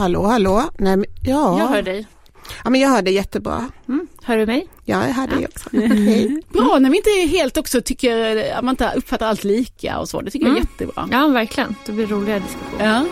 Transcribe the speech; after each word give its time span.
Hallå, 0.00 0.26
hallå. 0.26 0.62
Nej, 0.78 0.96
men, 0.96 1.06
ja. 1.22 1.58
Jag 1.58 1.66
hör 1.68 1.82
dig. 1.82 2.06
Ja, 2.64 2.70
men 2.70 2.80
jag 2.80 2.88
hör 2.88 3.02
dig 3.02 3.14
jättebra. 3.14 3.70
Mm. 3.88 4.06
Hör 4.22 4.36
du 4.36 4.46
mig? 4.46 4.66
Ja, 4.84 5.06
jag 5.06 5.14
hör 5.14 5.26
dig 5.26 5.46
också. 5.46 5.68
Hej. 5.72 6.42
Bra 6.48 6.78
när 6.78 6.90
vi 6.90 6.96
inte 6.96 7.36
helt 7.38 7.56
också 7.56 7.80
tycker, 7.80 8.52
att 8.54 8.64
man 8.64 8.72
inte 8.72 8.92
uppfattar 8.96 9.26
allt 9.26 9.44
lika 9.44 9.98
och 9.98 10.08
så. 10.08 10.20
Det 10.20 10.30
tycker 10.30 10.46
jag 10.46 10.56
är 10.56 10.60
jättebra. 10.60 11.08
Ja, 11.12 11.26
verkligen. 11.26 11.74
Det 11.86 11.92
blir 11.92 12.06
roligare 12.06 12.38
diskussioner. 12.38 12.84
Ja. 12.84 13.06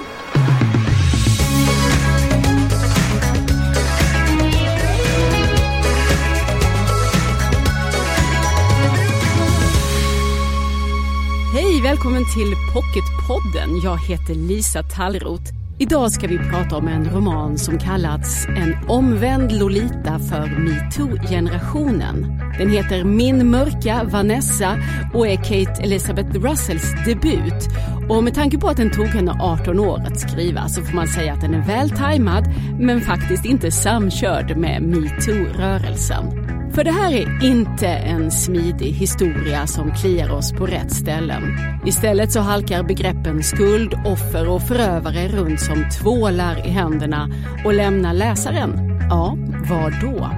Hej, 11.54 11.82
välkommen 11.82 12.24
till 12.34 12.54
Pocketpodden. 12.74 13.80
Jag 13.84 13.98
heter 13.98 14.34
Lisa 14.34 14.82
Tallroth. 14.82 15.67
Idag 15.80 16.12
ska 16.12 16.26
vi 16.26 16.38
prata 16.38 16.76
om 16.76 16.88
en 16.88 17.10
roman 17.10 17.58
som 17.58 17.78
kallats 17.78 18.46
En 18.46 18.76
omvänd 18.88 19.52
Lolita 19.52 20.18
för 20.18 20.46
metoo-generationen. 20.60 22.42
Den 22.58 22.70
heter 22.70 23.04
Min 23.04 23.50
mörka 23.50 24.04
Vanessa 24.04 24.76
och 25.14 25.28
är 25.28 25.36
Kate 25.36 25.82
Elizabeth 25.82 26.30
Russells 26.30 26.94
debut. 27.06 27.68
Och 28.08 28.24
med 28.24 28.34
tanke 28.34 28.58
på 28.58 28.68
att 28.68 28.76
den 28.76 28.90
tog 28.90 29.06
henne 29.06 29.36
18 29.40 29.80
år 29.80 29.98
att 29.98 30.20
skriva 30.20 30.68
så 30.68 30.82
får 30.82 30.94
man 30.94 31.08
säga 31.08 31.32
att 31.32 31.40
den 31.40 31.54
är 31.54 31.66
väl 31.66 31.90
tajmad 31.90 32.44
men 32.80 33.00
faktiskt 33.00 33.44
inte 33.44 33.70
samkörd 33.70 34.56
med 34.56 34.82
metoo-rörelsen. 34.82 36.48
För 36.74 36.84
det 36.84 36.90
här 36.90 37.12
är 37.12 37.44
inte 37.44 37.86
en 37.86 38.30
smidig 38.30 38.92
historia 38.92 39.66
som 39.66 39.94
kliar 39.94 40.32
oss 40.32 40.52
på 40.52 40.66
rätt 40.66 40.92
ställen. 40.92 41.42
Istället 41.86 42.32
så 42.32 42.40
halkar 42.40 42.82
begreppen 42.82 43.42
skuld, 43.42 43.94
offer 44.06 44.48
och 44.48 44.62
förövare 44.62 45.28
runt 45.28 45.60
som 45.60 45.88
tvålar 46.00 46.66
i 46.66 46.70
händerna 46.70 47.30
och 47.64 47.74
lämnar 47.74 48.14
läsaren, 48.14 48.98
ja, 49.10 49.36
var 49.68 50.00
då? 50.00 50.30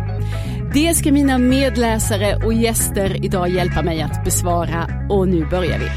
Det 0.74 0.94
ska 0.94 1.12
mina 1.12 1.38
medläsare 1.38 2.44
och 2.44 2.52
gäster 2.52 3.24
idag 3.24 3.48
hjälpa 3.48 3.82
mig 3.82 4.02
att 4.02 4.24
besvara 4.24 4.88
och 5.10 5.28
nu 5.28 5.46
börjar 5.46 5.78
vi. 5.78 5.88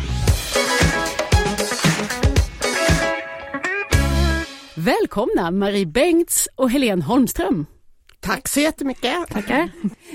Välkomna 4.75 5.51
Marie 5.51 5.85
Bengts 5.85 6.49
och 6.55 6.71
Helene 6.71 7.03
Holmström. 7.03 7.65
Tack 8.23 8.47
så 8.47 8.59
jättemycket. 8.59 9.27
Tackar. 9.29 9.69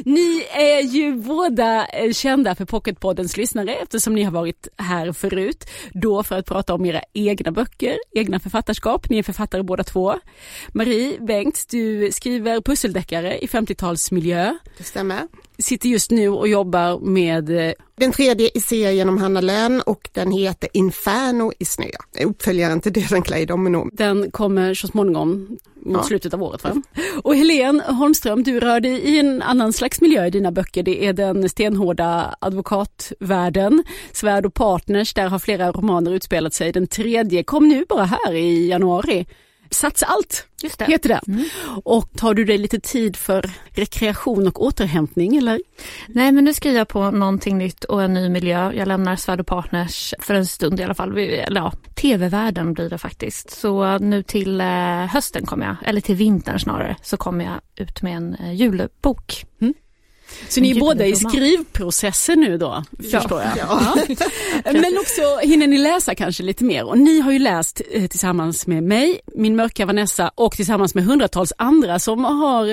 Ni 0.05 0.47
är 0.51 0.81
ju 0.81 1.15
båda 1.15 1.87
eh, 1.87 2.13
kända 2.13 2.55
för 2.55 2.65
Pocketpoddens 2.65 3.37
lyssnare 3.37 3.75
eftersom 3.75 4.15
ni 4.15 4.23
har 4.23 4.33
varit 4.33 4.69
här 4.77 5.13
förut. 5.13 5.71
Då 5.93 6.23
för 6.23 6.39
att 6.39 6.47
prata 6.47 6.75
om 6.75 6.85
era 6.87 7.03
egna 7.13 7.53
böcker, 7.53 7.99
egna 8.15 8.41
författarskap. 8.41 9.11
Ni 9.11 9.19
är 9.19 9.23
författare 9.23 9.63
båda 9.63 9.85
två. 9.85 10.15
Marie 10.69 11.21
Bengts, 11.21 11.67
du 11.67 12.13
skriver 12.13 12.61
pusseldeckare 12.61 13.39
i 13.39 13.47
50-talsmiljö. 13.47 14.59
Det 14.79 14.85
stämmer. 14.85 15.23
Sitter 15.63 15.89
just 15.89 16.11
nu 16.11 16.29
och 16.29 16.49
jobbar 16.49 16.99
med 16.99 17.51
eh, 17.69 17.73
Den 17.97 18.13
tredje 18.13 18.51
i 18.55 18.61
serien 18.61 19.09
om 19.09 19.19
Hanna 19.19 19.41
Lönn 19.41 19.81
och 19.87 20.09
den 20.13 20.33
heter 20.33 20.69
Inferno 20.73 21.53
i 21.59 21.65
snö. 21.65 21.85
Uppföljaren 22.25 22.81
till 22.81 22.93
Döden 22.93 23.23
klär 23.23 23.47
domino. 23.47 23.89
Den 23.93 24.31
kommer 24.31 24.75
så 24.75 24.87
småningom 24.87 25.59
mot 25.85 25.97
Ja. 25.97 26.03
slutet 26.03 26.35
av 26.35 26.43
året. 26.43 26.65
Va? 26.65 26.83
Och 27.23 27.37
Helene 27.37 27.83
Holmström, 27.93 28.43
du 28.43 28.61
rör 28.61 28.81
dig 28.81 28.93
i 28.93 29.19
en 29.19 29.43
annan 29.43 29.73
slags 29.73 30.01
miljö 30.01 30.27
i 30.27 30.31
dina 30.31 30.53
böcker. 30.53 30.83
Det 30.83 31.05
är 31.07 31.13
den 31.13 31.49
stenhårda 31.49 32.35
advokatvärlden. 32.41 33.85
Svärd 34.13 34.47
och 34.47 34.55
partners, 34.55 35.15
där 35.15 35.29
har 35.29 35.39
flera 35.39 35.73
romaner 35.73 36.15
utspelat 36.15 36.55
sig. 36.55 36.73
Den 36.73 36.87
tredje 36.87 37.43
kom 37.43 37.69
nu 37.69 37.85
bara 37.89 38.05
här 38.05 38.33
i 38.35 38.69
januari. 38.69 39.27
Satsa 39.71 40.07
allt 40.07 40.47
Just 40.63 40.79
det. 40.79 40.85
heter 40.85 41.09
den. 41.09 41.45
Och 41.85 42.13
tar 42.17 42.35
du 42.35 42.45
dig 42.45 42.59
lite 42.59 42.81
tid 42.81 43.17
för 43.17 43.51
rekreation 43.71 44.47
och 44.49 44.63
återhämtning 44.63 45.37
eller? 45.37 45.61
Nej, 46.09 46.33
men 46.33 46.45
nu 46.45 46.55
skriver 46.55 46.79
jag 46.79 46.89
på 46.89 47.11
någonting 47.11 47.59
nytt 47.59 47.85
och 47.85 48.03
en 48.03 48.15
ny 48.15 48.29
miljö. 48.29 48.73
Jag 48.73 48.89
lämnar 48.89 49.17
Svärd 49.17 49.41
och 49.41 49.47
Partners 49.47 50.15
för 50.19 50.35
en 50.35 50.47
stund 50.47 50.81
i 50.81 50.83
alla 50.83 50.95
fall. 50.95 51.19
Eller 51.19 51.61
ja, 51.61 51.73
tv-världen 51.95 52.73
blir 52.73 52.91
det 52.91 52.99
faktiskt. 52.99 53.51
Så 53.51 53.99
nu 53.99 54.23
till 54.23 54.61
eh, 54.61 54.67
hösten 55.07 55.47
kommer 55.47 55.67
jag, 55.67 55.77
eller 55.85 56.01
till 56.01 56.17
vintern 56.17 56.59
snarare, 56.61 56.97
så 57.03 57.17
kommer 57.17 57.45
jag 57.45 57.61
ut 57.77 58.03
med 58.03 58.17
en 58.17 58.35
eh, 58.35 58.53
julbok. 58.53 59.45
Så 60.49 60.61
ni 60.61 60.71
är 60.71 60.81
båda 60.81 61.07
i 61.07 61.17
skrivprocessen 61.17 62.41
nu 62.41 62.59
då, 62.59 62.85
Ja. 62.99 63.21
förstår 63.21 63.41
jag. 63.41 63.53
Ja. 63.59 63.95
Men 64.73 64.99
också 64.99 65.23
hinner 65.43 65.67
ni 65.67 65.79
läsa 65.79 66.15
kanske 66.15 66.43
lite 66.43 66.65
mer 66.65 66.85
och 66.85 66.99
ni 66.99 67.21
har 67.21 67.33
ju 67.33 67.39
läst 67.39 67.81
eh, 67.93 68.07
tillsammans 68.07 68.67
med 68.67 68.83
mig, 68.83 69.21
min 69.35 69.57
mörka 69.57 69.87
Vanessa 69.87 70.31
och 70.35 70.53
tillsammans 70.53 70.95
med 70.95 71.05
hundratals 71.05 71.53
andra 71.59 71.99
som 71.99 72.25
har, 72.25 72.69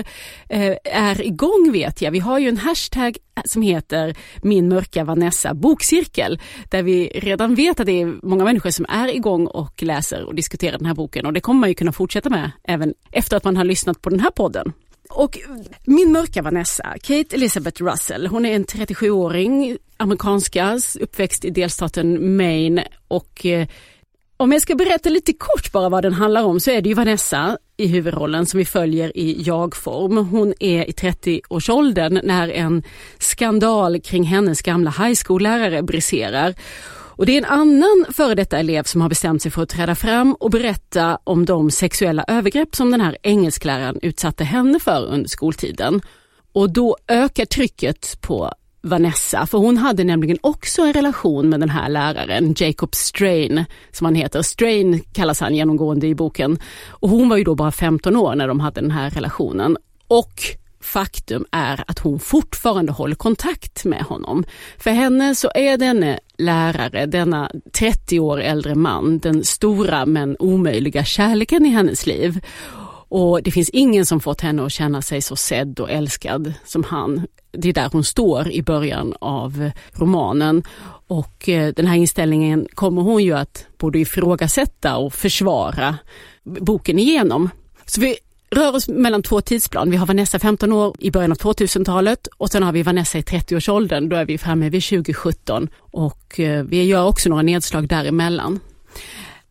eh, 0.49 0.75
är 0.83 1.21
igång 1.25 1.69
vet 1.71 2.01
jag. 2.01 2.11
Vi 2.11 2.19
har 2.19 2.39
ju 2.39 2.49
en 2.49 2.57
hashtag 2.57 3.17
som 3.45 3.61
heter 3.61 4.15
min 4.41 4.69
mörka 4.69 5.03
Vanessa 5.03 5.53
bokcirkel 5.53 6.39
där 6.69 6.83
vi 6.83 7.07
redan 7.07 7.55
vet 7.55 7.79
att 7.79 7.85
det 7.85 8.01
är 8.01 8.13
många 8.23 8.44
människor 8.44 8.69
som 8.69 8.85
är 8.89 9.15
igång 9.15 9.47
och 9.47 9.83
läser 9.83 10.23
och 10.23 10.35
diskuterar 10.35 10.77
den 10.77 10.85
här 10.88 10.94
boken 10.94 11.25
och 11.25 11.33
det 11.33 11.39
kommer 11.39 11.59
man 11.59 11.69
ju 11.69 11.75
kunna 11.75 11.91
fortsätta 11.91 12.29
med 12.29 12.51
även 12.63 12.94
efter 13.11 13.38
att 13.38 13.44
man 13.44 13.57
har 13.57 13.63
lyssnat 13.63 14.01
på 14.01 14.09
den 14.09 14.19
här 14.19 14.31
podden. 14.31 14.73
Och 15.15 15.39
min 15.83 16.11
mörka 16.11 16.41
Vanessa, 16.41 16.83
Kate 17.01 17.35
Elizabeth 17.35 17.83
Russell, 17.83 18.27
hon 18.27 18.45
är 18.45 18.55
en 18.55 18.65
37-åring, 18.65 19.77
amerikanska, 19.97 20.79
uppväxt 20.99 21.45
i 21.45 21.49
delstaten 21.49 22.37
Maine 22.37 22.81
och 23.07 23.45
eh, 23.45 23.67
om 24.37 24.51
jag 24.51 24.61
ska 24.61 24.75
berätta 24.75 25.09
lite 25.09 25.33
kort 25.33 25.71
bara 25.71 25.89
vad 25.89 26.03
den 26.03 26.13
handlar 26.13 26.43
om 26.43 26.59
så 26.59 26.71
är 26.71 26.81
det 26.81 26.89
ju 26.89 26.95
Vanessa 26.95 27.57
i 27.77 27.87
huvudrollen 27.87 28.45
som 28.45 28.57
vi 28.57 28.65
följer 28.65 29.17
i 29.17 29.41
jag-form. 29.41 30.17
Hon 30.17 30.53
är 30.59 30.89
i 30.89 30.91
30-årsåldern 30.91 32.19
när 32.23 32.49
en 32.49 32.83
skandal 33.19 34.01
kring 34.01 34.23
hennes 34.23 34.61
gamla 34.61 34.91
high 34.91 35.19
school-lärare 35.25 35.83
briserar. 35.83 36.55
Och 37.17 37.25
det 37.25 37.31
är 37.31 37.37
en 37.37 37.45
annan 37.45 38.05
före 38.13 38.35
detta 38.35 38.59
elev 38.59 38.83
som 38.83 39.01
har 39.01 39.09
bestämt 39.09 39.41
sig 39.41 39.51
för 39.51 39.63
att 39.63 39.69
träda 39.69 39.95
fram 39.95 40.33
och 40.33 40.51
berätta 40.51 41.19
om 41.23 41.45
de 41.45 41.71
sexuella 41.71 42.25
övergrepp 42.27 42.75
som 42.75 42.91
den 42.91 43.01
här 43.01 43.17
engelskläraren 43.23 43.99
utsatte 44.01 44.43
henne 44.43 44.79
för 44.79 45.05
under 45.05 45.29
skoltiden. 45.29 46.01
Och 46.53 46.73
då 46.73 46.97
ökar 47.07 47.45
trycket 47.45 48.21
på 48.21 48.51
Vanessa, 48.81 49.45
för 49.45 49.57
hon 49.57 49.77
hade 49.77 50.03
nämligen 50.03 50.37
också 50.41 50.81
en 50.81 50.93
relation 50.93 51.49
med 51.49 51.59
den 51.59 51.69
här 51.69 51.89
läraren, 51.89 52.53
Jacob 52.57 52.95
Strain, 52.95 53.65
som 53.91 54.05
han 54.05 54.15
heter. 54.15 54.41
Strain 54.41 54.99
kallas 55.13 55.39
han 55.39 55.55
genomgående 55.55 56.07
i 56.07 56.15
boken. 56.15 56.59
Och 56.89 57.09
hon 57.09 57.29
var 57.29 57.37
ju 57.37 57.43
då 57.43 57.55
bara 57.55 57.71
15 57.71 58.15
år 58.15 58.35
när 58.35 58.47
de 58.47 58.59
hade 58.59 58.81
den 58.81 58.91
här 58.91 59.09
relationen. 59.09 59.77
Och 60.07 60.41
faktum 60.85 61.46
är 61.51 61.84
att 61.88 62.00
hon 62.00 62.19
fortfarande 62.19 62.91
håller 62.91 63.16
kontakt 63.16 63.85
med 63.85 64.01
honom. 64.01 64.44
För 64.78 64.91
henne 64.91 65.35
så 65.35 65.51
är 65.56 65.78
denne 65.78 66.19
lärare, 66.38 67.06
denna 67.06 67.51
30 67.78 68.19
år 68.19 68.41
äldre 68.41 68.75
man, 68.75 69.19
den 69.19 69.44
stora 69.44 70.06
men 70.06 70.35
omöjliga 70.40 71.03
kärleken 71.03 71.66
i 71.66 71.69
hennes 71.69 72.06
liv. 72.06 72.41
Och 73.07 73.44
det 73.44 73.51
finns 73.51 73.69
ingen 73.69 74.06
som 74.06 74.19
fått 74.19 74.41
henne 74.41 74.66
att 74.66 74.72
känna 74.72 75.01
sig 75.01 75.22
så 75.22 75.35
sedd 75.35 75.79
och 75.79 75.91
älskad 75.91 76.53
som 76.66 76.84
han. 76.84 77.28
Det 77.51 77.69
är 77.69 77.74
där 77.74 77.90
hon 77.91 78.03
står 78.03 78.51
i 78.51 78.62
början 78.62 79.13
av 79.22 79.72
romanen. 79.94 80.63
Och 81.07 81.50
eh, 81.50 81.74
den 81.74 81.88
här 81.88 81.95
inställningen 81.95 82.68
kommer 82.74 83.01
hon 83.01 83.24
ju 83.24 83.34
att 83.34 83.66
både 83.78 84.00
ifrågasätta 84.00 84.97
och 84.97 85.13
försvara 85.13 85.97
boken 86.44 87.00
igenom. 87.00 87.50
Så 87.85 88.01
vi 88.01 88.16
rör 88.55 88.75
oss 88.75 88.88
mellan 88.88 89.23
två 89.23 89.41
tidsplan. 89.41 89.91
Vi 89.91 89.97
har 89.97 90.05
Vanessa 90.05 90.39
15 90.39 90.71
år 90.71 90.95
i 90.99 91.11
början 91.11 91.31
av 91.31 91.38
2000-talet 91.38 92.27
och 92.38 92.49
sen 92.49 92.63
har 92.63 92.71
vi 92.71 92.83
Vanessa 92.83 93.17
i 93.17 93.21
30-årsåldern. 93.21 94.09
Då 94.09 94.16
är 94.16 94.25
vi 94.25 94.38
framme 94.38 94.69
vid 94.69 94.83
2017 94.83 95.69
och 95.79 96.39
eh, 96.39 96.63
vi 96.63 96.83
gör 96.83 97.05
också 97.07 97.29
några 97.29 97.44
nedslag 97.44 97.88
däremellan. 97.88 98.59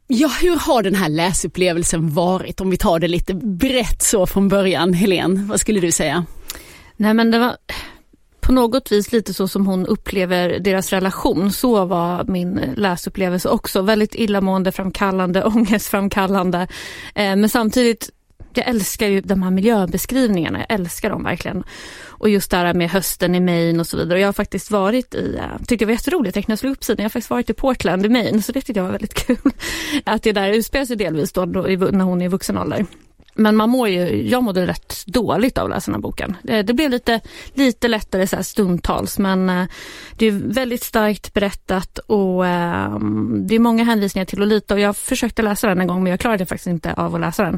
Ja, 0.06 0.30
hur 0.40 0.56
har 0.56 0.82
den 0.82 0.94
här 0.94 1.08
läsupplevelsen 1.08 2.14
varit? 2.14 2.60
Om 2.60 2.70
vi 2.70 2.76
tar 2.76 2.98
det 2.98 3.08
lite 3.08 3.34
brett 3.34 4.02
så 4.02 4.26
från 4.26 4.48
början. 4.48 4.92
Helen? 4.92 5.48
vad 5.48 5.60
skulle 5.60 5.80
du 5.80 5.92
säga? 5.92 6.24
Nej, 6.96 7.14
men 7.14 7.30
det 7.30 7.38
var 7.38 7.56
på 8.40 8.52
något 8.52 8.92
vis 8.92 9.12
lite 9.12 9.34
så 9.34 9.48
som 9.48 9.66
hon 9.66 9.86
upplever 9.86 10.58
deras 10.58 10.90
relation. 10.90 11.52
Så 11.52 11.84
var 11.84 12.24
min 12.24 12.60
läsupplevelse 12.76 13.48
också. 13.48 13.82
Väldigt 13.82 14.14
illamående 14.14 14.72
framkallande, 14.72 15.44
ångestframkallande. 15.54 16.68
Eh, 17.14 17.36
men 17.36 17.48
samtidigt, 17.48 18.10
jag 18.56 18.68
älskar 18.68 19.06
ju 19.06 19.20
de 19.20 19.42
här 19.42 19.50
miljöbeskrivningarna. 19.50 20.58
Jag 20.58 20.80
älskar 20.80 21.10
dem 21.10 21.22
verkligen. 21.22 21.64
Och 22.06 22.28
just 22.28 22.50
det 22.50 22.56
här 22.56 22.74
med 22.74 22.90
hösten 22.90 23.34
i 23.34 23.40
Maine 23.40 23.80
och 23.80 23.86
så 23.86 23.96
vidare. 23.96 24.14
Och 24.14 24.20
jag 24.20 24.28
har 24.28 24.32
faktiskt 24.32 24.70
varit 24.70 25.14
i, 25.14 25.36
eh, 25.36 25.58
tyckte 25.58 25.76
det 25.76 25.84
var 25.84 25.92
jätteroligt, 25.92 26.48
jag 26.48 26.58
slog 26.58 26.72
upp 26.72 26.84
sidan, 26.84 27.02
jag 27.02 27.04
har 27.04 27.10
faktiskt 27.10 27.30
varit 27.30 27.50
i 27.50 27.54
Portland 27.54 28.06
i 28.06 28.08
Maine. 28.08 28.42
Så 28.42 28.52
det 28.52 28.60
tyckte 28.60 28.78
jag 28.78 28.84
var 28.84 28.92
väldigt 28.92 29.14
kul. 29.26 29.52
Att 30.04 30.22
det 30.22 30.32
där 30.32 30.48
utspelar 30.52 30.84
sig 30.84 30.96
delvis 30.96 31.32
då, 31.32 31.44
då 31.44 31.62
när 31.62 32.04
hon 32.04 32.20
är 32.20 32.24
i 32.24 32.28
vuxen 32.28 32.58
ålder. 32.58 32.86
Men 33.34 33.56
man 33.56 33.70
mår 33.70 33.88
ju, 33.88 34.28
jag 34.28 34.42
mådde 34.42 34.66
rätt 34.66 35.06
dåligt 35.06 35.58
av 35.58 35.64
att 35.64 35.70
läsa 35.70 35.90
den 35.90 35.94
här 35.94 36.02
boken. 36.02 36.36
Det, 36.42 36.62
det 36.62 36.74
blev 36.74 36.90
lite, 36.90 37.20
lite 37.54 37.88
lättare 37.88 38.26
så 38.26 38.42
stundtals 38.42 39.18
men 39.18 39.50
eh, 39.50 39.66
det 40.16 40.26
är 40.26 40.30
väldigt 40.30 40.82
starkt 40.82 41.32
berättat 41.32 41.98
och 41.98 42.46
eh, 42.46 42.98
det 43.30 43.54
är 43.54 43.58
många 43.58 43.84
hänvisningar 43.84 44.24
till 44.24 44.38
Lolita 44.38 44.74
och 44.74 44.80
jag 44.80 44.96
försökte 44.96 45.42
läsa 45.42 45.68
den 45.68 45.80
en 45.80 45.86
gång 45.86 46.02
men 46.02 46.10
jag 46.10 46.20
klarade 46.20 46.46
faktiskt 46.46 46.66
inte 46.66 46.92
av 46.92 47.14
att 47.14 47.20
läsa 47.20 47.42
den. 47.42 47.54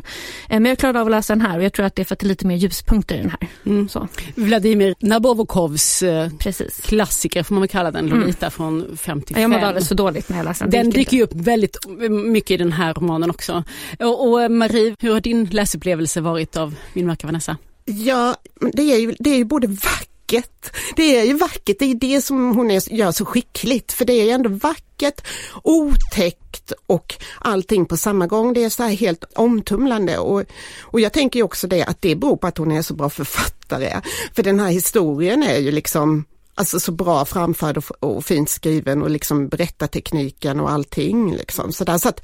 Eh, 0.49 0.61
men 0.61 0.65
jag 0.65 0.79
klarade 0.79 1.01
av 1.01 1.07
att 1.07 1.11
läsa 1.11 1.35
den 1.35 1.47
här 1.47 1.59
och 1.59 1.65
jag 1.65 1.73
tror 1.73 1.87
att 1.87 1.95
det 1.95 2.03
är 2.03 2.05
för 2.05 2.15
att 2.15 2.19
det 2.19 2.27
är 2.27 2.29
lite 2.29 2.47
mer 2.47 2.57
ljuspunkter 2.57 3.15
i 3.15 3.19
den 3.19 3.31
här. 3.31 3.49
Mm. 3.67 3.89
Vladimir 4.35 4.95
Nabokovs 4.99 6.03
eh, 6.03 6.31
Precis. 6.39 6.81
klassiker 6.81 7.43
får 7.43 7.55
man 7.55 7.61
väl 7.61 7.69
kalla 7.69 7.91
den, 7.91 8.07
Lolita 8.07 8.47
mm. 8.47 8.51
från 8.51 8.97
55. 8.97 9.43
Jag 9.43 9.51
mådde 9.51 9.67
alldeles 9.67 9.89
för 9.89 9.95
dåligt 9.95 10.29
när 10.29 10.37
jag 10.37 10.45
läste 10.45 10.65
den. 10.65 10.71
Den 10.71 10.91
dyker 10.91 11.17
ju 11.17 11.23
upp 11.23 11.35
väldigt 11.35 11.77
mycket 12.11 12.51
i 12.51 12.57
den 12.57 12.73
här 12.73 12.95
romanen 12.95 13.31
också. 13.31 13.65
Och, 13.99 14.29
och 14.29 14.51
Marie, 14.51 14.97
hur 14.99 15.13
har 15.13 15.21
din 15.21 15.45
läsupplevelse 15.67 16.21
varit 16.21 16.57
av 16.57 16.75
Min 16.93 17.07
mörka 17.07 17.27
Vanessa? 17.27 17.57
Ja, 17.85 18.37
det 18.73 18.83
är 18.83 18.99
ju, 18.99 19.15
det 19.19 19.31
är 19.31 19.37
ju 19.37 19.45
både 19.45 19.67
vackert, 19.67 20.77
det 20.97 21.19
är 21.19 21.25
ju 21.25 21.35
vackert, 21.35 21.79
det 21.79 21.85
är 21.85 21.95
det 21.95 22.23
som 22.23 22.57
hon 22.57 22.71
är, 22.71 22.93
gör 22.93 23.13
så 23.13 23.25
skickligt, 23.25 23.93
för 23.93 24.05
det 24.05 24.13
är 24.13 24.25
ju 24.25 24.31
ändå 24.31 24.51
vackert, 24.51 25.27
otäckt 25.63 26.73
och 26.87 27.15
allting 27.39 27.87
på 27.87 27.97
samma 27.97 28.27
gång. 28.27 28.53
Det 28.53 28.65
är 28.65 28.69
så 28.69 28.83
här 28.83 28.91
helt 28.91 29.25
omtumlande 29.35 30.19
och, 30.19 30.45
och 30.81 31.01
jag 31.01 31.13
tänker 31.13 31.43
också 31.43 31.67
det 31.67 31.85
att 31.85 32.03
det 32.03 32.17
beror 32.17 32.37
på 32.37 32.47
att 32.47 32.59
hon 32.59 32.73
är 32.73 32.83
så 32.83 32.95
bra 32.95 33.11
författare. 33.11 34.01
För 34.35 34.43
den 34.43 34.61
här 34.61 34.71
historien 34.71 35.43
är 35.43 35.59
ju 35.59 35.71
liksom 35.71 36.25
Alltså 36.59 36.81
så 36.81 36.93
bra 36.93 37.25
framförd 37.25 37.77
och, 37.77 37.85
och 38.01 38.25
fint 38.25 38.49
skriven 38.49 39.03
och 39.03 39.11
liksom 39.11 39.49
berättartekniken 39.49 40.61
och 40.61 40.71
allting. 40.71 41.35
Liksom. 41.35 41.73
Så, 41.73 41.85
där, 41.85 41.99
så 41.99 42.09
att 42.09 42.21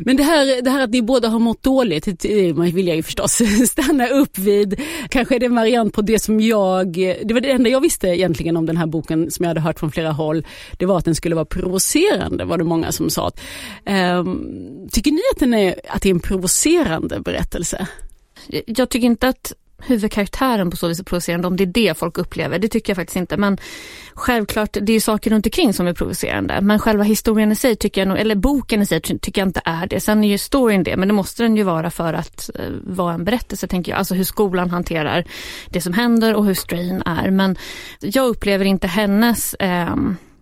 men 0.00 0.16
det 0.16 0.22
här, 0.22 0.62
det 0.62 0.70
här 0.70 0.84
att 0.84 0.90
ni 0.90 1.02
båda 1.02 1.28
har 1.28 1.38
mått 1.38 1.62
dåligt, 1.62 2.22
det 2.22 2.52
vill 2.52 2.86
jag 2.86 2.96
ju 2.96 3.02
förstås 3.02 3.42
stanna 3.66 4.08
upp 4.08 4.38
vid. 4.38 4.80
Kanske 5.08 5.34
är 5.34 5.40
det 5.40 5.46
en 5.46 5.54
variant 5.54 5.94
på 5.94 6.02
det 6.02 6.18
som 6.18 6.40
jag, 6.40 6.92
det 6.92 7.32
var 7.32 7.40
det 7.40 7.50
enda 7.50 7.70
jag 7.70 7.80
visste 7.80 8.08
egentligen 8.08 8.56
om 8.56 8.66
den 8.66 8.76
här 8.76 8.86
boken 8.86 9.30
som 9.30 9.44
jag 9.44 9.50
hade 9.50 9.60
hört 9.60 9.78
från 9.78 9.92
flera 9.92 10.12
håll. 10.12 10.46
Det 10.72 10.86
var 10.86 10.98
att 10.98 11.04
den 11.04 11.14
skulle 11.14 11.34
vara 11.34 11.44
provocerande 11.44 12.44
var 12.44 12.58
det 12.58 12.64
många 12.64 12.92
som 12.92 13.10
sa. 13.10 13.30
Ehm, 13.84 14.88
tycker 14.92 15.10
ni 15.10 15.20
att, 15.34 15.40
den 15.40 15.54
är, 15.54 15.74
att 15.88 16.02
det 16.02 16.08
är 16.08 16.14
en 16.14 16.20
provocerande 16.20 17.20
berättelse? 17.20 17.86
Jag 18.66 18.88
tycker 18.88 19.06
inte 19.06 19.28
att 19.28 19.52
huvudkaraktären 19.82 20.70
på 20.70 20.76
så 20.76 20.88
vis 20.88 21.00
är 21.00 21.04
provocerande, 21.04 21.48
om 21.48 21.56
det 21.56 21.64
är 21.64 21.66
det 21.66 21.98
folk 21.98 22.18
upplever. 22.18 22.58
Det 22.58 22.68
tycker 22.68 22.90
jag 22.90 22.96
faktiskt 22.96 23.16
inte. 23.16 23.36
Men 23.36 23.58
självklart, 24.14 24.76
det 24.82 24.92
är 24.92 25.00
saker 25.00 25.30
runt 25.30 25.46
omkring 25.46 25.74
som 25.74 25.86
är 25.86 25.92
provocerande. 25.92 26.60
Men 26.60 26.78
själva 26.78 27.04
historien 27.04 27.52
i 27.52 27.56
sig, 27.56 27.76
tycker 27.76 28.00
jag 28.00 28.08
nog, 28.08 28.18
eller 28.18 28.34
boken 28.34 28.82
i 28.82 28.86
sig, 28.86 29.00
tycker 29.00 29.40
jag 29.40 29.48
inte 29.48 29.62
är 29.64 29.86
det. 29.86 30.00
Sen 30.00 30.24
är 30.24 30.28
ju 30.28 30.38
storyn 30.38 30.82
det, 30.82 30.96
men 30.96 31.08
det 31.08 31.14
måste 31.14 31.42
den 31.42 31.56
ju 31.56 31.62
vara 31.62 31.90
för 31.90 32.14
att 32.14 32.50
eh, 32.54 32.64
vara 32.82 33.14
en 33.14 33.24
berättelse, 33.24 33.66
tänker 33.66 33.92
jag. 33.92 33.98
Alltså 33.98 34.14
hur 34.14 34.24
skolan 34.24 34.70
hanterar 34.70 35.24
det 35.68 35.80
som 35.80 35.92
händer 35.92 36.34
och 36.34 36.44
hur 36.44 36.54
Strain 36.54 37.02
är. 37.06 37.30
Men 37.30 37.56
jag 38.00 38.28
upplever 38.28 38.64
inte 38.64 38.86
hennes 38.86 39.54
eh, 39.54 39.96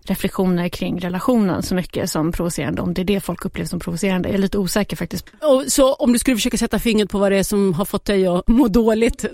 reflektioner 0.09 0.69
kring 0.69 0.99
relationen 0.99 1.63
så 1.63 1.75
mycket 1.75 2.09
som 2.09 2.31
provocerande. 2.31 2.81
Om 2.81 2.93
det 2.93 3.01
är 3.01 3.05
det 3.05 3.19
folk 3.19 3.45
upplever 3.45 3.67
som 3.67 3.79
provocerande. 3.79 4.29
Jag 4.29 4.35
är 4.35 4.39
lite 4.39 4.57
osäker 4.57 4.95
faktiskt. 4.95 5.25
Och 5.41 5.63
så 5.67 5.93
om 5.93 6.13
du 6.13 6.19
skulle 6.19 6.37
försöka 6.37 6.57
sätta 6.57 6.79
fingret 6.79 7.09
på 7.09 7.19
vad 7.19 7.31
det 7.31 7.37
är 7.37 7.43
som 7.43 7.73
har 7.73 7.85
fått 7.85 8.05
dig 8.05 8.27
att 8.27 8.47
må 8.47 8.67
dåligt? 8.67 9.25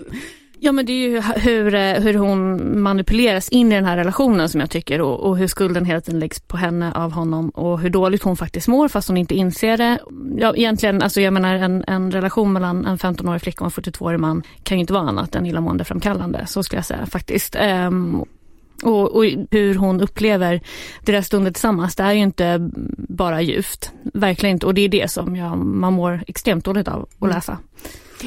Ja 0.58 0.72
men 0.72 0.86
det 0.86 0.92
är 0.92 1.08
ju 1.08 1.20
hur, 1.20 1.74
eh, 1.74 1.94
hur 1.94 2.14
hon 2.14 2.80
manipuleras 2.82 3.48
in 3.48 3.72
i 3.72 3.74
den 3.74 3.84
här 3.84 3.96
relationen 3.96 4.48
som 4.48 4.60
jag 4.60 4.70
tycker 4.70 5.00
och, 5.00 5.20
och, 5.20 5.38
hur 5.38 5.46
skulden 5.46 5.84
hela 5.84 6.00
tiden 6.00 6.20
läggs 6.20 6.40
på 6.40 6.56
henne 6.56 6.92
av 6.92 7.12
honom 7.12 7.50
och 7.50 7.80
hur 7.80 7.90
dåligt 7.90 8.22
hon 8.22 8.36
faktiskt 8.36 8.68
mår 8.68 8.88
fast 8.88 9.08
hon 9.08 9.16
inte 9.16 9.34
inser 9.34 9.76
det. 9.76 9.98
Ja, 10.36 10.54
egentligen, 10.56 11.02
alltså 11.02 11.20
jag 11.20 11.32
menar 11.32 11.54
en, 11.54 11.84
en 11.86 12.10
relation 12.10 12.52
mellan 12.52 12.86
en 12.86 12.98
15-årig 12.98 13.42
flicka 13.42 13.64
och 13.64 13.78
en 13.78 13.82
42-årig 13.84 14.20
man 14.20 14.42
kan 14.62 14.76
ju 14.76 14.80
inte 14.80 14.92
vara 14.92 15.08
annat 15.08 15.34
än 15.34 15.46
illamående 15.46 15.84
framkallande, 15.84 16.46
så 16.46 16.62
skulle 16.62 16.78
jag 16.78 16.86
säga 16.86 17.06
faktiskt. 17.06 17.56
Um, 17.56 18.24
och, 18.82 19.16
och, 19.16 19.24
hur 19.50 19.74
hon 19.74 20.00
upplever 20.00 20.60
deras 21.00 21.26
stunder 21.26 21.50
tillsammans, 21.50 21.96
det 21.96 22.02
är 22.02 22.12
ju 22.12 22.20
inte 22.20 22.70
bara 22.96 23.42
ljuvt. 23.42 23.90
Verkligen 24.14 24.56
inte. 24.56 24.66
Och 24.66 24.74
det 24.74 24.80
är 24.80 24.88
det 24.88 25.10
som 25.10 25.36
jag, 25.36 25.58
man 25.58 25.92
mår 25.92 26.24
extremt 26.26 26.64
dåligt 26.64 26.88
av 26.88 27.02
att 27.02 27.22
mm. 27.22 27.34
läsa. 27.34 27.58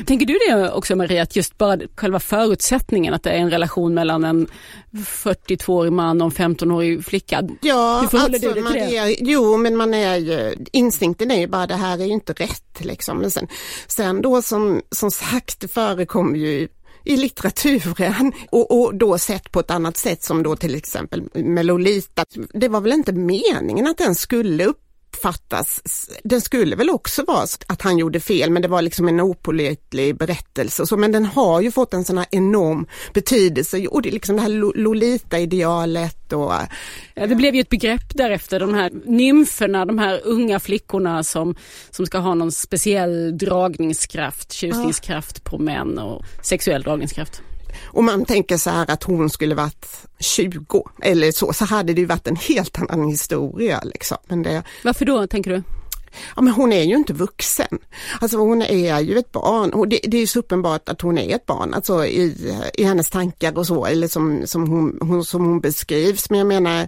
Tänker 0.05 0.25
du 0.25 0.39
det 0.49 0.71
också 0.71 0.95
Maria, 0.95 1.23
att 1.23 1.35
just 1.35 1.57
bara 1.57 1.77
själva 1.95 2.19
förutsättningen 2.19 3.13
att 3.13 3.23
det 3.23 3.29
är 3.29 3.37
en 3.37 3.51
relation 3.51 3.93
mellan 3.93 4.23
en 4.23 4.47
42-årig 4.91 5.91
man 5.91 6.21
och 6.21 6.39
en 6.39 6.55
15-årig 6.55 7.05
flicka? 7.05 7.41
Ja, 7.61 8.07
Hur 8.11 8.19
alltså, 8.19 8.39
du 8.39 8.53
dig 8.53 8.63
till 8.63 8.73
det? 8.73 8.97
Är, 8.97 9.15
jo 9.19 9.57
men 9.57 9.75
man 9.77 9.93
är 9.93 10.15
ju, 10.15 10.65
instinkten 10.71 11.31
är 11.31 11.39
ju 11.39 11.47
bara 11.47 11.67
det 11.67 11.75
här 11.75 11.99
är 11.99 12.05
ju 12.05 12.11
inte 12.11 12.33
rätt 12.33 12.79
liksom. 12.79 13.17
Men 13.17 13.31
sen, 13.31 13.47
sen 13.87 14.21
då 14.21 14.41
som, 14.41 14.81
som 14.91 15.11
sagt 15.11 15.59
det 15.59 15.67
förekommer 15.67 16.37
ju 16.37 16.67
i 17.09 17.17
litteraturen 17.17 18.33
och, 18.49 18.81
och, 18.81 18.95
då 18.95 19.17
sett 19.17 19.51
på 19.51 19.59
ett 19.59 19.71
annat 19.71 19.97
sätt 19.97 20.23
som 20.23 20.43
då 20.43 20.55
till 20.55 20.75
exempel 20.75 21.23
Melolita, 21.33 22.25
Det 22.53 22.67
var 22.67 22.81
väl 22.81 22.93
inte 22.93 23.13
meningen 23.13 23.87
att 23.87 23.97
den 23.97 24.15
skulle 24.15 24.65
upp 24.65 24.88
uppfattas, 25.09 25.81
den 26.23 26.41
skulle 26.41 26.75
väl 26.75 26.89
också 26.89 27.23
vara 27.23 27.45
att 27.67 27.81
han 27.81 27.97
gjorde 27.97 28.19
fel 28.19 28.49
men 28.51 28.61
det 28.61 28.67
var 28.67 28.81
liksom 28.81 29.07
en 29.07 29.19
opålitlig 29.19 30.17
berättelse. 30.17 30.85
Så, 30.85 30.97
men 30.97 31.11
den 31.11 31.25
har 31.25 31.61
ju 31.61 31.71
fått 31.71 31.93
en 31.93 32.05
sån 32.05 32.17
här 32.17 32.27
enorm 32.31 32.87
betydelse 33.13 33.87
och 33.87 34.01
det 34.01 34.09
är 34.09 34.13
liksom 34.13 34.35
det 34.35 34.41
här 34.41 34.77
Lolita-idealet 34.77 36.33
och... 36.33 36.53
Ja, 37.13 37.27
det 37.27 37.35
blev 37.35 37.55
ju 37.55 37.61
ett 37.61 37.69
begrepp 37.69 38.15
därefter, 38.15 38.59
de 38.59 38.73
här 38.73 38.91
nymferna, 39.05 39.85
de 39.85 39.99
här 39.99 40.21
unga 40.23 40.59
flickorna 40.59 41.23
som, 41.23 41.55
som 41.89 42.05
ska 42.05 42.17
ha 42.17 42.33
någon 42.33 42.51
speciell 42.51 43.37
dragningskraft, 43.37 44.51
tjusningskraft 44.51 45.41
ja. 45.43 45.49
på 45.51 45.57
män 45.57 45.99
och 45.99 46.25
sexuell 46.43 46.81
dragningskraft. 46.81 47.41
Och 47.85 48.03
man 48.03 48.25
tänker 48.25 48.57
så 48.57 48.69
här 48.69 48.91
att 48.91 49.03
hon 49.03 49.29
skulle 49.29 49.55
varit 49.55 49.85
20 50.19 50.83
eller 51.01 51.31
så, 51.31 51.53
så 51.53 51.65
hade 51.65 51.93
det 51.93 52.01
ju 52.01 52.07
varit 52.07 52.27
en 52.27 52.35
helt 52.35 52.79
annan 52.89 53.09
historia. 53.09 53.81
Liksom. 53.83 54.17
Men 54.27 54.43
det... 54.43 54.63
Varför 54.83 55.05
då 55.05 55.27
tänker 55.27 55.51
du? 55.51 55.63
Ja, 56.35 56.41
men 56.41 56.53
hon 56.53 56.73
är 56.73 56.83
ju 56.83 56.95
inte 56.95 57.13
vuxen. 57.13 57.79
Alltså 58.21 58.37
hon 58.37 58.61
är 58.61 58.99
ju 58.99 59.17
ett 59.17 59.31
barn 59.31 59.73
och 59.73 59.87
det, 59.87 59.99
det 60.03 60.17
är 60.17 60.27
så 60.27 60.39
uppenbart 60.39 60.89
att 60.89 61.01
hon 61.01 61.17
är 61.17 61.35
ett 61.35 61.45
barn, 61.45 61.73
alltså 61.73 62.05
i, 62.05 62.53
i 62.73 62.83
hennes 62.83 63.09
tankar 63.09 63.57
och 63.57 63.67
så, 63.67 63.85
eller 63.85 64.07
som, 64.07 64.41
som, 64.45 64.69
hon, 64.69 64.97
hon, 65.01 65.25
som 65.25 65.45
hon 65.45 65.59
beskrivs. 65.59 66.29
Men 66.29 66.39
jag 66.39 66.47
menar, 66.47 66.87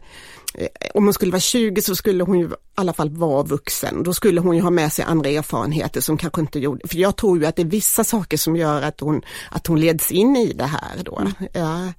Eh, 0.53 0.67
om 0.93 1.03
hon 1.03 1.13
skulle 1.13 1.31
vara 1.31 1.39
20 1.39 1.81
så 1.81 1.95
skulle 1.95 2.23
hon 2.23 2.39
ju 2.39 2.45
i 2.45 2.49
alla 2.75 2.93
fall 2.93 3.09
vara 3.09 3.43
vuxen. 3.43 4.03
Då 4.03 4.13
skulle 4.13 4.41
hon 4.41 4.55
ju 4.55 4.61
ha 4.61 4.69
med 4.69 4.93
sig 4.93 5.05
andra 5.05 5.29
erfarenheter 5.29 6.01
som 6.01 6.17
kanske 6.17 6.41
inte 6.41 6.59
gjorde, 6.59 6.87
för 6.87 6.97
jag 6.97 7.15
tror 7.15 7.39
ju 7.39 7.45
att 7.45 7.55
det 7.55 7.61
är 7.61 7.65
vissa 7.65 8.03
saker 8.03 8.37
som 8.37 8.55
gör 8.55 8.81
att 8.81 8.99
hon, 8.99 9.21
att 9.51 9.67
hon 9.67 9.79
leds 9.79 10.11
in 10.11 10.35
i 10.35 10.53
det 10.53 10.65
här 10.65 11.03
då. 11.03 11.17
Mm. 11.17 11.33
Ja. 11.53 11.93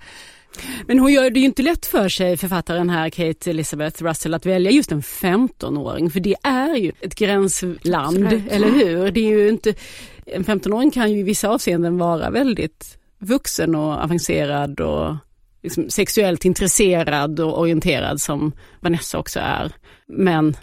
Men 0.87 0.99
hon 0.99 1.13
gör 1.13 1.31
det 1.31 1.41
ju 1.41 1.47
inte 1.47 1.63
lätt 1.63 1.87
för 1.87 2.09
sig, 2.09 2.37
författaren 2.37 2.91
här, 2.91 3.11
Kate 3.11 3.51
Elizabeth 3.51 4.05
Russell, 4.05 4.35
att 4.35 4.47
välja 4.47 4.71
just 4.71 4.93
en 4.93 5.03
15-åring, 5.03 6.11
för 6.11 6.21
det 6.21 6.35
är 6.43 6.75
ju 6.77 6.93
ett 7.01 7.15
gränsland, 7.15 8.25
Absolut. 8.25 8.53
eller 8.53 8.71
hur? 8.71 9.11
Det 9.11 9.21
är 9.21 9.29
ju 9.29 9.49
inte, 9.49 9.75
en 10.27 10.45
15-åring 10.45 10.91
kan 10.91 11.13
ju 11.13 11.19
i 11.19 11.23
vissa 11.23 11.49
avseenden 11.49 11.99
vara 11.99 12.31
väldigt 12.31 12.99
vuxen 13.19 13.75
och 13.75 14.05
avancerad 14.05 14.81
och 14.81 15.17
liksom 15.63 15.91
sexuellt 15.91 16.45
intresserad 16.45 17.41
och 17.41 17.61
orienterad 17.61 18.21
som 18.21 18.53
Vanessa 18.81 19.19
också 19.19 19.41
är. 19.41 19.73
Men 20.07 20.57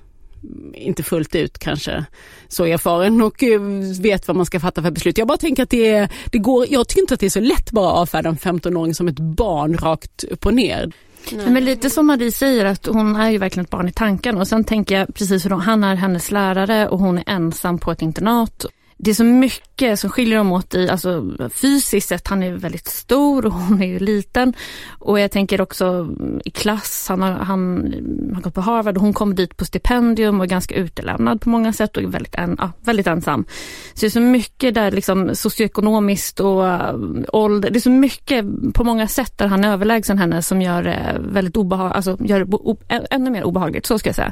inte 0.74 1.04
fullt 1.04 1.36
ut 1.36 1.60
kanske 1.60 2.06
så 2.48 2.66
erfaren 2.66 3.22
och 3.22 3.44
eh, 3.44 3.62
vet 4.02 4.28
vad 4.28 4.38
man 4.38 4.46
ska 4.46 4.60
fatta 4.60 4.82
för 4.82 4.92
beslut. 4.92 5.18
Jag 5.18 5.28
bara 5.28 5.38
tänker 5.38 5.64
att 5.64 5.70
det, 5.70 5.88
är, 5.88 6.10
det 6.32 6.38
går, 6.38 6.66
jag 6.70 6.88
tycker 6.88 7.02
inte 7.02 7.14
att 7.14 7.20
det 7.20 7.26
är 7.26 7.30
så 7.30 7.40
lätt 7.40 7.72
bara 7.72 7.92
att 7.92 7.98
avfärda 7.98 8.30
en 8.30 8.38
15-åring 8.38 8.96
som 8.96 9.08
ett 9.08 9.20
barn 9.20 9.78
rakt 9.78 10.24
upp 10.24 10.46
och 10.46 10.54
ner. 10.54 10.92
Nej. 11.32 11.50
Men 11.50 11.66
lite 11.66 11.90
som 11.90 12.08
Marie 12.08 12.32
säger 12.32 12.66
att 12.66 12.86
hon 12.86 13.16
är 13.16 13.30
ju 13.30 13.38
verkligen 13.38 13.64
ett 13.64 13.70
barn 13.70 13.88
i 13.88 13.92
tanken 13.92 14.38
och 14.38 14.48
sen 14.48 14.64
tänker 14.64 15.00
jag 15.00 15.16
precis 15.16 15.46
hur 15.46 15.50
han 15.50 15.84
är 15.84 15.96
hennes 15.96 16.32
lärare 16.32 16.88
och 16.88 17.00
hon 17.00 17.18
är 17.18 17.24
ensam 17.28 17.80
på 17.80 17.92
ett 17.92 18.02
internat 18.02 18.66
det 19.02 19.12
är 19.12 19.16
så 19.16 19.24
mycket 19.24 19.69
som 19.96 20.10
skiljer 20.10 20.38
dem 20.38 20.52
åt 20.52 20.76
i, 20.76 20.90
alltså 20.90 21.32
fysiskt 21.54 22.10
sett, 22.10 22.28
han 22.28 22.44
är 22.44 22.52
väldigt 22.52 22.88
stor 22.88 23.46
och 23.46 23.54
hon 23.70 23.82
är 23.82 23.88
ju 23.88 24.00
liten. 24.00 24.54
Och 25.00 25.20
jag 25.20 25.32
tänker 25.32 25.62
också 25.62 25.86
mm, 25.86 26.42
i 26.46 26.50
klass, 26.50 27.06
han 27.10 27.22
har, 27.22 27.32
han 27.32 27.94
har 28.36 28.42
gått 28.42 28.54
på 28.54 28.62
Harvard 28.62 28.96
och 28.96 29.02
hon 29.02 29.14
kommer 29.14 29.36
dit 29.36 29.58
på 29.58 29.66
stipendium 29.66 30.40
och 30.40 30.46
är 30.46 30.50
ganska 30.50 30.76
utelämnad 30.76 31.42
på 31.42 31.50
många 31.50 31.74
sätt 31.74 31.98
och 31.98 32.04
är 32.04 32.08
väldigt, 32.08 32.36
en, 32.36 32.56
ja, 32.60 32.72
väldigt 32.82 33.08
ensam. 33.08 33.46
Så 33.94 34.02
det 34.02 34.08
är 34.08 34.10
så 34.10 34.20
mycket 34.20 34.74
där 34.74 34.92
liksom 34.92 35.36
socioekonomiskt 35.36 36.40
och 36.40 36.68
mm, 36.68 37.26
ålder, 37.34 37.70
det 37.70 37.80
är 37.80 37.82
så 37.82 37.90
mycket 37.90 38.46
på 38.74 38.84
många 38.84 39.08
sätt 39.08 39.38
där 39.38 39.48
han 39.48 39.64
är 39.64 39.74
överlägsen 39.74 40.18
henne 40.18 40.42
som 40.42 40.62
gör 40.62 40.84
det 40.84 41.18
väldigt 41.20 41.58
obehagligt, 41.58 41.96
alltså 41.96 42.18
gör 42.20 42.40
det 42.40 43.06
ännu 43.10 43.30
mer 43.30 43.44
obehagligt, 43.44 43.86
så 43.86 44.00
ska 44.00 44.10
jag 44.10 44.16
säga. 44.16 44.32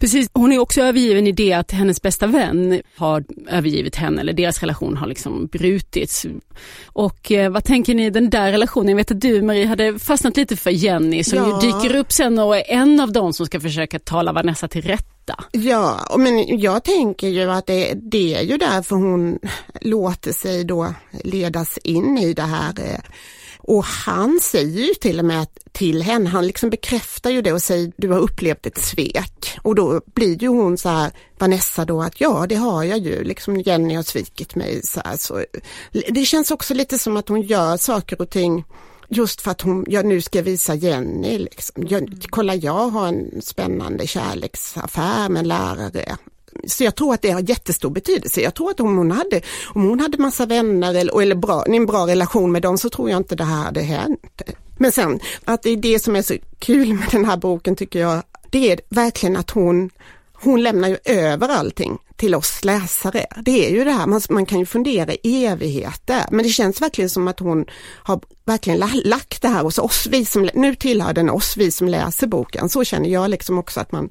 Precis, 0.00 0.30
hon 0.32 0.52
är 0.52 0.58
också 0.58 0.80
övergiven 0.80 1.26
i 1.26 1.32
det 1.32 1.52
att 1.52 1.70
hennes 1.70 2.02
bästa 2.02 2.26
vän 2.26 2.82
har 2.96 3.24
övergivit 3.48 3.96
henne 3.96 4.20
eller 4.20 4.32
deras 4.32 4.60
relation 4.60 4.83
har 4.96 5.06
liksom 5.06 5.46
brutits. 5.46 6.26
Och 6.86 7.32
eh, 7.32 7.50
vad 7.50 7.64
tänker 7.64 7.94
ni 7.94 8.10
den 8.10 8.30
där 8.30 8.52
relationen? 8.52 8.88
Jag 8.88 8.96
vet 8.96 9.10
att 9.10 9.20
du 9.20 9.42
Marie 9.42 9.66
hade 9.66 9.98
fastnat 9.98 10.36
lite 10.36 10.56
för 10.56 10.70
Jenny 10.70 11.24
som 11.24 11.38
ja. 11.38 11.62
ju 11.62 11.72
dyker 11.72 11.96
upp 11.96 12.12
sen 12.12 12.38
och 12.38 12.56
är 12.56 12.64
en 12.68 13.00
av 13.00 13.12
dem 13.12 13.32
som 13.32 13.46
ska 13.46 13.60
försöka 13.60 13.98
tala 13.98 14.32
Vanessa 14.32 14.68
till 14.68 14.82
rätta. 14.82 15.44
Ja, 15.52 16.16
men 16.18 16.58
jag 16.60 16.84
tänker 16.84 17.28
ju 17.28 17.50
att 17.50 17.66
det, 17.66 17.94
det 17.94 18.34
är 18.34 18.42
ju 18.42 18.56
därför 18.56 18.96
hon 18.96 19.38
låter 19.80 20.32
sig 20.32 20.64
då 20.64 20.94
ledas 21.24 21.78
in 21.78 22.18
i 22.18 22.34
det 22.34 22.42
här 22.42 22.72
eh, 22.78 23.00
och 23.66 23.84
han 23.84 24.40
säger 24.40 24.86
ju 24.86 24.94
till 24.94 25.18
och 25.18 25.24
med 25.24 25.46
till 25.72 26.02
henne, 26.02 26.30
han 26.30 26.46
liksom 26.46 26.70
bekräftar 26.70 27.30
ju 27.30 27.42
det 27.42 27.52
och 27.52 27.62
säger 27.62 27.92
du 27.96 28.08
har 28.08 28.18
upplevt 28.18 28.66
ett 28.66 28.78
svek. 28.78 29.58
Och 29.62 29.74
då 29.74 30.00
blir 30.14 30.42
ju 30.42 30.48
hon 30.48 30.78
så 30.78 30.88
här, 30.88 31.12
Vanessa 31.38 31.84
då 31.84 32.02
att 32.02 32.20
ja 32.20 32.46
det 32.48 32.54
har 32.54 32.84
jag 32.84 32.98
ju, 32.98 33.24
liksom 33.24 33.60
Jenny 33.60 33.94
har 33.94 34.02
svikit 34.02 34.54
mig. 34.54 34.80
Så, 34.82 35.00
här, 35.04 35.16
så 35.16 35.44
Det 36.08 36.24
känns 36.24 36.50
också 36.50 36.74
lite 36.74 36.98
som 36.98 37.16
att 37.16 37.28
hon 37.28 37.42
gör 37.42 37.76
saker 37.76 38.20
och 38.20 38.30
ting 38.30 38.64
just 39.08 39.40
för 39.40 39.50
att 39.50 39.60
hon, 39.60 39.84
ja, 39.88 40.02
nu 40.02 40.20
ska 40.20 40.38
jag 40.38 40.44
visa 40.44 40.74
Jenny, 40.74 41.38
liksom. 41.38 41.86
jag, 41.88 42.26
kolla 42.30 42.54
jag 42.54 42.88
har 42.88 43.08
en 43.08 43.42
spännande 43.42 44.06
kärleksaffär 44.06 45.28
med 45.28 45.40
en 45.40 45.48
lärare. 45.48 46.16
Så 46.66 46.84
jag 46.84 46.94
tror 46.94 47.14
att 47.14 47.22
det 47.22 47.30
har 47.30 47.40
jättestor 47.40 47.90
betydelse. 47.90 48.40
Jag 48.40 48.54
tror 48.54 48.70
att 48.70 48.80
om 48.80 48.96
hon 48.96 49.10
hade, 49.10 49.40
om 49.74 49.88
hon 49.88 50.00
hade 50.00 50.18
massa 50.18 50.46
vänner 50.46 50.94
eller, 50.94 51.20
eller 51.20 51.34
bra, 51.34 51.64
en 51.66 51.86
bra 51.86 52.06
relation 52.06 52.52
med 52.52 52.62
dem 52.62 52.78
så 52.78 52.90
tror 52.90 53.10
jag 53.10 53.16
inte 53.16 53.36
det 53.36 53.44
här 53.44 53.64
hade 53.64 53.80
hänt. 53.80 54.42
Men 54.78 54.92
sen 54.92 55.20
att 55.44 55.62
det 55.62 55.70
är 55.70 55.76
det 55.76 55.98
som 55.98 56.16
är 56.16 56.22
så 56.22 56.34
kul 56.58 56.94
med 56.94 57.08
den 57.10 57.24
här 57.24 57.36
boken 57.36 57.76
tycker 57.76 57.98
jag, 58.00 58.22
det 58.50 58.72
är 58.72 58.80
verkligen 58.88 59.36
att 59.36 59.50
hon, 59.50 59.90
hon 60.32 60.62
lämnar 60.62 60.88
ju 60.88 60.98
över 61.04 61.48
allting 61.48 61.98
till 62.16 62.34
oss 62.34 62.64
läsare. 62.64 63.26
Det 63.42 63.66
är 63.66 63.70
ju 63.70 63.84
det 63.84 63.90
här, 63.90 64.06
man, 64.06 64.20
man 64.30 64.46
kan 64.46 64.58
ju 64.58 64.66
fundera 64.66 65.12
i 65.22 65.46
evigheter, 65.46 66.24
men 66.30 66.42
det 66.42 66.48
känns 66.48 66.82
verkligen 66.82 67.10
som 67.10 67.28
att 67.28 67.40
hon 67.40 67.66
har 68.02 68.20
verkligen 68.44 68.78
lagt 69.04 69.42
det 69.42 69.48
här 69.48 69.62
hos 69.62 69.78
oss, 69.78 70.06
vi 70.10 70.24
som, 70.24 70.48
nu 70.54 70.74
tillhör 70.74 71.12
den 71.12 71.30
oss, 71.30 71.56
vi 71.56 71.70
som 71.70 71.88
läser 71.88 72.26
boken. 72.26 72.68
Så 72.68 72.84
känner 72.84 73.08
jag 73.08 73.30
liksom 73.30 73.58
också 73.58 73.80
att 73.80 73.92
man 73.92 74.10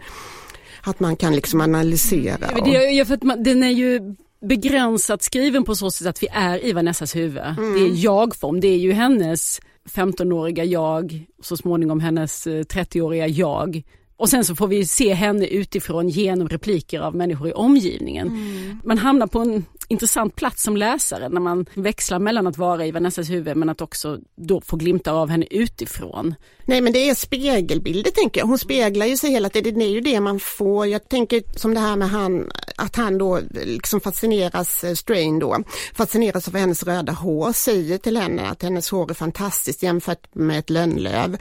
att 0.84 1.00
man 1.00 1.16
kan 1.16 1.36
liksom 1.36 1.62
analysera. 1.62 2.62
Och... 2.62 2.68
Ja, 2.68 3.06
för 3.06 3.13
att 3.13 3.24
man, 3.24 3.44
den 3.44 3.63
är 3.63 3.70
ju 3.70 4.16
begränsat 4.42 5.24
skriven 5.24 5.63
på 5.63 5.75
så 5.75 5.92
sätt 5.92 6.08
att 6.08 6.24
vi 6.24 6.28
är 6.32 6.66
i 6.66 6.74
Vanessas 6.74 7.16
huvud. 7.16 7.44
Mm. 7.44 7.74
Det 7.74 7.80
är 7.80 8.04
jag-form, 8.04 8.60
det 8.60 8.68
är 8.68 8.78
ju 8.78 8.92
hennes 8.92 9.62
15-åriga 9.90 10.63
jag, 10.63 11.25
så 11.42 11.58
småningom 11.58 12.00
hennes 12.00 12.48
30-åriga 12.48 13.25
eh, 13.25 13.32
jag 13.32 13.84
och 14.17 14.29
sen 14.29 14.46
så 14.46 14.55
får 14.55 14.67
vi 14.67 14.86
se 14.86 15.13
henne 15.13 15.48
utifrån 15.48 16.10
genom 16.10 16.50
repliker 16.50 17.00
av 17.00 17.15
människor 17.15 17.50
i 17.50 17.53
omgivningen. 17.53 18.27
Mm. 18.27 18.79
Man 18.84 18.98
hamnar 18.98 19.27
på 19.27 19.39
en 19.39 19.65
intressant 19.88 20.36
plats 20.36 20.63
som 20.63 20.77
läsare 20.77 21.29
när 21.29 21.41
man 21.41 21.65
växlar 21.74 22.20
mellan 22.20 22.48
att 22.48 22.58
vara 22.58 22.86
i 22.86 22.91
Vanessas 22.91 23.29
huvud 23.29 23.58
men 23.58 23.70
att 23.70 23.82
också 23.82 24.20
då 24.36 24.62
få 24.62 24.75
glimta 24.75 25.12
av 25.12 25.29
henne 25.29 25.46
utifrån. 25.50 26.36
Nej 26.65 26.82
men 26.82 26.93
det 26.93 27.10
är 27.10 27.15
spegelbilder 27.15 28.12
tänker 28.12 28.41
jag. 28.41 28.48
Hon 28.48 28.58
speglar 28.58 29.05
ju 29.05 29.17
sig 29.17 29.32
hela 29.32 29.50
tiden. 29.50 29.79
Det 29.79 29.86
är 29.86 29.89
ju 29.89 30.01
det 30.01 30.20
man 30.20 30.39
får. 30.39 30.88
Jag 30.88 31.10
tänker 31.10 31.43
som 31.55 31.74
det 31.74 31.79
här 31.79 31.96
med 31.96 32.10
han, 32.10 32.51
att 32.77 32.96
han 32.96 33.17
då 33.17 33.39
liksom 33.51 34.00
fascineras, 34.00 34.84
eh, 34.84 34.93
Strain 34.93 35.39
då, 35.39 35.63
fascineras 35.93 36.48
av 36.48 36.55
hennes 36.55 36.84
röda 36.84 37.13
hår, 37.13 37.53
säger 37.53 37.98
till 37.98 38.17
henne 38.17 38.50
att 38.50 38.63
hennes 38.63 38.89
hår 38.89 39.10
är 39.10 39.13
fantastiskt 39.13 39.84
jämfört 39.84 40.36
med 40.36 40.60
ett 40.60 40.70
lönnlöv. 40.70 41.38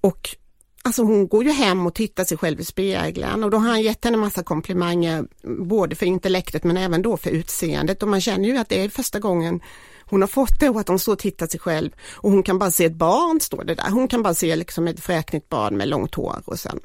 Och 0.00 0.36
Alltså 0.82 1.02
hon 1.02 1.28
går 1.28 1.44
ju 1.44 1.50
hem 1.50 1.86
och 1.86 1.94
tittar 1.94 2.24
sig 2.24 2.38
själv 2.38 2.60
i 2.60 2.64
spegeln. 2.64 3.44
Och 3.44 3.50
då 3.50 3.58
har 3.58 3.68
han 3.68 3.82
gett 3.82 4.04
henne 4.04 4.16
massa 4.16 4.42
komplimanger 4.42 5.24
både 5.64 5.96
för 5.96 6.06
intellektet 6.06 6.64
men 6.64 6.76
även 6.76 7.02
då 7.02 7.16
för 7.16 7.30
utseendet. 7.30 8.02
Och 8.02 8.08
man 8.08 8.20
känner 8.20 8.48
ju 8.48 8.56
att 8.56 8.68
det 8.68 8.84
är 8.84 8.88
första 8.88 9.18
gången 9.18 9.60
hon 10.04 10.20
har 10.20 10.28
fått 10.28 10.60
det 10.60 10.68
och 10.68 10.80
att 10.80 10.88
hon 10.88 10.98
står 10.98 11.12
och 11.12 11.18
tittar 11.18 11.46
sig 11.46 11.60
själv. 11.60 11.90
Och 12.14 12.30
hon 12.30 12.42
kan 12.42 12.58
bara 12.58 12.70
se 12.70 12.84
ett 12.84 12.94
barn 12.94 13.40
står 13.40 13.64
det 13.64 13.74
där. 13.74 13.90
Hon 13.90 14.08
kan 14.08 14.22
bara 14.22 14.34
se 14.34 14.56
liksom 14.56 14.88
ett 14.88 15.00
fräknigt 15.00 15.48
barn 15.48 15.76
med 15.76 15.88
långt 15.88 16.14
hår 16.14 16.42
och 16.44 16.58
sen 16.58 16.80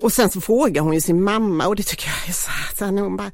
och 0.00 0.12
sen 0.12 0.30
så 0.30 0.40
frågar 0.40 0.82
hon 0.82 0.94
ju 0.94 1.00
sin 1.00 1.22
mamma 1.22 1.66
och 1.66 1.76
det 1.76 1.82
tycker 1.82 2.06
jag 2.06 2.28
är 2.28 2.32
så 2.32 2.50
här, 2.50 2.74
sen 2.76 2.98
hon 2.98 3.16
bara 3.16 3.30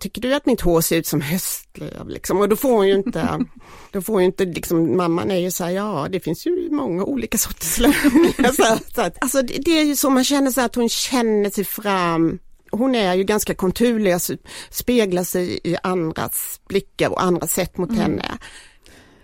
tycker 0.00 0.20
du 0.20 0.34
att 0.34 0.46
mitt 0.46 0.60
hår 0.60 0.80
ser 0.80 0.96
ut 0.96 1.06
som 1.06 1.20
höstlöv? 1.20 2.08
Liksom? 2.08 2.40
Och 2.40 2.48
då 2.48 2.56
får 2.56 2.72
hon 2.72 2.88
ju 2.88 2.94
inte, 2.94 3.44
då 3.92 4.02
får 4.02 4.12
hon 4.12 4.22
inte 4.22 4.44
liksom, 4.44 4.96
mamman 4.96 5.30
är 5.30 5.36
ju 5.36 5.50
så 5.50 5.64
här, 5.64 5.70
ja 5.70 6.08
det 6.10 6.20
finns 6.20 6.46
ju 6.46 6.70
många 6.70 7.04
olika 7.04 7.38
sorters 7.38 7.78
löv. 7.78 7.94
alltså 9.20 9.42
det, 9.42 9.58
det, 9.64 9.70
är 9.70 9.84
ju 9.84 9.96
så 9.96 10.10
man 10.10 10.24
känner 10.24 10.50
så 10.50 10.60
att 10.60 10.74
hon 10.74 10.88
känner 10.88 11.50
sig 11.50 11.64
fram 11.64 12.38
hon 12.70 12.94
är 12.94 13.14
ju 13.14 13.24
ganska 13.24 13.54
konturlig, 13.54 14.12
alltså, 14.12 14.36
speglar 14.70 15.24
sig 15.24 15.60
i 15.64 15.76
andras 15.82 16.60
blickar 16.68 17.08
och 17.10 17.22
andra 17.22 17.46
sätt 17.46 17.78
mot 17.78 17.90
mm. 17.90 18.02
henne. 18.02 18.38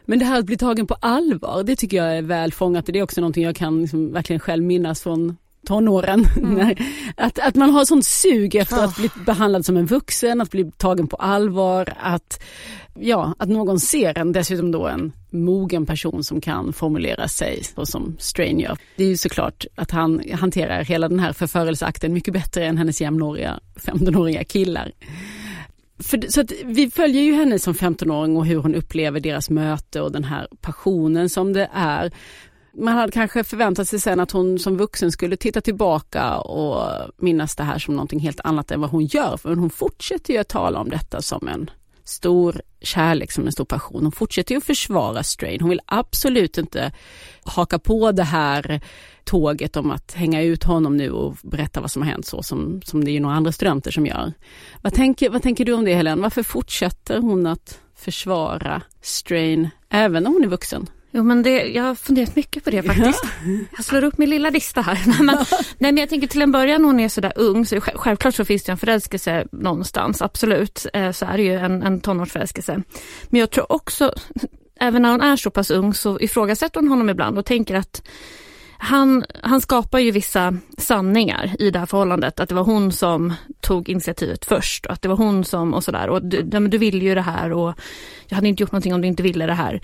Men 0.04 0.18
det 0.18 0.24
här 0.24 0.38
att 0.38 0.46
bli 0.46 0.56
tagen 0.56 0.86
på 0.86 0.94
allvar, 0.94 1.62
det 1.62 1.76
tycker 1.76 1.96
jag 1.96 2.16
är 2.16 2.22
väl 2.22 2.52
fångat. 2.52 2.86
Det 2.86 2.98
är 2.98 3.02
också 3.02 3.20
någonting 3.20 3.44
jag 3.44 3.56
kan 3.56 3.82
liksom 3.82 4.12
verkligen 4.12 4.40
själv 4.40 4.64
minnas 4.64 5.02
från 5.02 5.36
tonåren. 5.64 6.26
Mm. 6.36 6.76
att, 7.16 7.38
att 7.38 7.54
man 7.54 7.70
har 7.70 7.84
sånt 7.84 8.06
sug 8.06 8.54
efter 8.54 8.76
oh. 8.76 8.84
att 8.84 8.96
bli 8.96 9.10
behandlad 9.26 9.66
som 9.66 9.76
en 9.76 9.86
vuxen, 9.86 10.40
att 10.40 10.50
bli 10.50 10.70
tagen 10.76 11.06
på 11.06 11.16
allvar, 11.16 11.92
att, 12.00 12.42
ja, 12.94 13.34
att 13.38 13.48
någon 13.48 13.80
ser 13.80 14.18
en, 14.18 14.32
dessutom 14.32 14.72
då 14.72 14.86
en 14.86 15.12
mogen 15.30 15.86
person 15.86 16.24
som 16.24 16.40
kan 16.40 16.72
formulera 16.72 17.28
sig 17.28 17.62
som 17.84 18.16
Strain 18.18 18.60
gör. 18.60 18.78
Det 18.96 19.04
är 19.04 19.08
ju 19.08 19.16
såklart 19.16 19.66
att 19.74 19.90
han 19.90 20.22
hanterar 20.32 20.84
hela 20.84 21.08
den 21.08 21.20
här 21.20 21.32
förförelseakten 21.32 22.12
mycket 22.12 22.34
bättre 22.34 22.66
än 22.66 22.78
hennes 22.78 23.00
jämnåriga 23.00 23.60
15-åriga 23.76 24.44
killar. 24.44 24.92
För, 25.98 26.24
så 26.28 26.44
vi 26.64 26.90
följer 26.90 27.22
ju 27.22 27.34
henne 27.34 27.58
som 27.58 27.74
15-åring 27.74 28.36
och 28.36 28.46
hur 28.46 28.56
hon 28.56 28.74
upplever 28.74 29.20
deras 29.20 29.50
möte 29.50 30.00
och 30.00 30.12
den 30.12 30.24
här 30.24 30.48
passionen 30.60 31.28
som 31.28 31.52
det 31.52 31.68
är 31.72 32.12
man 32.76 32.96
hade 32.96 33.12
kanske 33.12 33.44
förväntat 33.44 33.88
sig 33.88 34.00
sen 34.00 34.20
att 34.20 34.30
hon 34.30 34.58
som 34.58 34.76
vuxen 34.76 35.12
skulle 35.12 35.36
titta 35.36 35.60
tillbaka 35.60 36.38
och 36.38 37.10
minnas 37.16 37.56
det 37.56 37.62
här 37.62 37.78
som 37.78 37.94
någonting 37.94 38.20
helt 38.20 38.40
annat 38.44 38.70
än 38.70 38.80
vad 38.80 38.90
hon 38.90 39.06
gör. 39.06 39.36
För 39.36 39.56
hon 39.56 39.70
fortsätter 39.70 40.32
ju 40.32 40.38
att 40.38 40.48
tala 40.48 40.78
om 40.78 40.88
detta 40.88 41.22
som 41.22 41.48
en 41.48 41.70
stor 42.04 42.62
kärlek, 42.80 43.32
som 43.32 43.46
en 43.46 43.52
stor 43.52 43.64
passion. 43.64 44.02
Hon 44.02 44.12
fortsätter 44.12 44.54
ju 44.54 44.58
att 44.58 44.64
försvara 44.64 45.22
Strain. 45.22 45.60
Hon 45.60 45.70
vill 45.70 45.80
absolut 45.86 46.58
inte 46.58 46.92
haka 47.44 47.78
på 47.78 48.12
det 48.12 48.22
här 48.22 48.80
tåget 49.24 49.76
om 49.76 49.90
att 49.90 50.12
hänga 50.12 50.42
ut 50.42 50.64
honom 50.64 50.96
nu 50.96 51.10
och 51.10 51.36
berätta 51.42 51.80
vad 51.80 51.90
som 51.90 52.02
har 52.02 52.10
hänt 52.10 52.26
så 52.26 52.42
som, 52.42 52.82
som 52.84 53.04
det 53.04 53.10
är 53.10 53.20
några 53.20 53.36
andra 53.36 53.52
studenter 53.52 53.90
som 53.90 54.06
gör. 54.06 54.32
Vad 54.82 54.94
tänker, 54.94 55.30
vad 55.30 55.42
tänker 55.42 55.64
du 55.64 55.72
om 55.72 55.84
det 55.84 55.94
Helen? 55.94 56.22
Varför 56.22 56.42
fortsätter 56.42 57.18
hon 57.18 57.46
att 57.46 57.80
försvara 57.94 58.82
Strain 59.00 59.68
även 59.88 60.22
när 60.22 60.30
hon 60.30 60.44
är 60.44 60.48
vuxen? 60.48 60.86
Jo 61.16 61.22
men 61.22 61.42
det, 61.42 61.66
jag 61.66 61.82
har 61.82 61.94
funderat 61.94 62.36
mycket 62.36 62.64
på 62.64 62.70
det 62.70 62.82
faktiskt. 62.82 63.24
Ja. 63.24 63.52
Jag 63.76 63.84
slår 63.84 64.04
upp 64.04 64.18
min 64.18 64.30
lilla 64.30 64.50
lista 64.50 64.80
här. 64.80 65.02
nej, 65.06 65.22
men, 65.22 65.36
nej 65.78 65.92
men 65.92 65.96
jag 65.96 66.08
tänker 66.08 66.26
till 66.26 66.42
en 66.42 66.52
början 66.52 66.82
när 66.82 66.86
hon 66.86 67.00
är 67.00 67.08
sådär 67.08 67.32
ung 67.36 67.66
så 67.66 67.80
självklart 67.80 68.34
så 68.34 68.44
finns 68.44 68.62
det 68.62 68.72
en 68.72 68.78
förälskelse 68.78 69.46
någonstans, 69.52 70.22
absolut. 70.22 70.86
Eh, 70.92 71.10
så 71.10 71.26
är 71.26 71.36
det 71.36 71.42
ju 71.42 71.54
en, 71.54 71.82
en 71.82 72.00
tonårsförälskelse. 72.00 72.82
Men 73.28 73.40
jag 73.40 73.50
tror 73.50 73.72
också, 73.72 74.14
även 74.80 75.02
när 75.02 75.10
hon 75.10 75.20
är 75.20 75.36
så 75.36 75.50
pass 75.50 75.70
ung 75.70 75.94
så 75.94 76.20
ifrågasätter 76.20 76.80
hon 76.80 76.88
honom 76.88 77.10
ibland 77.10 77.38
och 77.38 77.46
tänker 77.46 77.74
att 77.74 78.02
han, 78.78 79.24
han 79.42 79.60
skapar 79.60 79.98
ju 79.98 80.10
vissa 80.10 80.56
sanningar 80.78 81.56
i 81.58 81.70
det 81.70 81.78
här 81.78 81.86
förhållandet. 81.86 82.40
Att 82.40 82.48
det 82.48 82.54
var 82.54 82.64
hon 82.64 82.92
som 82.92 83.32
tog 83.60 83.88
initiativet 83.88 84.44
först 84.44 84.86
och 84.86 84.92
att 84.92 85.02
det 85.02 85.08
var 85.08 85.16
hon 85.16 85.44
som 85.44 85.74
och 85.74 85.84
sådär. 85.84 86.08
Och 86.08 86.24
du, 86.24 86.42
du 86.42 86.78
ville 86.78 87.04
ju 87.04 87.14
det 87.14 87.20
här 87.20 87.52
och 87.52 87.74
jag 88.28 88.36
hade 88.36 88.48
inte 88.48 88.62
gjort 88.62 88.72
någonting 88.72 88.94
om 88.94 89.00
du 89.00 89.08
inte 89.08 89.22
ville 89.22 89.46
det 89.46 89.54
här. 89.54 89.80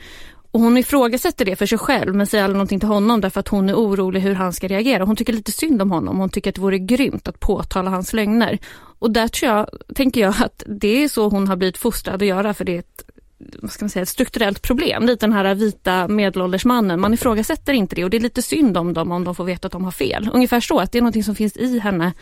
Och 0.51 0.61
hon 0.61 0.77
ifrågasätter 0.77 1.45
det 1.45 1.57
för 1.57 1.67
sig 1.67 1.79
själv 1.79 2.15
men 2.15 2.27
säger 2.27 2.45
aldrig 2.45 2.57
någonting 2.57 2.81
till 2.81 2.89
honom 2.89 3.21
därför 3.21 3.41
att 3.41 3.49
hon 3.49 3.69
är 3.69 3.75
orolig 3.75 4.21
hur 4.21 4.35
han 4.35 4.53
ska 4.53 4.69
reagera. 4.69 5.05
Hon 5.05 5.17
tycker 5.17 5.33
lite 5.33 5.53
synd 5.53 5.83
om 5.83 5.91
honom. 5.91 6.19
Hon 6.19 6.29
tycker 6.29 6.51
att 6.51 6.55
det 6.55 6.61
vore 6.61 6.79
grymt 6.79 7.29
att 7.29 7.41
påtala 7.41 7.91
hans 7.91 8.13
lögner. 8.13 8.59
Och 8.99 9.11
där 9.11 9.29
tror 9.29 9.53
jag, 9.53 9.69
tänker 9.95 10.21
jag 10.21 10.35
att 10.41 10.63
det 10.67 11.05
är 11.05 11.09
så 11.09 11.29
hon 11.29 11.49
har 11.49 11.57
blivit 11.57 11.79
fostrad 11.79 12.23
att 12.23 12.29
göra 12.29 12.55
för 12.55 12.65
det 12.65 12.75
är 12.75 12.79
ett 12.79 13.05
vad 13.63 13.71
ska 13.71 13.85
man 13.85 13.91
säga, 13.91 14.03
ett 14.03 14.09
strukturellt 14.09 14.63
problem. 14.63 15.07
Lite 15.07 15.27
den 15.27 15.33
här 15.33 15.55
vita 15.55 16.09
medelålders 16.09 16.65
mannen. 16.65 17.01
Man 17.01 17.15
ifrågasätter 17.15 17.73
inte 17.73 17.97
det 17.97 18.05
och 18.05 18.11
det 18.11 18.17
är 18.17 18.21
lite 18.21 18.43
synd 18.43 18.77
om 18.77 18.95
dem 18.95 19.13
om 19.13 19.25
de 19.25 19.35
får 19.35 19.45
veta 19.45 19.67
att 19.67 19.73
de 19.73 19.85
har 19.85 19.91
fel. 19.91 20.31
Ungefär 20.33 20.61
så, 20.61 20.81
att 20.81 20.93
det 20.93 20.99
är 20.99 21.03
något 21.03 21.25
som 21.25 21.35
finns 21.35 21.57
i 21.57 21.79
henne 21.79 22.13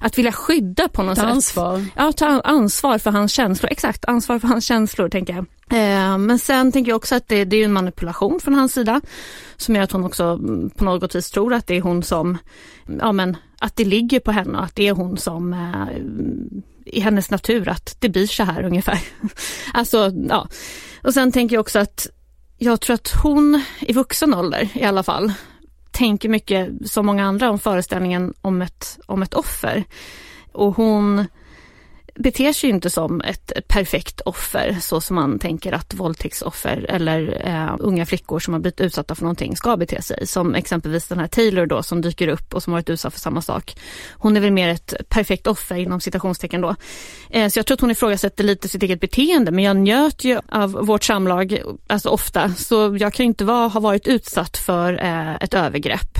att 0.00 0.18
vilja 0.18 0.32
skydda 0.32 0.88
på 0.88 1.02
något 1.02 1.16
ta 1.16 1.22
sätt. 1.22 1.30
ansvar. 1.30 1.84
Ja, 1.96 2.12
ta 2.12 2.40
ansvar 2.40 2.98
för 2.98 3.10
hans 3.10 3.32
känslor. 3.32 3.70
Exakt, 3.72 4.04
ansvar 4.04 4.38
för 4.38 4.48
hans 4.48 4.64
känslor 4.64 5.08
tänker 5.08 5.34
jag. 5.34 5.44
Eh, 5.70 6.18
men 6.18 6.38
sen 6.38 6.72
tänker 6.72 6.90
jag 6.90 6.96
också 6.96 7.14
att 7.14 7.28
det, 7.28 7.44
det 7.44 7.56
är 7.56 7.64
en 7.64 7.72
manipulation 7.72 8.40
från 8.40 8.54
hans 8.54 8.72
sida 8.72 9.00
som 9.56 9.76
gör 9.76 9.82
att 9.82 9.92
hon 9.92 10.04
också 10.04 10.24
mm, 10.24 10.70
på 10.70 10.84
något 10.84 11.14
vis 11.14 11.30
tror 11.30 11.54
att 11.54 11.66
det 11.66 11.76
är 11.76 11.80
hon 11.80 12.02
som, 12.02 12.38
ja 13.00 13.12
men 13.12 13.36
att 13.60 13.76
det 13.76 13.84
ligger 13.84 14.20
på 14.20 14.32
henne 14.32 14.58
och 14.58 14.64
att 14.64 14.74
det 14.74 14.88
är 14.88 14.92
hon 14.92 15.16
som 15.16 15.52
eh, 15.52 15.86
i 16.92 17.00
hennes 17.00 17.30
natur 17.30 17.68
att 17.68 17.96
det 17.98 18.08
blir 18.08 18.26
så 18.26 18.42
här 18.44 18.62
ungefär. 18.62 18.98
alltså, 19.74 20.12
ja. 20.28 20.48
Och 21.02 21.14
sen 21.14 21.32
tänker 21.32 21.56
jag 21.56 21.60
också 21.60 21.78
att 21.78 22.06
jag 22.58 22.80
tror 22.80 22.94
att 22.94 23.12
hon 23.22 23.62
i 23.80 23.92
vuxen 23.92 24.34
ålder 24.34 24.68
i 24.74 24.84
alla 24.84 25.02
fall 25.02 25.32
tänker 25.90 26.28
mycket 26.28 26.90
som 26.90 27.06
många 27.06 27.26
andra 27.26 27.50
om 27.50 27.58
föreställningen 27.58 28.34
om 28.40 28.62
ett, 28.62 28.98
om 29.06 29.22
ett 29.22 29.34
offer. 29.34 29.84
Och 30.52 30.76
hon 30.76 31.26
beter 32.18 32.52
sig 32.52 32.70
inte 32.70 32.90
som 32.90 33.20
ett, 33.20 33.52
perfekt 33.68 34.20
offer 34.20 34.76
så 34.80 35.00
som 35.00 35.16
man 35.16 35.38
tänker 35.38 35.72
att 35.72 35.94
våldtäktsoffer 35.94 36.86
eller 36.88 37.46
eh, 37.46 37.76
unga 37.78 38.06
flickor 38.06 38.38
som 38.38 38.54
har 38.54 38.60
blivit 38.60 38.80
utsatta 38.80 39.14
för 39.14 39.22
någonting 39.22 39.56
ska 39.56 39.76
bete 39.76 40.02
sig. 40.02 40.26
Som 40.26 40.54
exempelvis 40.54 41.08
den 41.08 41.18
här 41.18 41.26
Taylor 41.26 41.66
då 41.66 41.82
som 41.82 42.00
dyker 42.00 42.28
upp 42.28 42.54
och 42.54 42.62
som 42.62 42.72
varit 42.72 42.90
utsatt 42.90 43.12
för 43.12 43.20
samma 43.20 43.42
sak. 43.42 43.76
Hon 44.12 44.36
är 44.36 44.40
väl 44.40 44.52
mer 44.52 44.68
ett 44.68 44.94
perfekt 45.08 45.46
offer 45.46 45.76
inom 45.76 46.00
citationstecken 46.00 46.60
då. 46.60 46.74
Eh, 47.30 47.48
så 47.48 47.58
jag 47.58 47.66
tror 47.66 47.74
att 47.74 47.80
hon 47.80 47.90
ifrågasätter 47.90 48.44
lite 48.44 48.68
sitt 48.68 48.82
eget 48.82 49.00
beteende 49.00 49.50
men 49.50 49.64
jag 49.64 49.76
njöt 49.76 50.24
ju 50.24 50.40
av 50.48 50.72
vårt 50.72 51.04
samlag, 51.04 51.62
alltså 51.86 52.08
ofta, 52.08 52.54
så 52.54 52.96
jag 53.00 53.12
kan 53.12 53.26
inte 53.26 53.44
vara, 53.44 53.68
ha 53.68 53.80
varit 53.80 54.06
utsatt 54.06 54.56
för 54.56 55.04
eh, 55.04 55.34
ett 55.34 55.54
övergrepp. 55.54 56.18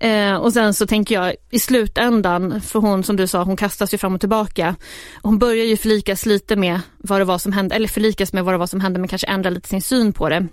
Eh, 0.00 0.36
och 0.36 0.52
sen 0.52 0.74
så 0.74 0.86
tänker 0.86 1.14
jag 1.14 1.34
i 1.50 1.58
slutändan, 1.58 2.60
för 2.60 2.80
hon 2.80 3.02
som 3.02 3.16
du 3.16 3.26
sa, 3.26 3.42
hon 3.42 3.56
kastas 3.56 3.94
ju 3.94 3.98
fram 3.98 4.14
och 4.14 4.20
tillbaka. 4.20 4.76
Hon 5.22 5.38
börjar 5.38 5.64
ju 5.64 5.76
förlikas 5.76 6.26
lite 6.26 6.56
med 6.56 6.80
vad 6.98 7.20
det 7.20 7.24
var 7.24 7.38
som 7.38 7.52
hände, 7.52 7.74
eller 7.74 7.88
förlikas 7.88 8.32
med 8.32 8.44
vad 8.44 8.54
det 8.54 8.58
var 8.58 8.66
som 8.66 8.80
hände 8.80 8.98
men 8.98 9.08
kanske 9.08 9.26
ändra 9.26 9.50
lite 9.50 9.68
sin 9.68 9.82
syn 9.82 10.12
på 10.12 10.28
det. 10.28 10.46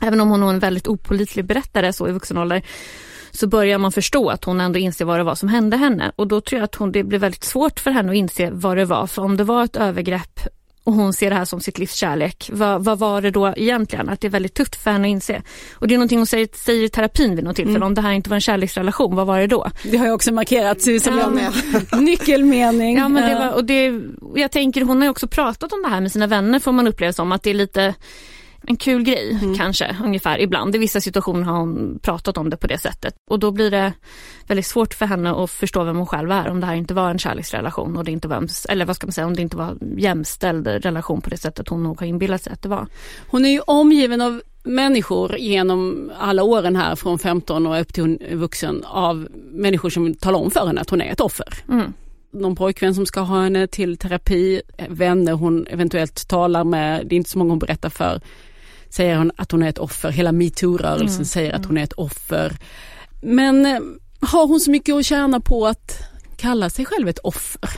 Även 0.00 0.20
om 0.20 0.30
hon 0.30 0.42
är 0.42 0.48
en 0.48 0.58
väldigt 0.58 0.86
opolitlig 0.86 1.44
berättare 1.44 1.92
så 1.92 2.08
i 2.08 2.12
vuxen 2.12 2.38
ålder 2.38 2.62
så 3.30 3.46
börjar 3.46 3.78
man 3.78 3.92
förstå 3.92 4.28
att 4.28 4.44
hon 4.44 4.60
ändå 4.60 4.78
inser 4.78 5.04
vad 5.04 5.20
det 5.20 5.24
var 5.24 5.34
som 5.34 5.48
hände 5.48 5.76
henne. 5.76 6.12
Och 6.16 6.28
då 6.28 6.40
tror 6.40 6.58
jag 6.58 6.64
att 6.64 6.74
hon, 6.74 6.92
det 6.92 7.04
blir 7.04 7.18
väldigt 7.18 7.44
svårt 7.44 7.80
för 7.80 7.90
henne 7.90 8.10
att 8.10 8.16
inse 8.16 8.50
vad 8.50 8.76
det 8.76 8.84
var. 8.84 9.06
För 9.06 9.22
om 9.22 9.36
det 9.36 9.44
var 9.44 9.64
ett 9.64 9.76
övergrepp 9.76 10.40
och 10.84 10.92
hon 10.92 11.12
ser 11.12 11.30
det 11.30 11.36
här 11.36 11.44
som 11.44 11.60
sitt 11.60 11.78
livs 11.78 11.94
kärlek. 11.94 12.50
Vad, 12.52 12.84
vad 12.84 12.98
var 12.98 13.22
det 13.22 13.30
då 13.30 13.54
egentligen? 13.56 14.08
Att 14.08 14.20
det 14.20 14.26
är 14.26 14.30
väldigt 14.30 14.54
tufft 14.54 14.76
för 14.76 14.90
henne 14.90 15.08
att 15.08 15.10
inse. 15.10 15.42
Och 15.72 15.88
det 15.88 15.94
är 15.94 15.98
någonting 15.98 16.18
hon 16.18 16.26
säger, 16.26 16.48
säger 16.54 16.84
i 16.84 16.88
terapin 16.88 17.36
vid 17.36 17.44
något 17.44 17.56
tillfälle. 17.56 17.76
Mm. 17.76 17.86
Om 17.86 17.94
det 17.94 18.00
här 18.00 18.12
inte 18.12 18.30
var 18.30 18.34
en 18.34 18.40
kärleksrelation, 18.40 19.16
vad 19.16 19.26
var 19.26 19.38
det 19.38 19.46
då? 19.46 19.70
Det 19.82 19.96
har 19.96 20.06
jag 20.06 20.14
också 20.14 20.32
markerat 20.32 20.82
som 20.82 20.92
ja, 20.92 21.18
jag 21.18 21.32
med. 21.32 21.52
nyckelmening. 22.02 22.96
Ja, 23.04 23.08
men 23.08 23.30
det 23.30 23.34
var, 23.34 23.52
och 23.52 23.64
det, 23.64 24.00
jag 24.34 24.50
tänker 24.50 24.82
hon 24.82 24.96
har 24.96 25.04
ju 25.04 25.10
också 25.10 25.28
pratat 25.28 25.72
om 25.72 25.82
det 25.82 25.88
här 25.88 26.00
med 26.00 26.12
sina 26.12 26.26
vänner 26.26 26.58
får 26.58 26.72
man 26.72 26.88
uppleva 26.88 27.12
som 27.12 27.32
att 27.32 27.42
det 27.42 27.50
är 27.50 27.54
lite 27.54 27.94
en 28.66 28.76
kul 28.76 29.02
grej 29.02 29.38
mm. 29.42 29.54
kanske, 29.54 29.96
ungefär 30.04 30.40
ibland. 30.40 30.74
I 30.74 30.78
vissa 30.78 31.00
situationer 31.00 31.42
har 31.42 31.58
hon 31.58 31.98
pratat 32.02 32.38
om 32.38 32.50
det 32.50 32.56
på 32.56 32.66
det 32.66 32.78
sättet. 32.78 33.14
Och 33.30 33.38
då 33.38 33.50
blir 33.50 33.70
det 33.70 33.92
väldigt 34.46 34.66
svårt 34.66 34.94
för 34.94 35.06
henne 35.06 35.30
att 35.30 35.50
förstå 35.50 35.84
vem 35.84 35.96
hon 35.96 36.06
själv 36.06 36.30
är 36.30 36.48
om 36.50 36.60
det 36.60 36.66
här 36.66 36.74
inte 36.74 36.94
var 36.94 37.10
en 37.10 37.18
kärleksrelation 37.18 37.96
och 37.96 38.04
det 38.04 38.12
inte 38.12 38.28
var, 38.28 38.48
eller 38.68 38.84
vad 38.84 38.96
ska 38.96 39.06
man 39.06 39.12
säga, 39.12 39.26
om 39.26 39.36
det 39.36 39.42
inte 39.42 39.56
var 39.56 39.76
jämställd 39.96 40.66
relation 40.66 41.20
på 41.20 41.30
det 41.30 41.36
sättet 41.36 41.68
hon 41.68 41.82
nog 41.82 42.00
har 42.00 42.06
inbillat 42.06 42.42
sig 42.42 42.52
att 42.52 42.62
det 42.62 42.68
var. 42.68 42.86
Hon 43.26 43.44
är 43.44 43.50
ju 43.50 43.60
omgiven 43.60 44.20
av 44.20 44.42
människor 44.62 45.36
genom 45.38 46.12
alla 46.18 46.42
åren 46.42 46.76
här 46.76 46.96
från 46.96 47.18
15 47.18 47.66
och 47.66 47.80
upp 47.80 47.92
till 47.92 48.02
hon 48.02 48.18
är 48.20 48.36
vuxen 48.36 48.84
av 48.84 49.28
människor 49.50 49.90
som 49.90 50.14
talar 50.14 50.38
om 50.38 50.50
för 50.50 50.66
henne 50.66 50.80
att 50.80 50.90
hon 50.90 51.00
är 51.00 51.12
ett 51.12 51.20
offer. 51.20 51.54
Mm 51.68 51.92
någon 52.34 52.56
pojkvän 52.56 52.94
som 52.94 53.06
ska 53.06 53.20
ha 53.20 53.42
henne 53.42 53.66
till 53.66 53.96
terapi, 53.96 54.62
vänner 54.88 55.32
hon 55.32 55.66
eventuellt 55.66 56.28
talar 56.28 56.64
med, 56.64 57.06
det 57.06 57.14
är 57.14 57.16
inte 57.16 57.30
så 57.30 57.38
många 57.38 57.50
hon 57.50 57.58
berättar 57.58 57.88
för 57.88 58.20
säger 58.94 59.16
hon 59.16 59.32
att 59.36 59.52
hon 59.52 59.62
är 59.62 59.68
ett 59.68 59.78
offer. 59.78 60.10
Hela 60.10 60.32
metoo-rörelsen 60.32 61.14
mm. 61.14 61.24
säger 61.24 61.52
att 61.52 61.66
hon 61.66 61.78
är 61.78 61.84
ett 61.84 61.92
offer. 61.92 62.56
Men 63.22 63.66
eh, 63.66 63.80
har 64.20 64.46
hon 64.46 64.60
så 64.60 64.70
mycket 64.70 64.94
att 64.94 65.06
tjäna 65.06 65.40
på 65.40 65.66
att 65.66 65.98
kalla 66.36 66.70
sig 66.70 66.84
själv 66.84 67.08
ett 67.08 67.18
offer? 67.18 67.70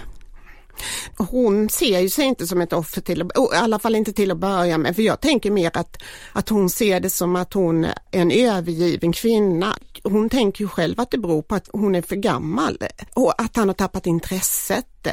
Hon 1.16 1.68
ser 1.68 2.00
ju 2.00 2.08
sig 2.08 2.24
inte 2.24 2.46
som 2.46 2.60
ett 2.60 2.72
offer 2.72 3.00
till, 3.00 3.22
i 3.22 3.56
alla 3.56 3.78
fall 3.78 3.94
inte 3.94 4.12
till 4.12 4.30
att 4.30 4.38
börja 4.38 4.78
med, 4.78 4.96
för 4.96 5.02
jag 5.02 5.20
tänker 5.20 5.50
mer 5.50 5.70
att, 5.74 6.02
att 6.32 6.48
hon 6.48 6.70
ser 6.70 7.00
det 7.00 7.10
som 7.10 7.36
att 7.36 7.52
hon 7.52 7.84
är 7.84 7.94
en 8.10 8.30
övergiven 8.30 9.12
kvinna. 9.12 9.78
Hon 10.02 10.28
tänker 10.28 10.64
ju 10.64 10.68
själv 10.68 11.00
att 11.00 11.10
det 11.10 11.18
beror 11.18 11.42
på 11.42 11.54
att 11.54 11.68
hon 11.72 11.94
är 11.94 12.02
för 12.02 12.16
gammal 12.16 12.78
och 13.14 13.42
att 13.42 13.56
han 13.56 13.68
har 13.68 13.74
tappat 13.74 14.06
intresset. 14.06 15.08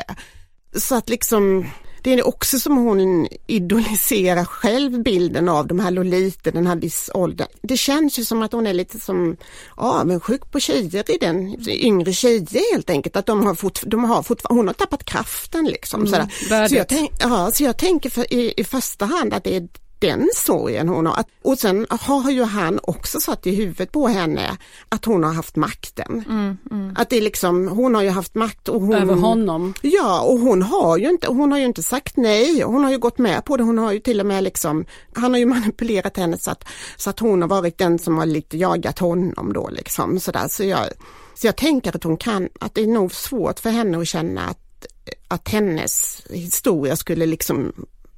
Så 0.76 0.96
att 0.96 1.10
liksom 1.10 1.66
det 2.04 2.14
är 2.14 2.28
också 2.28 2.60
som 2.60 2.78
hon 2.78 3.28
idoliserar 3.48 4.46
själv 4.46 5.04
bilden 5.04 5.50
av 5.50 5.68
de 5.68 5.80
här 5.80 5.92
Lolita, 5.92 6.52
den 6.52 6.68
här 6.68 6.76
viss 6.76 7.10
åldern. 7.14 7.48
Det 7.62 7.78
känns 7.78 8.20
ju 8.20 8.26
som 8.26 8.42
att 8.42 8.52
hon 8.52 8.68
är 8.68 8.74
lite 8.74 9.00
som 9.00 9.38
avundsjuk 9.76 10.52
på 10.52 10.60
tjejer 10.60 11.12
i 11.12 11.18
den, 11.18 11.68
yngre 11.70 12.14
tjejer 12.14 12.74
helt 12.74 12.90
enkelt, 12.90 13.16
att 13.16 13.26
de 13.26 13.46
har, 13.46 13.56
fort, 13.56 13.80
de 13.86 14.04
har 14.04 14.24
fort, 14.24 14.42
hon 14.44 14.68
har 14.68 14.74
tappat 14.74 15.04
kraften 15.04 15.66
liksom. 15.66 16.06
Mm, 16.06 16.30
så, 16.70 16.76
jag 16.76 16.88
tänk, 16.88 17.12
ja, 17.20 17.52
så 17.54 17.64
jag 17.64 17.78
tänker 17.78 18.10
för, 18.10 18.34
i, 18.34 18.54
i 18.58 18.64
första 18.64 19.06
hand 19.06 19.34
att 19.34 19.44
det 19.44 19.56
är 19.56 19.68
den 20.04 20.30
sorgen 20.36 20.90
hon 20.90 21.06
har. 21.06 21.24
Och 21.42 21.60
sen 21.60 21.88
har 21.90 22.32
ju 22.32 22.44
han 22.44 22.80
också 22.84 23.20
satt 23.20 23.48
i 23.48 23.56
huvudet 23.56 23.92
på 23.92 24.08
henne 24.08 24.58
att 24.90 25.06
hon 25.06 25.24
har 25.24 25.34
haft 25.34 25.56
makten. 25.56 26.26
Mm, 26.30 26.58
mm. 26.72 26.96
Att 26.98 27.10
det 27.10 27.18
är 27.18 27.22
liksom, 27.22 27.68
hon 27.68 27.96
har 27.96 28.02
ju 28.02 28.10
haft 28.10 28.36
makt. 28.36 28.70
Och 28.70 28.82
hon, 28.82 28.94
Över 28.94 29.16
honom? 29.16 29.74
Ja, 29.82 30.22
och 30.22 30.40
hon 30.40 30.62
har 30.62 30.98
ju 30.98 31.10
inte, 31.10 31.28
hon 31.28 31.52
har 31.52 31.60
ju 31.60 31.66
inte 31.66 31.84
sagt 31.84 32.18
nej. 32.18 32.62
Hon 32.62 32.84
har 32.84 32.92
ju 32.92 32.98
gått 32.98 33.18
med 33.18 33.46
på 33.46 33.58
det. 33.58 33.64
Hon 33.64 33.78
har 33.78 33.92
ju 33.92 34.00
till 34.00 34.20
och 34.20 34.26
med 34.26 34.44
liksom, 34.44 34.86
han 35.14 35.32
har 35.32 35.40
ju 35.40 35.46
manipulerat 35.56 36.18
henne 36.18 36.38
så 36.38 36.52
att, 36.52 36.64
så 36.98 37.10
att 37.10 37.20
hon 37.20 37.42
har 37.42 37.50
varit 37.50 37.78
den 37.78 38.00
som 38.00 38.18
har 38.18 38.26
lite 38.26 38.58
jagat 38.58 39.00
honom 39.00 39.54
då 39.54 39.70
liksom 39.70 40.20
sådär. 40.20 40.48
Så 40.50 40.64
jag, 40.64 40.88
så 41.34 41.48
jag 41.48 41.56
tänker 41.56 41.96
att 41.96 42.04
hon 42.04 42.18
kan, 42.18 42.50
att 42.60 42.76
det 42.76 42.84
är 42.84 42.88
nog 42.88 43.14
svårt 43.14 43.60
för 43.60 43.70
henne 43.70 43.98
att 43.98 44.08
känna 44.08 44.42
att, 44.42 44.86
att 45.28 45.50
hennes 45.50 46.22
historia 46.30 46.96
skulle 46.96 47.26
liksom 47.26 47.74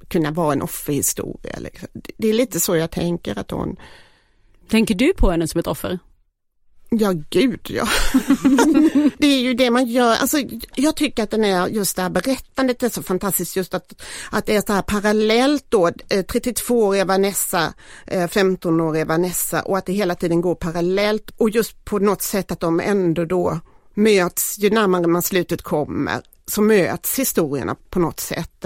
kunna 0.08 0.30
vara 0.30 0.52
en 0.52 0.62
offerhistoria. 0.62 1.58
Det 2.16 2.28
är 2.28 2.32
lite 2.32 2.60
så 2.60 2.76
jag 2.76 2.90
tänker 2.90 3.38
att 3.38 3.50
hon... 3.50 3.76
Tänker 4.68 4.94
du 4.94 5.12
på 5.12 5.30
henne 5.30 5.48
som 5.48 5.60
ett 5.60 5.66
offer? 5.66 5.98
Ja, 6.90 7.14
gud 7.30 7.60
ja. 7.70 7.88
det 9.18 9.26
är 9.26 9.40
ju 9.40 9.54
det 9.54 9.70
man 9.70 9.86
gör. 9.86 10.16
Alltså, 10.16 10.38
jag 10.74 10.96
tycker 10.96 11.22
att 11.22 11.30
den 11.30 11.44
är, 11.44 11.66
just 11.66 11.96
det 11.96 12.02
här 12.02 12.10
berättandet 12.10 12.82
är 12.82 12.88
så 12.88 13.02
fantastiskt 13.02 13.56
just 13.56 13.74
att, 13.74 14.02
att 14.30 14.46
det 14.46 14.56
är 14.56 14.62
så 14.66 14.72
här 14.72 14.82
parallellt 14.82 15.64
då, 15.68 15.88
32-åriga 15.88 17.02
eh, 17.02 17.06
Vanessa, 17.06 17.74
15-åriga 18.06 19.02
eh, 19.02 19.08
Vanessa 19.08 19.62
och 19.62 19.78
att 19.78 19.86
det 19.86 19.92
hela 19.92 20.14
tiden 20.14 20.40
går 20.40 20.54
parallellt 20.54 21.30
och 21.36 21.50
just 21.50 21.84
på 21.84 21.98
något 21.98 22.22
sätt 22.22 22.50
att 22.50 22.60
de 22.60 22.80
ändå 22.80 23.24
då 23.24 23.60
möts 23.94 24.58
ju 24.58 24.70
närmare 24.70 25.06
man 25.06 25.22
slutet 25.22 25.62
kommer 25.62 26.22
så 26.50 26.62
möts 26.62 27.18
historierna 27.18 27.76
på 27.90 27.98
något 27.98 28.20
sätt. 28.20 28.64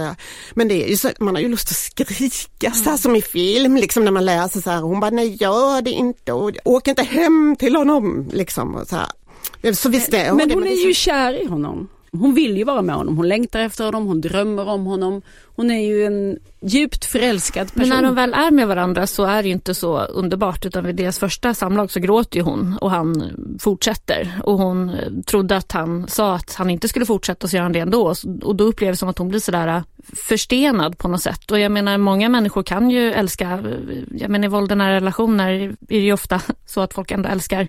Men 0.54 0.68
det 0.68 0.84
är 0.84 0.88
ju 0.88 0.96
så, 0.96 1.10
man 1.20 1.34
har 1.34 1.42
ju 1.42 1.48
lust 1.48 1.70
att 1.70 1.76
skrika 1.76 2.66
mm. 2.66 2.78
så 2.78 2.90
här 2.90 2.96
som 2.96 3.16
i 3.16 3.22
film, 3.22 3.76
liksom 3.76 4.04
när 4.04 4.10
man 4.10 4.24
läser 4.24 4.60
så 4.60 4.70
här, 4.70 4.80
hon 4.80 5.00
bara 5.00 5.10
nej 5.10 5.36
gör 5.42 5.82
det 5.82 5.90
inte 5.90 6.32
och 6.32 6.52
åk 6.64 6.88
inte 6.88 7.02
hem 7.02 7.56
till 7.58 7.76
honom 7.76 8.28
liksom. 8.32 8.74
Och 8.74 8.88
så 8.88 8.96
här. 8.96 9.72
Så 9.72 9.88
visst 9.88 10.14
är 10.14 10.28
hon 10.28 10.36
Men 10.36 10.50
hon 10.50 10.66
är 10.66 10.86
ju 10.86 10.94
kär 10.94 11.42
i 11.42 11.46
honom. 11.46 11.88
Hon 12.12 12.35
vill 12.35 12.57
ju 12.57 12.64
vara 12.64 12.83
med 12.83 12.94
honom, 12.94 13.16
hon 13.16 13.29
längtar 13.29 13.61
efter 13.61 13.85
honom, 13.85 14.07
hon 14.07 14.20
drömmer 14.20 14.68
om 14.68 14.87
honom. 14.87 15.23
Hon 15.57 15.70
är 15.70 15.87
ju 15.87 16.05
en 16.05 16.38
djupt 16.61 17.05
förälskad 17.05 17.75
person. 17.75 17.88
Men 17.88 17.88
när 17.88 18.03
de 18.03 18.14
väl 18.14 18.35
är 18.35 18.51
med 18.51 18.68
varandra 18.68 19.07
så 19.07 19.25
är 19.25 19.42
det 19.42 19.49
inte 19.49 19.75
så 19.75 19.99
underbart 19.99 20.66
utan 20.66 20.85
vid 20.85 20.96
deras 20.96 21.18
första 21.18 21.55
samlag 21.55 21.90
så 21.90 22.01
gråter 22.01 22.37
ju 22.37 22.42
hon 22.42 22.79
och 22.81 22.90
han 22.90 23.25
fortsätter. 23.61 24.40
Och 24.44 24.59
hon 24.59 24.96
trodde 25.27 25.57
att 25.57 25.73
han 25.73 26.09
sa 26.09 26.35
att 26.35 26.55
han 26.55 26.70
inte 26.70 26.88
skulle 26.88 27.07
fortsätta 27.07 27.49
så 27.49 27.57
gör 27.57 27.62
han 27.62 27.73
det 27.73 27.81
ändå. 27.81 28.14
Och 28.42 28.57
då 28.57 28.64
upplever 28.64 28.92
det 28.92 28.96
som 28.96 29.09
att 29.09 29.18
hon 29.18 29.29
blir 29.29 29.40
sådär 29.40 29.68
äh, 29.68 29.83
förstenad 30.29 30.99
på 30.99 31.09
något 31.09 31.23
sätt. 31.23 31.51
Och 31.51 31.59
jag 31.59 31.73
menar 31.73 31.99
många 31.99 32.29
människor 32.29 32.62
kan 32.62 32.90
ju 32.90 33.12
älska, 33.12 33.62
jag 34.11 34.31
menar 34.31 34.44
i 34.44 34.49
våld 34.49 34.77
nära 34.77 34.94
relationer 34.94 35.51
är 35.51 35.77
det 35.79 35.99
ju 35.99 36.12
ofta 36.12 36.40
så 36.66 36.81
att 36.81 36.94
folk 36.94 37.11
ändå 37.11 37.29
älskar, 37.29 37.68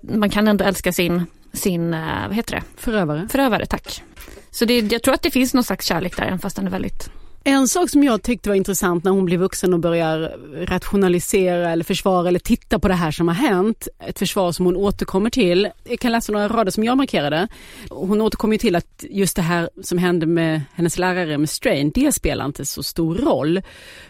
man 0.00 0.30
kan 0.30 0.48
ändå 0.48 0.64
älska 0.64 0.92
sin 0.92 1.26
sin, 1.52 1.94
äh, 1.94 2.26
vad 2.26 2.36
heter 2.36 2.54
det? 2.54 2.62
Förövare. 2.76 3.28
Förövare, 3.30 3.66
tack. 3.66 4.02
Så 4.50 4.64
det, 4.64 4.92
jag 4.92 5.02
tror 5.02 5.14
att 5.14 5.22
det 5.22 5.30
finns 5.30 5.54
någon 5.54 5.64
slags 5.64 5.86
kärlek 5.86 6.16
där, 6.16 6.24
även 6.24 6.38
fast 6.38 6.56
den 6.56 6.66
är 6.66 6.70
väldigt 6.70 7.10
en 7.48 7.68
sak 7.68 7.90
som 7.90 8.04
jag 8.04 8.22
tyckte 8.22 8.48
var 8.48 8.56
intressant 8.56 9.04
när 9.04 9.10
hon 9.10 9.24
blir 9.24 9.38
vuxen 9.38 9.74
och 9.74 9.80
börjar 9.80 10.36
rationalisera 10.66 11.70
eller 11.70 11.84
försvara 11.84 12.28
eller 12.28 12.38
titta 12.38 12.78
på 12.78 12.88
det 12.88 12.94
här 12.94 13.10
som 13.10 13.28
har 13.28 13.34
hänt. 13.34 13.88
Ett 13.98 14.18
försvar 14.18 14.52
som 14.52 14.66
hon 14.66 14.76
återkommer 14.76 15.30
till. 15.30 15.68
Jag 15.84 16.00
kan 16.00 16.12
läsa 16.12 16.32
några 16.32 16.48
rader 16.48 16.70
som 16.70 16.84
jag 16.84 16.96
markerade. 16.96 17.48
Hon 17.90 18.20
återkommer 18.20 18.58
till 18.58 18.76
att 18.76 19.04
just 19.10 19.36
det 19.36 19.42
här 19.42 19.70
som 19.82 19.98
hände 19.98 20.26
med 20.26 20.62
hennes 20.74 20.98
lärare 20.98 21.38
med 21.38 21.50
Strain, 21.50 21.90
det 21.94 22.12
spelar 22.12 22.44
inte 22.44 22.66
så 22.66 22.82
stor 22.82 23.14
roll. 23.14 23.62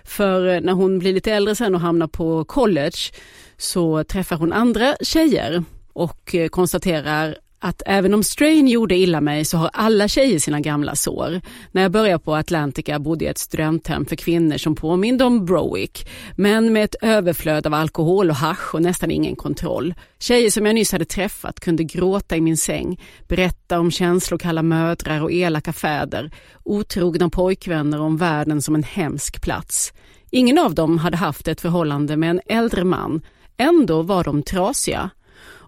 För 0.05 0.61
när 0.61 0.73
hon 0.73 0.99
blir 0.99 1.13
lite 1.13 1.33
äldre 1.33 1.55
sen 1.55 1.75
och 1.75 1.81
hamnar 1.81 2.07
på 2.07 2.45
college 2.45 3.13
så 3.57 4.05
träffar 4.05 4.37
hon 4.37 4.53
andra 4.53 4.97
tjejer 5.01 5.65
och 5.93 6.35
eh, 6.35 6.49
konstaterar 6.49 7.37
att 7.61 7.83
även 7.87 8.15
om 8.15 8.23
Strain 8.23 8.69
gjorde 8.69 8.97
illa 8.97 9.21
mig 9.21 9.45
så 9.45 9.57
har 9.59 9.71
alla 9.73 10.09
tjejer 10.09 10.39
sina 10.39 10.61
gamla 10.61 10.95
sår. 10.95 11.41
När 11.73 11.83
jag 11.83 11.93
började 11.93 12.25
på 12.25 12.35
Atlantica 12.35 12.99
bodde 12.99 13.25
jag 13.25 13.31
i 13.31 13.33
ett 13.33 13.39
studenthem 13.39 14.07
för 14.07 14.17
kvinnor 14.17 14.57
som 14.57 14.75
påminde 14.75 15.25
om 15.25 15.45
Browick, 15.45 16.09
men 16.37 16.73
med 16.73 16.85
ett 16.85 16.95
överflöd 17.03 17.67
av 17.67 17.75
alkohol 17.75 18.31
och 18.31 18.37
hash 18.37 18.75
och 18.75 18.83
nästan 18.83 19.11
ingen 19.11 19.37
kontroll. 19.37 19.95
Tjejer 20.19 20.51
som 20.51 20.67
jag 20.67 20.75
nyss 20.75 20.93
hade 20.93 21.05
träffat 21.05 21.61
kunde 21.61 21.85
gråta 21.85 22.37
i 22.37 22.41
min 22.41 22.57
säng, 22.57 23.01
berätta 23.29 23.81
om 23.81 23.91
känslokalla 23.91 24.63
mödrar 24.63 25.23
och 25.23 25.33
elaka 25.33 25.73
fäder, 25.73 26.31
otrogna 26.65 27.31
pojkvänner 27.31 28.01
om 28.01 28.17
världen 28.17 28.63
som 28.63 28.75
en 28.75 28.83
hemsk 28.83 29.43
plats. 29.43 29.93
Ingen 30.31 30.59
av 30.59 30.75
dem 30.75 30.99
hade 30.99 31.17
haft 31.17 31.49
ett 31.49 31.61
förhållande 31.61 32.17
med 32.17 32.31
en 32.31 32.41
äldre 32.47 32.85
man, 32.85 33.21
ändå 33.57 34.03
var 34.03 34.25
de 34.25 34.43
trasiga. 34.43 35.11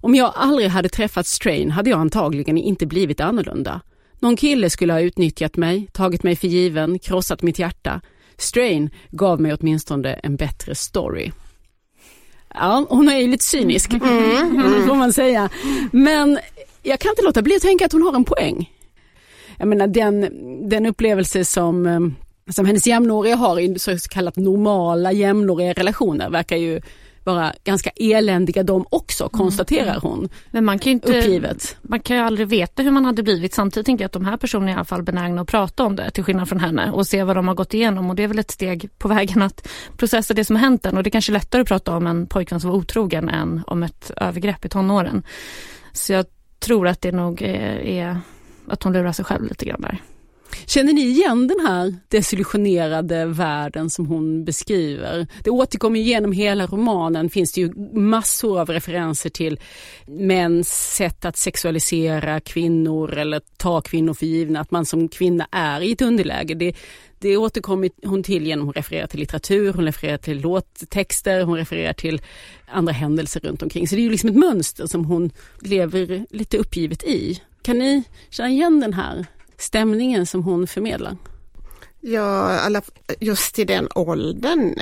Om 0.01 0.15
jag 0.15 0.33
aldrig 0.37 0.69
hade 0.69 0.89
träffat 0.89 1.27
Strain 1.27 1.71
hade 1.71 1.91
jag 1.91 2.01
antagligen 2.01 2.59
inte 2.59 2.87
blivit 2.87 3.21
annorlunda. 3.21 3.81
Någon 4.19 4.37
kille 4.37 4.71
skulle 4.71 4.93
ha 4.93 5.01
utnyttjat 5.01 5.57
mig, 5.57 5.89
tagit 5.93 6.23
mig 6.23 6.37
för 6.37 6.49
given, 6.49 6.99
krossat 6.99 7.43
mitt 7.43 7.59
hjärta. 7.59 8.01
Strain 8.37 8.91
gav 9.11 9.41
mig 9.41 9.55
åtminstone 9.55 10.13
en 10.13 10.37
bättre 10.37 10.75
story. 10.75 11.31
Ja, 12.55 12.87
hon 12.89 13.09
är 13.09 13.19
ju 13.19 13.27
lite 13.27 13.45
cynisk, 13.45 13.93
mm, 13.93 14.59
mm. 14.59 14.87
får 14.89 14.95
man 14.95 15.13
säga. 15.13 15.49
Men 15.93 16.39
jag 16.83 16.99
kan 16.99 17.11
inte 17.11 17.23
låta 17.23 17.43
bli 17.43 17.57
att 17.57 17.63
tänka 17.63 17.87
att 17.87 17.93
hon 17.93 18.03
har 18.03 18.15
en 18.15 18.25
poäng. 18.25 18.71
Jag 19.59 19.69
menar 19.69 19.87
den, 19.87 20.29
den 20.69 20.87
upplevelse 20.87 21.45
som, 21.45 21.87
eh, 21.87 22.01
som 22.53 22.67
hennes 22.67 22.87
jämnåriga 22.87 23.37
har 23.37 23.61
i 23.61 23.79
så 23.79 23.97
kallat 24.11 24.37
normala 24.37 25.13
jämnåriga 25.13 25.73
relationer 25.73 26.31
verkar 26.31 26.57
ju 26.57 26.81
vara 27.25 27.53
ganska 27.65 27.91
eländiga 27.97 28.63
de 28.63 28.87
också, 28.91 29.25
mm. 29.25 29.31
konstaterar 29.31 30.01
hon. 30.01 30.29
Men 30.51 30.65
man 30.65 30.79
kan 30.79 30.91
ju 30.91 30.95
inte, 30.95 31.19
uppgivet. 31.19 31.77
Man 31.83 32.01
kan 32.01 32.17
ju 32.17 32.23
aldrig 32.23 32.49
veta 32.49 32.83
hur 32.83 32.91
man 32.91 33.05
hade 33.05 33.23
blivit. 33.23 33.55
Samtidigt 33.55 33.87
tänker 33.87 34.03
jag 34.03 34.07
att 34.07 34.13
de 34.13 34.25
här 34.25 34.37
personerna 34.37 34.71
är 34.71 34.75
i 34.75 34.77
alla 34.77 34.85
fall 34.85 35.03
benägna 35.03 35.43
att 35.43 35.49
prata 35.49 35.85
om 35.85 35.97
det 35.97 36.11
till 36.11 36.25
skillnad 36.25 36.49
från 36.49 36.61
henne 36.61 36.91
och 36.91 37.07
se 37.07 37.25
vad 37.25 37.37
de 37.37 37.49
har 37.49 37.55
gått 37.55 37.75
igenom 37.75 38.11
och 38.11 38.17
det 38.17 38.23
är 38.23 38.29
väl 38.29 38.39
ett 38.39 38.51
steg 38.51 38.91
på 38.99 39.09
vägen 39.09 39.43
att 39.43 39.69
processa 39.97 40.35
det 40.35 40.45
som 40.45 40.57
har 40.57 40.61
hänt 40.61 40.87
en 40.87 40.97
och 40.97 41.03
det 41.03 41.09
är 41.09 41.13
kanske 41.13 41.33
är 41.33 41.35
lättare 41.35 41.63
att 41.63 41.69
prata 41.69 41.97
om 41.97 42.07
en 42.07 42.27
pojkvän 42.27 42.61
som 42.61 42.71
var 42.71 42.77
otrogen 42.77 43.29
än 43.29 43.63
om 43.67 43.83
ett 43.83 44.11
övergrepp 44.17 44.65
i 44.65 44.69
tonåren. 44.69 45.23
Så 45.93 46.13
jag 46.13 46.27
tror 46.59 46.89
att 46.89 47.01
det 47.01 47.13
nog 47.13 47.43
är, 47.43 47.79
är 47.79 48.21
att 48.67 48.83
hon 48.83 48.93
lurar 48.93 49.13
sig 49.13 49.25
själv 49.25 49.49
lite 49.49 49.65
grann 49.65 49.81
där. 49.81 50.01
Känner 50.67 50.93
ni 50.93 51.01
igen 51.01 51.49
den 51.49 51.67
här 51.67 51.95
desillusionerade 52.09 53.27
världen 53.27 53.91
som 53.91 54.07
hon 54.07 54.45
beskriver? 54.45 55.27
Det 55.45 55.51
återkommer 55.51 56.01
genom 56.01 56.33
hela 56.33 56.67
romanen, 56.67 57.31
finns 57.31 57.53
det 57.53 57.61
ju 57.61 57.73
massor 57.93 58.61
av 58.61 58.71
referenser 58.71 59.31
till 59.31 59.61
mäns 60.07 60.95
sätt 60.97 61.25
att 61.25 61.37
sexualisera 61.37 62.41
kvinnor 62.41 63.19
eller 63.19 63.41
ta 63.57 63.81
kvinnor 63.81 64.15
för 64.15 64.27
givna, 64.27 64.61
att 64.61 64.71
man 64.71 64.87
som 64.87 65.09
kvinna 65.09 65.49
är 65.53 65.81
i 65.81 65.93
ett 65.93 66.03
underläge. 66.03 66.55
Det, 66.55 66.75
det 67.19 67.37
återkommer 67.37 67.91
hon 68.05 68.23
till 68.23 68.47
genom 68.47 68.69
att 68.69 68.77
referera 68.77 69.07
till 69.07 69.21
litteratur, 69.21 69.73
hon 69.73 69.85
refererar 69.85 70.19
till 70.19 70.41
låttexter, 70.41 71.43
hon 71.43 71.57
refererar 71.57 71.93
till 71.93 72.23
andra 72.69 72.93
händelser 72.93 73.41
runt 73.41 73.63
omkring. 73.63 73.89
Så 73.89 73.95
det 73.95 74.01
är 74.01 74.05
ju 74.05 74.11
liksom 74.11 74.31
ett 74.31 74.37
mönster 74.37 74.87
som 74.87 75.05
hon 75.05 75.31
lever 75.61 76.27
lite 76.31 76.59
uppgivet 76.59 77.05
i. 77.05 77.43
Kan 77.63 77.79
ni 77.79 78.03
känna 78.31 78.49
igen 78.51 78.81
den 78.81 78.93
här 78.93 79.27
stämningen 79.61 80.27
som 80.27 80.43
hon 80.43 80.67
förmedlar? 80.67 81.17
Ja, 82.01 82.83
just 83.21 83.59
i 83.59 83.65
den 83.65 83.89
åldern. 83.95 84.75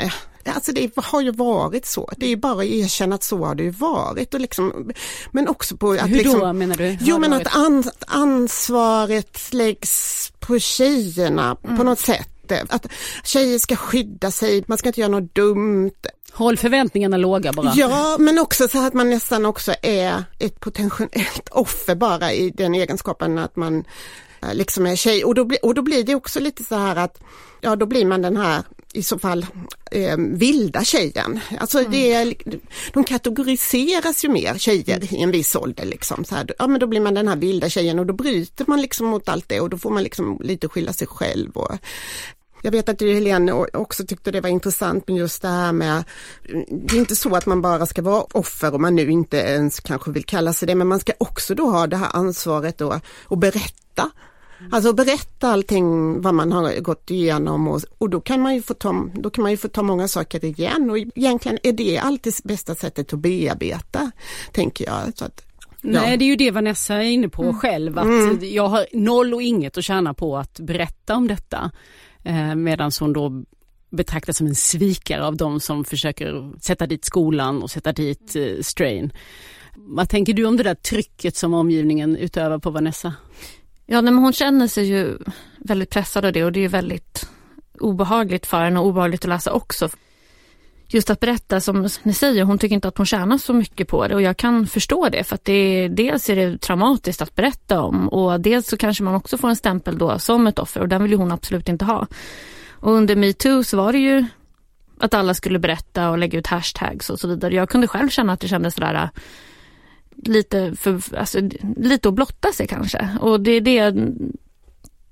Alltså 0.54 0.72
det 0.72 0.90
har 0.96 1.20
ju 1.20 1.30
varit 1.30 1.86
så. 1.86 2.10
Det 2.16 2.32
är 2.32 2.36
bara 2.36 2.62
att 2.62 2.64
erkänna 2.64 3.14
att 3.14 3.22
så 3.22 3.44
har 3.44 3.54
det 3.54 3.62
ju 3.62 3.70
varit. 3.70 4.34
Och 4.34 4.40
liksom, 4.40 4.92
men 5.30 5.48
också 5.48 5.76
på 5.76 5.90
att... 5.90 6.10
Hur 6.10 6.16
liksom, 6.16 6.40
då 6.40 6.52
menar 6.52 6.76
du? 6.76 6.98
Jo 7.00 7.18
men 7.18 7.32
att 7.32 7.56
an, 7.56 7.84
ansvaret 8.06 9.52
läggs 9.52 10.32
på 10.38 10.58
tjejerna 10.58 11.56
mm. 11.64 11.76
på 11.76 11.82
något 11.82 12.00
sätt. 12.00 12.52
Att 12.68 12.86
tjejer 13.24 13.58
ska 13.58 13.76
skydda 13.76 14.30
sig, 14.30 14.64
man 14.66 14.78
ska 14.78 14.88
inte 14.88 15.00
göra 15.00 15.10
något 15.10 15.34
dumt. 15.34 15.92
Håll 16.32 16.56
förväntningarna 16.56 17.16
låga 17.16 17.52
bara. 17.52 17.72
Ja, 17.76 18.16
men 18.18 18.38
också 18.38 18.68
så 18.68 18.86
att 18.86 18.94
man 18.94 19.10
nästan 19.10 19.46
också 19.46 19.74
är 19.82 20.24
ett 20.38 20.60
potentiellt 20.60 21.48
offer 21.50 21.94
bara 21.94 22.32
i 22.32 22.50
den 22.50 22.74
egenskapen 22.74 23.38
att 23.38 23.56
man 23.56 23.84
Eh, 23.84 24.27
Eh, 24.42 24.54
liksom 24.54 24.86
är 24.86 24.96
tjej 24.96 25.24
och 25.24 25.34
då, 25.34 25.44
bli, 25.44 25.58
och 25.62 25.74
då 25.74 25.82
blir 25.82 26.04
det 26.04 26.14
också 26.14 26.40
lite 26.40 26.64
så 26.64 26.74
här 26.74 26.96
att 26.96 27.20
ja 27.60 27.76
då 27.76 27.86
blir 27.86 28.04
man 28.04 28.22
den 28.22 28.36
här 28.36 28.62
i 28.92 29.02
så 29.02 29.18
fall 29.18 29.46
eh, 29.90 30.16
vilda 30.16 30.84
tjejen. 30.84 31.40
Alltså 31.60 31.78
mm. 31.78 31.90
det 31.90 32.12
är, 32.12 32.34
de 32.92 33.04
kategoriseras 33.04 34.24
ju 34.24 34.28
mer 34.28 34.58
tjejer 34.58 35.14
i 35.14 35.22
en 35.22 35.30
viss 35.30 35.56
ålder 35.56 35.84
liksom. 35.84 36.24
Så 36.24 36.34
här, 36.34 36.54
ja 36.58 36.66
men 36.66 36.80
då 36.80 36.86
blir 36.86 37.00
man 37.00 37.14
den 37.14 37.28
här 37.28 37.36
vilda 37.36 37.68
tjejen 37.68 37.98
och 37.98 38.06
då 38.06 38.14
bryter 38.14 38.64
man 38.68 38.82
liksom 38.82 39.06
mot 39.06 39.28
allt 39.28 39.48
det 39.48 39.60
och 39.60 39.70
då 39.70 39.78
får 39.78 39.90
man 39.90 40.02
liksom 40.02 40.40
lite 40.42 40.68
skylla 40.68 40.92
sig 40.92 41.06
själv. 41.06 41.50
Och, 41.56 41.78
jag 42.62 42.70
vet 42.70 42.88
att 42.88 42.98
du 42.98 43.14
Helene 43.14 43.52
också 43.52 44.06
tyckte 44.06 44.30
det 44.30 44.40
var 44.40 44.48
intressant 44.48 45.08
med 45.08 45.16
just 45.16 45.42
det 45.42 45.48
här 45.48 45.72
med, 45.72 46.04
det 46.68 46.96
är 46.96 47.00
inte 47.00 47.16
så 47.16 47.36
att 47.36 47.46
man 47.46 47.62
bara 47.62 47.86
ska 47.86 48.02
vara 48.02 48.22
offer 48.22 48.74
om 48.74 48.82
man 48.82 48.96
nu 48.96 49.10
inte 49.10 49.36
ens 49.36 49.80
kanske 49.80 50.10
vill 50.10 50.24
kalla 50.24 50.52
sig 50.52 50.66
det, 50.66 50.74
men 50.74 50.86
man 50.86 51.00
ska 51.00 51.12
också 51.18 51.54
då 51.54 51.70
ha 51.70 51.86
det 51.86 51.96
här 51.96 52.10
ansvaret 52.12 52.78
då 52.78 53.00
och 53.24 53.38
berätta 53.38 54.10
Alltså 54.72 54.92
berätta 54.92 55.48
allting 55.48 56.20
vad 56.20 56.34
man 56.34 56.52
har 56.52 56.80
gått 56.80 57.10
igenom 57.10 57.68
och, 57.68 57.80
och 57.98 58.10
då, 58.10 58.20
kan 58.20 58.40
man 58.40 58.54
ju 58.54 58.62
få 58.62 58.74
ta, 58.74 59.08
då 59.14 59.30
kan 59.30 59.42
man 59.42 59.50
ju 59.50 59.56
få 59.56 59.68
ta 59.68 59.82
många 59.82 60.08
saker 60.08 60.44
igen 60.44 60.90
och 60.90 60.98
egentligen 60.98 61.58
är 61.62 61.72
det 61.72 61.98
alltid 61.98 62.34
bästa 62.44 62.74
sättet 62.74 63.12
att 63.12 63.18
bearbeta, 63.18 64.10
tänker 64.52 64.84
jag. 64.84 65.18
Så 65.18 65.24
att, 65.24 65.42
ja. 65.80 66.00
Nej 66.00 66.16
det 66.16 66.24
är 66.24 66.26
ju 66.26 66.36
det 66.36 66.50
Vanessa 66.50 66.94
är 66.94 67.00
inne 67.10 67.28
på 67.28 67.42
mm. 67.42 67.54
själv, 67.54 67.98
att 67.98 68.04
mm. 68.04 68.38
jag 68.42 68.68
har 68.68 68.86
noll 68.92 69.34
och 69.34 69.42
inget 69.42 69.78
att 69.78 69.84
tjäna 69.84 70.14
på 70.14 70.36
att 70.36 70.60
berätta 70.60 71.16
om 71.16 71.28
detta. 71.28 71.70
Eh, 72.22 72.54
Medan 72.54 72.90
hon 73.00 73.12
då 73.12 73.44
betraktas 73.90 74.36
som 74.36 74.46
en 74.46 74.54
svikare 74.54 75.24
av 75.24 75.36
de 75.36 75.60
som 75.60 75.84
försöker 75.84 76.52
sätta 76.60 76.86
dit 76.86 77.04
skolan 77.04 77.62
och 77.62 77.70
sätta 77.70 77.92
dit 77.92 78.36
eh, 78.36 78.62
Strain. 78.62 79.12
Vad 79.76 80.08
tänker 80.08 80.32
du 80.32 80.44
om 80.44 80.56
det 80.56 80.62
där 80.62 80.74
trycket 80.74 81.36
som 81.36 81.54
omgivningen 81.54 82.16
utövar 82.16 82.58
på 82.58 82.70
Vanessa? 82.70 83.14
Ja, 83.90 84.02
men 84.02 84.18
hon 84.18 84.32
känner 84.32 84.66
sig 84.66 84.84
ju 84.84 85.18
väldigt 85.58 85.90
pressad 85.90 86.24
av 86.24 86.32
det 86.32 86.44
och 86.44 86.52
det 86.52 86.64
är 86.64 86.68
väldigt 86.68 87.28
obehagligt 87.80 88.46
för 88.46 88.64
henne 88.64 88.80
och 88.80 88.86
obehagligt 88.86 89.24
att 89.24 89.28
läsa 89.28 89.52
också. 89.52 89.88
Just 90.88 91.10
att 91.10 91.20
berätta, 91.20 91.60
som 91.60 91.88
ni 92.02 92.12
säger, 92.12 92.44
hon 92.44 92.58
tycker 92.58 92.74
inte 92.74 92.88
att 92.88 92.96
hon 92.96 93.06
tjänar 93.06 93.38
så 93.38 93.52
mycket 93.52 93.88
på 93.88 94.08
det 94.08 94.14
och 94.14 94.22
jag 94.22 94.36
kan 94.36 94.66
förstå 94.66 95.08
det 95.08 95.24
för 95.24 95.34
att 95.34 95.44
det, 95.44 95.88
dels 95.88 96.30
är 96.30 96.36
det 96.36 96.58
traumatiskt 96.58 97.22
att 97.22 97.34
berätta 97.34 97.80
om 97.80 98.08
och 98.08 98.40
dels 98.40 98.68
så 98.68 98.76
kanske 98.76 99.02
man 99.02 99.14
också 99.14 99.38
får 99.38 99.48
en 99.48 99.56
stämpel 99.56 99.98
då 99.98 100.18
som 100.18 100.46
ett 100.46 100.58
offer 100.58 100.80
och 100.80 100.88
den 100.88 101.02
vill 101.02 101.10
ju 101.12 101.16
hon 101.16 101.32
absolut 101.32 101.68
inte 101.68 101.84
ha. 101.84 102.06
Och 102.70 102.92
under 102.92 103.16
metoo 103.16 103.64
så 103.64 103.76
var 103.76 103.92
det 103.92 103.98
ju 103.98 104.26
att 105.00 105.14
alla 105.14 105.34
skulle 105.34 105.58
berätta 105.58 106.10
och 106.10 106.18
lägga 106.18 106.38
ut 106.38 106.46
hashtags 106.46 107.10
och 107.10 107.20
så 107.20 107.28
vidare. 107.28 107.54
Jag 107.54 107.68
kunde 107.68 107.86
själv 107.86 108.08
känna 108.08 108.32
att 108.32 108.40
det 108.40 108.48
kändes 108.48 108.74
sådär 108.74 109.10
lite, 110.24 110.74
för, 110.76 111.16
alltså, 111.16 111.40
lite 111.76 112.08
att 112.08 112.14
blotta 112.14 112.52
sig 112.52 112.66
kanske. 112.66 113.08
Och 113.20 113.40
det 113.40 113.50
är 113.50 113.60
det 113.60 113.94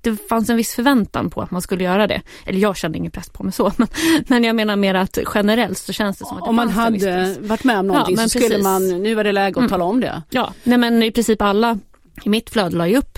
det 0.01 0.27
fanns 0.29 0.49
en 0.49 0.57
viss 0.57 0.75
förväntan 0.75 1.29
på 1.29 1.41
att 1.41 1.51
man 1.51 1.61
skulle 1.61 1.83
göra 1.83 2.07
det. 2.07 2.21
Eller 2.45 2.59
jag 2.59 2.77
kände 2.77 2.97
ingen 2.97 3.11
press 3.11 3.29
på 3.29 3.43
mig 3.43 3.53
så, 3.53 3.71
men, 3.77 3.87
men 4.27 4.43
jag 4.43 4.55
menar 4.55 4.75
mer 4.75 4.95
att 4.95 5.17
generellt 5.35 5.77
så 5.77 5.93
känns 5.93 6.17
det 6.17 6.25
som 6.25 6.37
att 6.37 6.43
det 6.43 6.49
Om 6.49 6.55
man 6.55 6.69
hade 6.69 7.35
varit 7.39 7.63
med 7.63 7.79
om 7.79 7.87
någonting 7.87 8.15
ja, 8.15 8.23
så 8.23 8.29
skulle 8.29 8.47
precis. 8.47 8.63
man, 8.63 9.03
nu 9.03 9.15
var 9.15 9.23
det 9.23 9.31
läge 9.31 9.51
att 9.51 9.57
mm. 9.57 9.69
tala 9.69 9.83
om 9.83 9.99
det. 9.99 10.21
Ja, 10.29 10.53
nej 10.63 10.77
men 10.77 11.03
i 11.03 11.11
princip 11.11 11.41
alla 11.41 11.79
i 12.23 12.29
mitt 12.29 12.49
flöde 12.49 12.75
la 12.75 12.87
ju 12.87 12.97
upp 12.97 13.17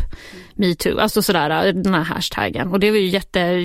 metoo, 0.54 0.99
alltså 0.99 1.21
sådär 1.21 1.73
den 1.73 1.93
här 1.93 2.04
hashtaggen 2.04 2.67
och 2.71 2.80
det 2.80 2.91
var 2.91 2.97
ju 2.97 3.08
jätte, 3.08 3.56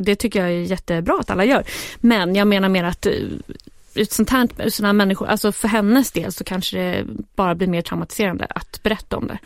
det 0.00 0.16
tycker 0.16 0.40
jag 0.40 0.48
är 0.48 0.60
jättebra 0.60 1.16
att 1.20 1.30
alla 1.30 1.44
gör. 1.44 1.64
Men 2.00 2.34
jag 2.34 2.48
menar 2.48 2.68
mer 2.68 2.84
att 2.84 3.06
sånt 4.04 4.30
här, 4.30 4.70
såna 4.70 4.88
här 4.88 4.92
människor, 4.92 5.26
alltså 5.26 5.52
för 5.52 5.68
hennes 5.68 6.12
del 6.12 6.32
så 6.32 6.44
kanske 6.44 6.78
det 6.78 7.06
bara 7.36 7.54
blir 7.54 7.68
mer 7.68 7.82
traumatiserande 7.82 8.46
att 8.50 8.82
berätta 8.82 9.16
om 9.16 9.26
det. 9.26 9.38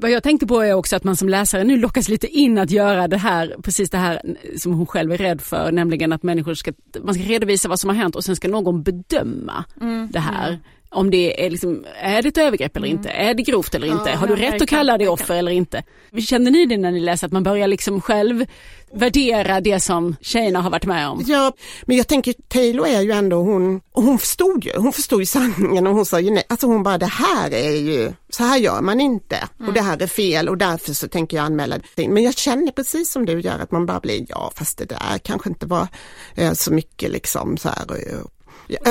Vad 0.00 0.10
jag 0.10 0.22
tänkte 0.22 0.46
på 0.46 0.60
är 0.60 0.74
också 0.74 0.96
att 0.96 1.04
man 1.04 1.16
som 1.16 1.28
läsare 1.28 1.64
nu 1.64 1.76
lockas 1.76 2.08
lite 2.08 2.26
in 2.26 2.58
att 2.58 2.70
göra 2.70 3.08
det 3.08 3.16
här, 3.16 3.56
precis 3.62 3.90
det 3.90 3.98
här 3.98 4.22
som 4.56 4.72
hon 4.72 4.86
själv 4.86 5.12
är 5.12 5.16
rädd 5.16 5.40
för, 5.40 5.72
nämligen 5.72 6.12
att 6.12 6.22
människor 6.22 6.54
ska, 6.54 6.72
man 7.02 7.14
ska 7.14 7.22
redovisa 7.22 7.68
vad 7.68 7.80
som 7.80 7.90
har 7.90 7.96
hänt 7.96 8.16
och 8.16 8.24
sen 8.24 8.36
ska 8.36 8.48
någon 8.48 8.82
bedöma 8.82 9.64
mm, 9.80 10.08
det 10.12 10.20
här. 10.20 10.58
Om 10.90 11.10
det 11.10 11.46
är, 11.46 11.50
liksom, 11.50 11.84
är 12.02 12.22
det 12.22 12.28
ett 12.28 12.38
övergrepp 12.38 12.76
eller 12.76 12.86
mm. 12.86 12.98
inte? 12.98 13.10
Är 13.10 13.34
det 13.34 13.42
grovt 13.42 13.74
eller 13.74 13.86
inte? 13.86 14.10
Ja, 14.10 14.16
har 14.16 14.26
du 14.26 14.36
rätt 14.36 14.62
att 14.62 14.68
kalla 14.68 14.98
det 14.98 15.08
offer 15.08 15.34
eller 15.34 15.52
inte? 15.52 15.82
Känner 16.28 16.50
ni 16.50 16.66
det 16.66 16.76
när 16.76 16.90
ni 16.90 17.00
läser 17.00 17.26
att 17.26 17.32
man 17.32 17.42
börjar 17.42 17.68
liksom 17.68 18.00
själv 18.00 18.46
värdera 18.92 19.60
det 19.60 19.80
som 19.80 20.16
tjejerna 20.20 20.60
har 20.60 20.70
varit 20.70 20.86
med 20.86 21.08
om? 21.08 21.24
Ja, 21.26 21.52
men 21.82 21.96
jag 21.96 22.08
tänker 22.08 22.34
Taylor 22.48 22.86
är 22.86 23.00
ju 23.00 23.12
ändå 23.12 23.36
hon, 23.36 23.80
hon 23.92 24.18
förstod 24.18 24.64
ju, 24.64 24.72
hon 24.76 24.92
förstod 24.92 25.20
ju 25.20 25.26
sanningen 25.26 25.86
och 25.86 25.94
hon 25.94 26.06
sa 26.06 26.20
ju 26.20 26.30
nej, 26.30 26.44
alltså 26.48 26.66
hon 26.66 26.82
bara 26.82 26.98
det 26.98 27.06
här 27.06 27.54
är 27.54 27.76
ju, 27.76 28.12
så 28.30 28.44
här 28.44 28.58
gör 28.58 28.80
man 28.80 29.00
inte 29.00 29.36
mm. 29.36 29.68
och 29.68 29.74
det 29.74 29.80
här 29.80 30.02
är 30.02 30.06
fel 30.06 30.48
och 30.48 30.58
därför 30.58 30.92
så 30.92 31.08
tänker 31.08 31.36
jag 31.36 31.46
anmäla 31.46 31.78
det. 31.94 32.08
Men 32.08 32.22
jag 32.22 32.34
känner 32.34 32.72
precis 32.72 33.10
som 33.10 33.26
du 33.26 33.40
gör 33.40 33.58
att 33.58 33.70
man 33.70 33.86
bara 33.86 34.00
blir, 34.00 34.26
ja 34.28 34.52
fast 34.56 34.78
det 34.78 34.84
där 34.84 35.18
kanske 35.22 35.48
inte 35.48 35.66
var 35.66 35.88
eh, 36.34 36.52
så 36.52 36.72
mycket 36.72 37.10
liksom 37.10 37.56
så 37.56 37.68
här 37.68 37.84
eh, 37.90 38.20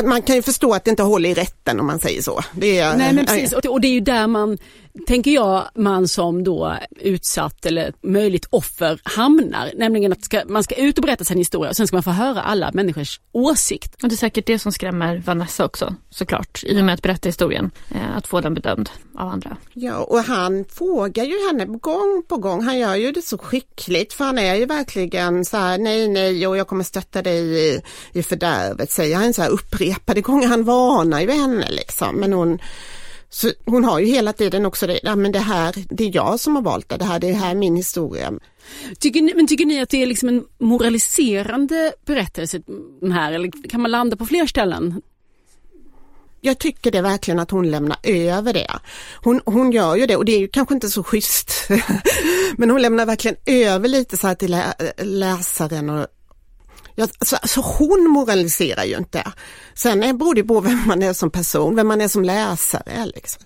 man 0.04 0.22
kan 0.22 0.36
ju 0.36 0.42
förstå 0.42 0.74
att 0.74 0.86
det 0.86 0.90
inte 0.90 1.04
håller 1.04 1.30
i 1.30 1.34
rätten 1.34 1.80
om 1.80 1.86
man 1.86 2.00
säger 2.00 2.22
så. 2.22 2.44
Det 2.54 2.80
är, 2.80 2.98
Nej 2.98 3.14
men 3.14 3.26
precis 3.26 3.54
och 3.54 3.82
det 3.82 3.88
är 3.88 3.92
ju 3.92 4.00
där 4.00 4.28
man 4.28 4.58
tänker 5.06 5.32
jag 5.32 5.70
man 5.76 6.08
som 6.08 6.44
då 6.44 6.78
utsatt 7.00 7.66
eller 7.66 7.94
möjligt 8.02 8.48
offer 8.50 9.00
hamnar. 9.04 9.72
Nämligen 9.76 10.12
att 10.12 10.24
ska, 10.24 10.42
man 10.48 10.64
ska 10.64 10.76
ut 10.76 10.98
och 10.98 11.02
berätta 11.02 11.24
sin 11.24 11.38
historia 11.38 11.70
och 11.70 11.76
sen 11.76 11.88
ska 11.88 11.96
man 11.96 12.04
få 12.04 12.12
höra 12.12 12.42
alla 12.42 12.72
människors 12.74 13.20
åsikt. 13.32 14.04
Och 14.04 14.10
det 14.10 14.16
är 14.16 14.18
säkert 14.18 14.46
det 14.46 14.60
som 14.60 14.72
skrämmer 14.72 15.24
Vanessa 15.26 15.66
också 15.66 15.96
såklart 16.10 16.64
i 16.64 16.82
och 16.82 16.86
med 16.86 16.94
att 16.94 17.02
berätta 17.02 17.30
historien. 17.30 17.72
Eh, 17.92 18.18
att 18.18 18.28
få 18.28 18.42
den 18.42 18.54
bedömd 18.54 18.90
av 19.16 19.28
andra. 19.28 19.58
Ja 19.74 19.98
och 19.98 20.20
han 20.20 20.66
frågar 20.70 21.24
ju 21.24 21.48
henne 21.48 21.66
gång 21.66 22.24
på 22.28 22.38
gång. 22.38 22.64
Han 22.64 22.80
gör 22.80 22.96
ju 22.96 23.12
det 23.12 23.22
så 23.22 23.38
skickligt 23.38 24.14
för 24.14 24.26
han 24.26 24.38
är 24.38 24.56
ju 24.56 24.66
verkligen 24.66 25.46
så 25.46 25.58
här 25.58 25.78
nej 25.78 26.08
nej 26.08 26.48
och 26.48 26.58
jag 26.58 26.68
kommer 26.68 26.84
stötta 26.84 27.22
dig 27.22 27.68
i, 27.68 27.82
i 28.12 28.24
fördärvet 28.24 28.92
säger 28.92 29.16
han 29.16 29.34
så 29.34 29.42
här 29.42 29.50
upprepade 29.50 30.22
gånger. 30.22 30.48
Han 30.48 30.64
varnar 30.64 31.22
ju 31.22 31.32
henne 31.32 31.72
liksom 31.72 32.16
men 32.16 32.34
hon 32.34 32.60
Så 33.30 33.52
hon 33.66 33.84
har 33.84 34.00
ju 34.00 34.06
hela 34.06 34.34
tiden 34.34 34.66
också 34.66 34.88
det, 34.88 35.00
ja 35.04 35.16
men 35.16 35.32
det 35.32 35.40
här, 35.40 35.76
det 35.90 36.04
är 36.04 36.16
jag 36.16 36.40
som 36.40 36.56
har 36.56 36.64
valt 36.64 36.90
det, 36.90 36.98
det 36.98 37.06
här, 37.06 37.20
det 37.20 37.34
här 37.34 37.52
är 37.52 37.56
min 37.56 37.76
historia. 37.76 38.34
Tycker 39.00 39.22
ni, 39.22 39.34
men 39.36 39.48
tycker 39.48 39.66
ni 39.66 39.82
att 39.82 39.90
det 39.90 40.02
är 40.02 40.06
liksom 40.06 40.30
en 40.30 40.46
moraliserande 40.60 41.94
berättelse 42.06 42.62
den 43.02 43.12
här, 43.12 43.32
eller 43.32 43.70
kan 43.70 43.82
man 43.82 43.92
landa 43.92 44.18
på 44.18 44.26
fler 44.26 44.46
ställen? 44.46 45.02
Jag 46.42 46.58
tycker 46.58 46.92
det 46.92 47.02
verkligen 47.02 47.40
att 47.40 47.52
hon 47.52 47.72
lämnar 47.72 47.98
över 48.04 48.54
det. 48.54 48.72
Hon, 49.24 49.42
hon 49.46 49.72
gör 49.72 49.96
ju 49.96 50.06
det 50.06 50.16
och 50.16 50.26
det 50.26 50.32
är 50.32 50.40
ju 50.40 50.48
kanske 50.48 50.74
inte 50.74 50.90
så 50.90 51.04
schysst. 51.04 51.70
men 52.58 52.70
hon 52.70 52.82
lämnar 52.82 53.06
verkligen 53.06 53.38
över 53.46 53.88
lite 53.88 54.18
så 54.18 54.28
här 54.28 54.36
till 54.36 54.62
läsaren 54.98 55.90
och 55.90 56.08
jag, 57.00 57.10
så, 57.26 57.38
så, 57.44 57.62
hon 57.62 58.10
moraliserar 58.10 58.84
ju 58.84 58.98
inte. 58.98 59.24
Sen 59.74 60.00
beror 60.00 60.36
det 60.36 60.44
på 60.44 60.62
vem 60.62 60.88
man 60.88 61.04
är 61.04 61.14
som 61.14 61.32
person, 61.32 61.76
vem 61.76 61.88
man 61.88 62.02
är 62.02 62.08
som 62.08 62.24
läsare. 62.24 63.06
Liksom. 63.16 63.44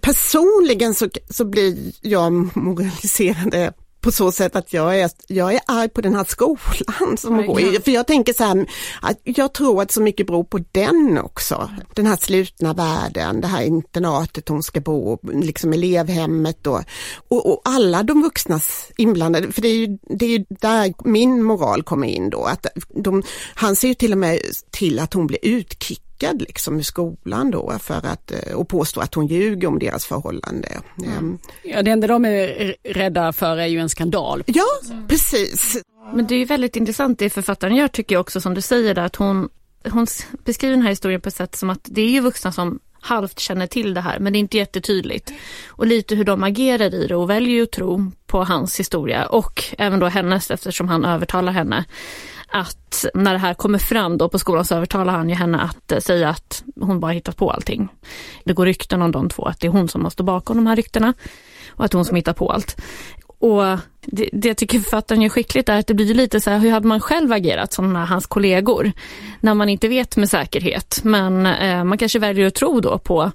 Personligen 0.00 0.94
så, 0.94 1.08
så 1.30 1.44
blir 1.44 1.92
jag 2.00 2.56
moraliserande 2.56 3.72
på 4.06 4.12
så 4.12 4.32
sätt 4.32 4.56
att 4.56 4.72
jag 4.72 5.00
är, 5.00 5.10
jag 5.26 5.54
är 5.54 5.60
arg 5.66 5.88
på 5.88 6.00
den 6.00 6.14
här 6.14 6.24
skolan 6.24 7.16
som 7.16 7.34
hon 7.34 7.46
går 7.46 7.60
i. 7.60 7.80
För 7.80 7.90
jag 7.90 8.06
tänker 8.06 8.32
så 8.32 8.44
här, 8.44 8.66
att 9.02 9.20
jag 9.24 9.52
tror 9.52 9.82
att 9.82 9.90
så 9.90 10.02
mycket 10.02 10.26
beror 10.26 10.44
på 10.44 10.60
den 10.72 11.18
också. 11.18 11.70
Den 11.94 12.06
här 12.06 12.16
slutna 12.16 12.72
världen, 12.72 13.40
det 13.40 13.46
här 13.46 13.62
internatet 13.62 14.48
hon 14.48 14.62
ska 14.62 14.80
bo, 14.80 15.18
liksom 15.32 15.72
elevhemmet 15.72 16.66
och, 16.66 16.80
och, 17.28 17.52
och 17.52 17.60
alla 17.64 18.02
de 18.02 18.22
vuxnas 18.22 18.90
inblandade, 18.96 19.52
för 19.52 19.62
det 19.62 19.68
är 19.68 19.76
ju, 19.76 19.98
det 20.02 20.24
är 20.24 20.38
ju 20.38 20.44
där 20.48 20.94
min 21.04 21.42
moral 21.42 21.82
kommer 21.82 22.06
in 22.06 22.30
då. 22.30 22.44
Att 22.44 22.66
de, 22.94 23.22
han 23.54 23.76
ser 23.76 23.88
ju 23.88 23.94
till 23.94 24.12
och 24.12 24.18
med 24.18 24.40
till 24.70 24.98
att 24.98 25.14
hon 25.14 25.26
blir 25.26 25.38
utkickad 25.42 26.05
kickad 26.16 26.42
liksom 26.42 26.80
i 26.80 26.84
skolan 26.84 27.50
då 27.50 27.78
för 27.80 28.06
att, 28.06 28.32
eh, 28.32 28.54
och 28.54 28.68
påstår 28.68 29.02
att 29.02 29.14
hon 29.14 29.26
ljuger 29.26 29.68
om 29.68 29.78
deras 29.78 30.06
förhållande. 30.06 30.68
Mm. 31.04 31.38
Ja, 31.62 31.82
det 31.82 31.90
enda 31.90 32.06
de 32.06 32.24
är 32.24 32.76
rädda 32.84 33.32
för 33.32 33.56
är 33.56 33.66
ju 33.66 33.80
en 33.80 33.88
skandal. 33.88 34.42
Ja, 34.46 34.66
precis. 35.08 35.82
Men 36.14 36.26
det 36.26 36.34
är 36.34 36.46
väldigt 36.46 36.76
intressant 36.76 37.18
det 37.18 37.30
författaren 37.30 37.76
gör 37.76 37.88
tycker 37.88 38.14
jag 38.14 38.20
också 38.20 38.40
som 38.40 38.54
du 38.54 38.60
säger 38.60 38.94
där, 38.94 39.04
att 39.04 39.16
hon, 39.16 39.48
hon 39.90 40.06
beskriver 40.44 40.76
den 40.76 40.82
här 40.82 40.90
historien 40.90 41.20
på 41.20 41.28
ett 41.28 41.34
sätt 41.34 41.56
som 41.56 41.70
att 41.70 41.80
det 41.82 42.02
är 42.02 42.08
ju 42.08 42.20
vuxna 42.20 42.52
som 42.52 42.78
halvt 43.00 43.38
känner 43.38 43.66
till 43.66 43.94
det 43.94 44.00
här 44.00 44.18
men 44.18 44.32
det 44.32 44.38
är 44.38 44.40
inte 44.40 44.56
jättetydligt. 44.56 45.32
Och 45.68 45.86
lite 45.86 46.14
hur 46.14 46.24
de 46.24 46.42
agerar 46.42 46.94
i 46.94 47.06
det 47.06 47.16
och 47.16 47.30
väljer 47.30 47.54
ju 47.54 47.62
att 47.62 47.72
tro 47.72 48.12
på 48.26 48.44
hans 48.44 48.80
historia 48.80 49.26
och 49.26 49.64
även 49.78 50.00
då 50.00 50.06
hennes 50.06 50.50
eftersom 50.50 50.88
han 50.88 51.04
övertalar 51.04 51.52
henne 51.52 51.84
att 52.48 53.04
när 53.14 53.32
det 53.32 53.38
här 53.38 53.54
kommer 53.54 53.78
fram 53.78 54.18
då 54.18 54.28
på 54.28 54.38
skolan 54.38 54.64
så 54.64 54.74
övertalar 54.74 55.12
han 55.12 55.28
ju 55.28 55.34
henne 55.34 55.58
att 55.58 55.92
eh, 55.92 55.98
säga 55.98 56.28
att 56.28 56.64
hon 56.80 57.00
bara 57.00 57.12
hittat 57.12 57.36
på 57.36 57.50
allting. 57.50 57.88
Det 58.44 58.52
går 58.52 58.66
rykten 58.66 59.02
om 59.02 59.12
de 59.12 59.28
två, 59.28 59.44
att 59.44 59.60
det 59.60 59.66
är 59.66 59.70
hon 59.70 59.88
som 59.88 60.02
måste 60.02 60.22
bakom 60.22 60.56
de 60.56 60.66
här 60.66 60.76
ryktena 60.76 61.14
och 61.68 61.84
att 61.84 61.92
hon 61.92 62.04
som 62.04 62.16
hittar 62.16 62.32
på 62.32 62.52
allt. 62.52 62.76
Och 63.38 63.62
det, 64.00 64.28
det 64.32 64.48
jag 64.48 64.56
tycker 64.56 64.80
författaren 64.80 65.22
gör 65.22 65.28
skickligt 65.28 65.68
är 65.68 65.78
att 65.78 65.86
det 65.86 65.94
blir 65.94 66.14
lite 66.14 66.40
så 66.40 66.50
här, 66.50 66.58
hur 66.58 66.70
hade 66.70 66.86
man 66.86 67.00
själv 67.00 67.32
agerat 67.32 67.72
som 67.72 67.94
hans 67.94 68.26
kollegor? 68.26 68.92
När 69.40 69.54
man 69.54 69.68
inte 69.68 69.88
vet 69.88 70.16
med 70.16 70.30
säkerhet, 70.30 71.00
men 71.04 71.46
eh, 71.46 71.84
man 71.84 71.98
kanske 71.98 72.18
väljer 72.18 72.46
att 72.46 72.54
tro 72.54 72.80
då 72.80 72.98
på 72.98 73.32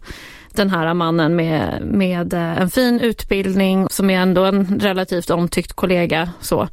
den 0.56 0.70
här 0.70 0.94
mannen 0.94 1.36
med, 1.36 1.82
med 1.82 2.34
eh, 2.34 2.62
en 2.62 2.70
fin 2.70 3.00
utbildning 3.00 3.88
som 3.90 4.10
är 4.10 4.20
ändå 4.20 4.46
en 4.46 4.80
relativt 4.80 5.30
omtyckt 5.30 5.74
kollega 5.74 6.30
så 6.40 6.68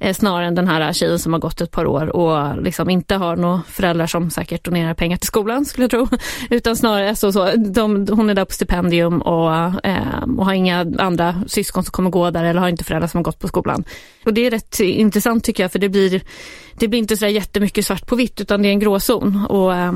eh, 0.00 0.14
snarare 0.14 0.46
än 0.46 0.54
den 0.54 0.68
här 0.68 0.92
tjejen 0.92 1.18
som 1.18 1.32
har 1.32 1.40
gått 1.40 1.60
ett 1.60 1.70
par 1.70 1.86
år 1.86 2.16
och 2.16 2.62
liksom 2.62 2.90
inte 2.90 3.14
har 3.14 3.36
några 3.36 3.62
föräldrar 3.68 4.06
som 4.06 4.30
säkert 4.30 4.64
donerar 4.64 4.94
pengar 4.94 5.16
till 5.16 5.26
skolan 5.26 5.64
skulle 5.64 5.84
jag 5.84 5.90
tro. 5.90 6.08
Utan 6.50 6.76
snarare 6.76 7.16
så, 7.16 7.32
så 7.32 7.52
de, 7.56 8.06
hon 8.10 8.30
är 8.30 8.34
där 8.34 8.44
på 8.44 8.52
stipendium 8.52 9.22
och, 9.22 9.54
eh, 9.86 10.22
och 10.38 10.46
har 10.46 10.52
inga 10.52 10.86
andra 10.98 11.42
syskon 11.46 11.84
som 11.84 11.92
kommer 11.92 12.10
gå 12.10 12.30
där 12.30 12.44
eller 12.44 12.60
har 12.60 12.68
inte 12.68 12.84
föräldrar 12.84 13.08
som 13.08 13.18
har 13.18 13.24
gått 13.24 13.38
på 13.38 13.48
skolan. 13.48 13.84
Och 14.24 14.34
det 14.34 14.46
är 14.46 14.50
rätt 14.50 14.80
intressant 14.80 15.44
tycker 15.44 15.62
jag 15.64 15.72
för 15.72 15.78
det 15.78 15.88
blir, 15.88 16.22
det 16.78 16.88
blir 16.88 16.98
inte 16.98 17.16
så 17.16 17.26
jättemycket 17.26 17.86
svart 17.86 18.06
på 18.06 18.16
vitt 18.16 18.40
utan 18.40 18.62
det 18.62 18.68
är 18.68 18.72
en 18.72 18.80
gråzon. 18.80 19.46
Och 19.46 19.74
eh, 19.74 19.92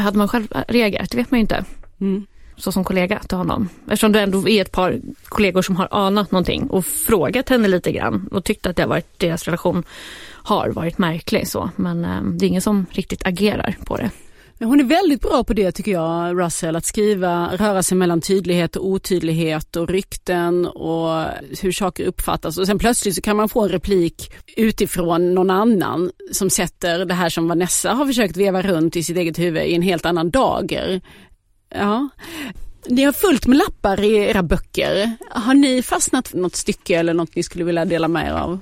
hade 0.00 0.18
man 0.18 0.28
själv 0.28 0.46
reagerat, 0.68 1.10
det 1.10 1.16
vet 1.16 1.30
man 1.30 1.38
ju 1.38 1.42
inte. 1.42 1.64
Mm 2.00 2.26
så 2.56 2.72
som 2.72 2.84
kollega 2.84 3.18
till 3.18 3.38
honom. 3.38 3.68
Eftersom 3.84 4.12
du 4.12 4.18
ändå 4.18 4.48
är 4.48 4.62
ett 4.62 4.72
par 4.72 5.00
kollegor 5.24 5.62
som 5.62 5.76
har 5.76 5.88
anat 5.90 6.30
någonting 6.30 6.66
och 6.70 6.86
frågat 6.86 7.48
henne 7.48 7.68
lite 7.68 7.92
grann 7.92 8.28
och 8.32 8.44
tyckt 8.44 8.66
att 8.66 8.76
det 8.76 8.82
har 8.82 8.88
varit, 8.88 9.18
deras 9.18 9.44
relation 9.44 9.84
har 10.26 10.68
varit 10.68 10.98
märklig 10.98 11.48
så. 11.48 11.70
Men 11.76 12.04
eh, 12.04 12.22
det 12.22 12.46
är 12.46 12.48
ingen 12.48 12.62
som 12.62 12.86
riktigt 12.90 13.26
agerar 13.26 13.76
på 13.84 13.96
det. 13.96 14.10
Hon 14.58 14.80
är 14.80 14.84
väldigt 14.84 15.20
bra 15.20 15.44
på 15.44 15.52
det 15.52 15.72
tycker 15.72 15.92
jag, 15.92 16.40
Russell, 16.40 16.76
att 16.76 16.84
skriva, 16.84 17.56
röra 17.56 17.82
sig 17.82 17.96
mellan 17.96 18.20
tydlighet 18.20 18.76
och 18.76 18.86
otydlighet 18.86 19.76
och 19.76 19.88
rykten 19.88 20.66
och 20.66 21.24
hur 21.62 21.72
saker 21.72 22.04
uppfattas. 22.04 22.58
Och 22.58 22.66
sen 22.66 22.78
plötsligt 22.78 23.14
så 23.14 23.20
kan 23.20 23.36
man 23.36 23.48
få 23.48 23.62
en 23.62 23.68
replik 23.68 24.32
utifrån 24.56 25.34
någon 25.34 25.50
annan 25.50 26.10
som 26.32 26.50
sätter 26.50 27.04
det 27.04 27.14
här 27.14 27.28
som 27.28 27.48
Vanessa 27.48 27.92
har 27.92 28.06
försökt 28.06 28.36
veva 28.36 28.62
runt 28.62 28.96
i 28.96 29.02
sitt 29.02 29.16
eget 29.16 29.38
huvud 29.38 29.62
i 29.62 29.74
en 29.74 29.82
helt 29.82 30.06
annan 30.06 30.30
dager. 30.30 31.00
Ja. 31.74 32.08
Ni 32.86 33.04
har 33.04 33.12
fullt 33.12 33.46
med 33.46 33.58
lappar 33.58 34.00
i 34.00 34.16
era 34.16 34.42
böcker. 34.42 35.12
Har 35.30 35.54
ni 35.54 35.82
fastnat 35.82 36.28
för 36.28 36.38
något 36.38 36.56
stycke 36.56 36.98
eller 36.98 37.14
något 37.14 37.36
ni 37.36 37.42
skulle 37.42 37.64
vilja 37.64 37.84
dela 37.84 38.08
med 38.08 38.26
er 38.26 38.32
av? 38.32 38.60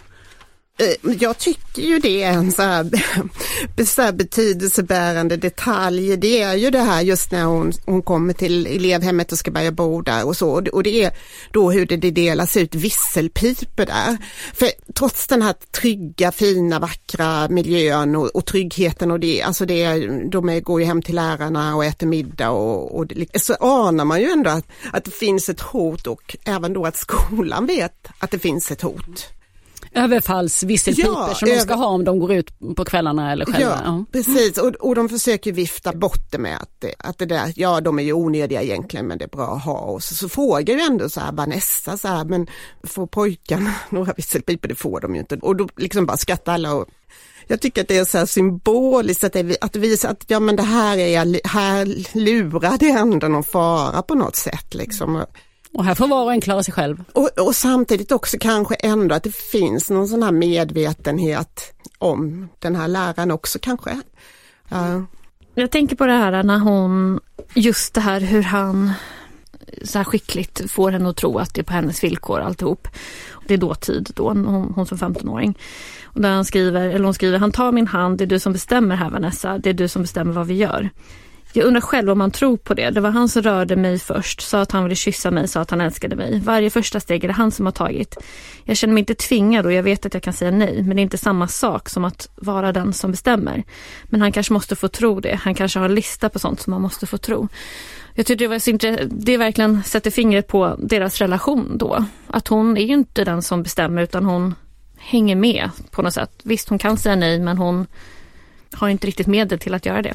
Eh, 0.83 1.13
jag 1.21 1.39
tycker 1.39 1.83
ju 1.83 1.99
det 1.99 2.23
är 2.23 2.33
en 2.33 2.53
så 2.53 2.63
här, 2.63 2.91
så 3.85 4.03
här 4.03 4.13
betydelsebärande 4.13 5.37
detalj. 5.37 6.17
Det 6.17 6.43
är 6.43 6.55
ju 6.55 6.71
det 6.71 6.79
här 6.79 7.03
just 7.03 7.33
när 7.33 7.45
hon, 7.45 7.73
hon 7.85 8.03
kommer 8.03 8.33
till 8.33 8.67
elevhemmet 8.67 9.33
och 9.33 9.39
ska 9.39 9.51
börja 9.51 9.73
bo 9.73 10.03
där 10.03 10.27
och 10.27 10.37
så. 10.37 10.69
Och 10.73 10.83
det 10.83 11.05
är 11.05 11.13
då 11.53 11.71
hur 11.71 11.87
det, 11.87 11.97
delas 11.97 12.57
ut 12.57 12.75
visselpipor 12.75 13.87
där. 13.87 14.17
För 14.55 14.69
trots 14.95 15.27
den 15.27 15.43
här 15.43 15.55
trygga, 15.81 16.33
fina, 16.33 16.79
vackra 16.79 17.49
miljön 17.49 18.17
och, 18.17 18.27
och 18.27 18.47
tryggheten 18.47 19.11
och 19.11 19.21
det, 19.21 19.43
alltså 19.43 19.67
det, 19.67 20.07
de 20.31 20.61
går 20.61 20.81
ju 20.81 20.87
hem 20.87 21.03
till 21.03 21.15
lärarna 21.15 21.77
och 21.77 21.85
äter 21.85 22.07
middag 22.07 22.51
och, 22.51 22.97
och 22.97 23.07
det, 23.07 23.43
så 23.43 23.55
anar 23.55 24.05
man 24.05 24.21
ju 24.21 24.31
ändå 24.31 24.51
att, 24.51 24.67
att 24.93 25.05
det 25.05 25.11
finns 25.11 25.49
ett 25.49 25.61
hot 25.61 26.07
och 26.07 26.37
även 26.45 26.73
då 26.73 26.85
att 26.85 26.97
skolan 26.97 27.67
vet 27.67 28.09
att 28.19 28.31
det 28.31 28.39
finns 28.39 28.71
ett 28.71 28.83
hot. 28.83 29.33
Överfallsvisselpipor 29.95 31.15
ja, 31.15 31.35
som 31.35 31.49
över... 31.49 31.59
de 31.59 31.63
ska 31.63 31.75
ha 31.75 31.87
om 31.87 32.05
de 32.05 32.19
går 32.19 32.33
ut 32.33 32.59
på 32.77 32.85
kvällarna 32.85 33.33
eller 33.33 33.45
själva. 33.45 33.61
Ja, 33.61 33.81
ja. 33.85 34.05
precis 34.13 34.59
och, 34.59 34.75
och 34.75 34.95
de 34.95 35.09
försöker 35.09 35.53
vifta 35.53 35.93
bort 35.93 36.31
det 36.31 36.39
med 36.39 36.57
att 36.57 36.85
att 36.99 37.19
det 37.19 37.27
där, 37.27 37.53
ja 37.57 37.81
de 37.81 37.99
är 37.99 38.03
ju 38.03 38.13
onödiga 38.13 38.63
egentligen 38.63 39.07
men 39.07 39.19
det 39.19 39.25
är 39.25 39.29
bra 39.29 39.55
att 39.55 39.65
ha 39.65 39.79
och 39.79 40.03
så, 40.03 40.15
så 40.15 40.29
frågar 40.29 40.75
ju 40.75 40.81
ändå 40.81 41.09
så 41.09 41.21
här 41.21 41.33
Vanessa 41.33 41.97
så 41.97 42.09
här, 42.09 42.25
men 42.25 42.47
får 42.83 43.07
pojkarna 43.07 43.75
några 43.91 44.13
visselpipor? 44.13 44.69
Det 44.69 44.75
får 44.75 45.01
de 45.01 45.15
ju 45.15 45.21
inte 45.21 45.37
och 45.37 45.57
då 45.57 45.69
liksom 45.77 46.07
bara 46.07 46.17
skrattar 46.17 46.55
alla 46.55 46.75
och 46.75 46.89
jag 47.47 47.61
tycker 47.61 47.83
att 47.83 47.89
det 47.89 47.97
är 47.97 48.05
så 48.05 48.19
här 48.19 48.27
symboliskt 48.27 49.25
att 49.25 49.33
det, 49.33 49.57
att 49.61 49.77
visa 49.77 50.09
att 50.09 50.25
ja 50.27 50.41
men 50.41 50.57
det 50.57 50.63
här 50.63 50.99
är, 50.99 51.49
här 51.49 52.17
lurar 52.19 52.79
det 52.79 52.91
ändå 52.91 53.29
någon 53.29 53.45
fara 53.45 54.03
på 54.03 54.15
något 54.15 54.37
sätt 54.37 54.75
liksom. 54.75 55.25
Och 55.75 55.85
här 55.85 55.95
får 55.95 56.09
var 56.09 56.25
och 56.25 56.33
en 56.33 56.41
klara 56.41 56.63
sig 56.63 56.75
själv. 56.75 57.05
Och, 57.13 57.31
och, 57.39 57.57
samtidigt 57.57 58.13
också 58.13 58.37
kanske 58.41 58.75
ändå 58.75 59.15
att 59.15 59.23
det 59.23 59.35
finns 59.35 59.91
någon 59.91 60.09
sån 60.09 60.23
här 60.23 60.33
medvetenhet 60.33 61.75
om 61.99 62.49
den 62.59 62.77
här 62.77 62.89
läraren 62.89 63.31
också 63.31 63.59
kanske. 63.63 63.91
Uh. 64.73 65.03
Jag 65.55 65.71
tänker 65.71 65.97
på 65.97 66.07
det 66.07 66.13
här 66.13 66.43
när 66.43 66.59
hon, 66.59 67.21
just 67.55 67.95
det 67.95 68.01
här 68.01 68.21
hur 68.21 68.43
han 68.43 68.93
så 69.85 69.99
här 69.99 70.05
skickligt 70.05 70.71
får 70.71 70.91
henne 70.91 71.09
att 71.09 71.17
tro 71.17 71.39
att 71.39 71.55
det 71.55 71.61
är 71.61 71.65
på 71.65 71.73
hennes 71.73 72.05
villkor 72.05 72.41
alltihop. 72.41 72.89
Det 73.47 73.55
är 73.55 73.59
dåtid 73.59 74.11
då, 74.15 74.29
hon, 74.29 74.73
hon 74.75 74.87
som 74.87 74.99
15-åring. 74.99 75.59
Och 76.05 76.21
där 76.21 76.31
han 76.31 76.45
skriver, 76.45 76.89
eller 76.89 77.05
hon 77.05 77.15
skriver, 77.15 77.39
han 77.39 77.53
tar 77.53 77.73
min 77.73 77.87
hand, 77.87 78.19
det 78.19 78.25
är 78.25 78.27
du 78.27 78.39
som 78.39 78.53
bestämmer 78.53 78.97
här 78.97 79.11
Vanessa, 79.11 79.59
det 79.59 79.71
är 79.71 79.75
du 79.75 79.89
som 79.89 80.03
bestämmer 80.03 80.33
vad 80.33 80.47
vi 80.47 80.55
gör. 80.55 80.91
Jag 81.55 81.67
undrar 81.67 81.81
själv 81.81 82.11
om 82.11 82.19
man 82.19 82.31
tror 82.31 82.57
på 82.57 82.75
det. 82.75 82.91
Det 82.91 83.01
var 83.01 83.11
han 83.11 83.29
som 83.29 83.43
rörde 83.43 83.77
mig 83.77 83.99
först, 83.99 84.41
sa 84.41 84.61
att 84.61 84.73
han 84.73 84.83
ville 84.83 84.95
kyssa 84.95 85.31
mig, 85.31 85.49
sa 85.49 85.61
att 85.61 85.71
han 85.71 85.81
älskade 85.81 86.17
mig. 86.17 86.41
Varje 86.45 86.71
första 86.71 87.01
steg 87.01 87.25
är 87.25 87.29
det 87.29 87.35
han 87.35 87.51
som 87.51 87.67
har 87.67 87.73
tagit. 87.73 88.17
Jag 88.65 88.77
känner 88.77 88.95
mig 88.95 89.01
inte 89.01 89.15
tvingad 89.15 89.67
och 89.67 89.73
jag 89.73 89.83
vet 89.83 90.07
att 90.07 90.15
jag 90.15 90.23
kan 90.23 90.33
säga 90.33 90.51
nej, 90.51 90.83
men 90.83 90.97
det 90.97 91.01
är 91.01 91.03
inte 91.03 91.19
samma 91.19 91.49
sak 91.49 91.89
som 91.89 92.05
att 92.05 92.29
vara 92.35 92.73
den 92.73 92.93
som 92.93 93.11
bestämmer. 93.11 93.65
Men 94.05 94.21
han 94.21 94.33
kanske 94.33 94.53
måste 94.53 94.77
få 94.77 94.89
tro 94.89 95.21
det. 95.21 95.35
Han 95.43 95.55
kanske 95.55 95.79
har 95.79 95.87
en 95.87 95.95
lista 95.95 96.29
på 96.29 96.39
sånt 96.39 96.61
som 96.61 96.71
man 96.71 96.83
måste 96.83 97.07
få 97.07 97.19
tro. 97.19 97.49
Jag 98.15 98.27
tycker 98.27 98.45
det 98.45 98.49
var 98.49 98.59
så 98.59 98.71
intressant, 98.71 99.13
det 99.27 99.37
verkligen 99.37 99.83
sätter 99.83 100.11
fingret 100.11 100.49
på 100.49 100.77
deras 100.79 101.19
relation 101.19 101.79
då. 101.79 102.05
Att 102.27 102.49
hon 102.49 102.77
är 102.77 102.85
ju 102.85 102.95
inte 102.95 103.25
den 103.25 103.43
som 103.43 103.63
bestämmer 103.63 104.03
utan 104.03 104.25
hon 104.25 104.55
hänger 104.97 105.37
med 105.37 105.71
på 105.91 106.03
något 106.03 106.15
sätt. 106.15 106.31
Visst, 106.43 106.69
hon 106.69 106.79
kan 106.79 106.97
säga 106.97 107.17
nej, 107.17 107.41
men 107.41 107.59
hon 107.59 107.87
har 108.73 108.89
inte 108.89 109.07
riktigt 109.07 109.27
medel 109.27 109.59
till 109.59 109.75
att 109.75 109.87
göra 109.87 110.03
det 110.03 110.15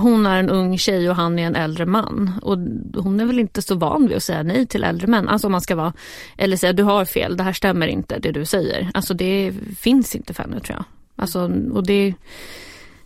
hon 0.00 0.26
är 0.26 0.38
en 0.38 0.50
ung 0.50 0.78
tjej 0.78 1.10
och 1.10 1.16
han 1.16 1.38
är 1.38 1.46
en 1.46 1.56
äldre 1.56 1.86
man. 1.86 2.32
Och 2.42 2.58
hon 3.02 3.20
är 3.20 3.24
väl 3.24 3.38
inte 3.38 3.62
så 3.62 3.74
van 3.74 4.06
vid 4.06 4.16
att 4.16 4.22
säga 4.22 4.42
nej 4.42 4.66
till 4.66 4.84
äldre 4.84 5.06
män. 5.06 5.28
Alltså 5.28 5.46
om 5.46 5.52
man 5.52 5.60
ska 5.60 5.76
vara, 5.76 5.92
eller 6.36 6.56
säga 6.56 6.72
du 6.72 6.82
har 6.82 7.04
fel, 7.04 7.36
det 7.36 7.42
här 7.42 7.52
stämmer 7.52 7.86
inte 7.86 8.18
det 8.18 8.32
du 8.32 8.44
säger. 8.44 8.90
Alltså 8.94 9.14
det 9.14 9.52
finns 9.78 10.16
inte 10.16 10.34
för 10.34 10.42
henne 10.42 10.60
tror 10.60 10.76
jag. 10.76 10.84
Alltså, 11.16 11.50
och 11.72 11.86
det, 11.86 12.14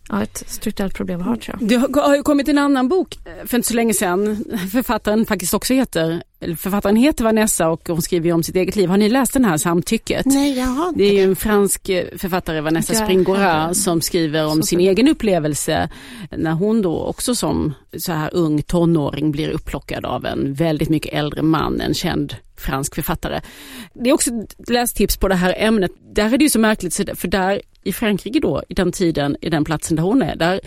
ja, 0.08 0.22
ett 0.22 0.44
strukturellt 0.46 0.94
problem 0.94 1.18
vi 1.18 1.24
har 1.24 1.36
tror 1.36 1.56
jag. 1.60 1.68
Det 1.68 2.00
har 2.00 2.16
ju 2.16 2.22
kommit 2.22 2.48
en 2.48 2.58
annan 2.58 2.88
bok 2.88 3.18
eh, 3.24 3.46
för 3.46 3.56
inte 3.56 3.68
så 3.68 3.74
länge 3.74 3.94
sedan. 3.94 4.44
Författaren 4.72 5.26
faktiskt 5.26 5.54
också 5.54 5.74
heter, 5.74 6.22
eller 6.40 6.56
författaren 6.56 6.96
heter 6.96 7.24
Vanessa 7.24 7.68
och 7.68 7.88
hon 7.88 8.02
skriver 8.02 8.32
om 8.32 8.42
sitt 8.42 8.56
eget 8.56 8.76
liv. 8.76 8.88
Har 8.88 8.96
ni 8.96 9.08
läst 9.08 9.32
den 9.32 9.44
här 9.44 9.56
Samtycket? 9.56 10.26
Nej, 10.26 10.58
jag 10.58 10.66
har 10.66 10.88
inte 10.88 10.98
Det 10.98 11.04
är 11.04 11.12
ju 11.12 11.22
en 11.22 11.36
fransk 11.36 11.88
eh, 11.88 12.04
författare, 12.16 12.60
Vanessa 12.60 12.94
Springora, 12.94 13.74
som 13.74 14.00
skriver 14.00 14.46
om 14.46 14.62
sin 14.62 14.80
egen 14.80 15.08
upplevelse 15.08 15.88
när 16.30 16.52
hon 16.52 16.82
då 16.82 17.04
också 17.04 17.34
som 17.34 17.74
så 17.98 18.12
här 18.12 18.30
ung 18.34 18.62
tonåring 18.62 19.32
blir 19.32 19.48
upplockad 19.48 20.04
av 20.04 20.26
en 20.26 20.54
väldigt 20.54 20.88
mycket 20.88 21.14
äldre 21.14 21.42
man, 21.42 21.80
en 21.80 21.94
känd 21.94 22.36
fransk 22.56 22.94
författare. 22.94 23.40
Det 23.94 24.10
är 24.10 24.14
också 24.14 24.30
lästips 24.68 25.16
på 25.16 25.28
det 25.28 25.34
här 25.34 25.54
ämnet. 25.58 25.92
Där 26.14 26.34
är 26.34 26.38
det 26.38 26.44
ju 26.44 26.50
så 26.50 26.58
märkligt, 26.58 26.94
för 26.94 27.28
där 27.28 27.60
i 27.85 27.92
Frankrike 27.92 28.40
då, 28.40 28.62
i 28.68 28.75
den 28.75 28.92
tiden, 28.92 29.37
i 29.40 29.51
den 29.51 29.64
platsen 29.64 29.97
där 29.97 30.03
hon 30.03 30.23
är, 30.23 30.37
där 30.37 30.61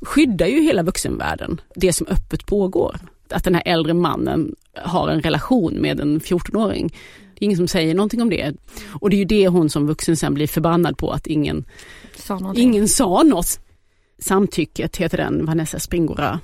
skyddar 0.00 0.46
ju 0.46 0.62
hela 0.62 0.82
vuxenvärlden 0.82 1.60
det 1.74 1.92
som 1.92 2.06
öppet 2.06 2.46
pågår. 2.46 2.96
Att 3.30 3.44
den 3.44 3.54
här 3.54 3.62
äldre 3.66 3.94
mannen 3.94 4.54
har 4.74 5.08
en 5.08 5.22
relation 5.22 5.74
med 5.74 6.00
en 6.00 6.20
14-åring. 6.20 6.88
Det 7.34 7.44
är 7.44 7.44
ingen 7.44 7.56
som 7.56 7.68
säger 7.68 7.94
någonting 7.94 8.22
om 8.22 8.30
det. 8.30 8.54
Och 8.88 9.10
det 9.10 9.16
är 9.16 9.18
ju 9.18 9.24
det 9.24 9.48
hon 9.48 9.70
som 9.70 9.86
vuxen 9.86 10.16
sen 10.16 10.34
blir 10.34 10.46
förbannad 10.46 10.98
på 10.98 11.10
att 11.10 11.26
ingen 11.26 11.64
sa, 12.16 12.52
ingen 12.56 12.88
sa 12.88 13.22
något. 13.22 13.60
Samtycket 14.18 14.96
heter 14.96 15.16
den, 15.16 15.46
Vanessa 15.46 15.78
Springora 15.78 16.40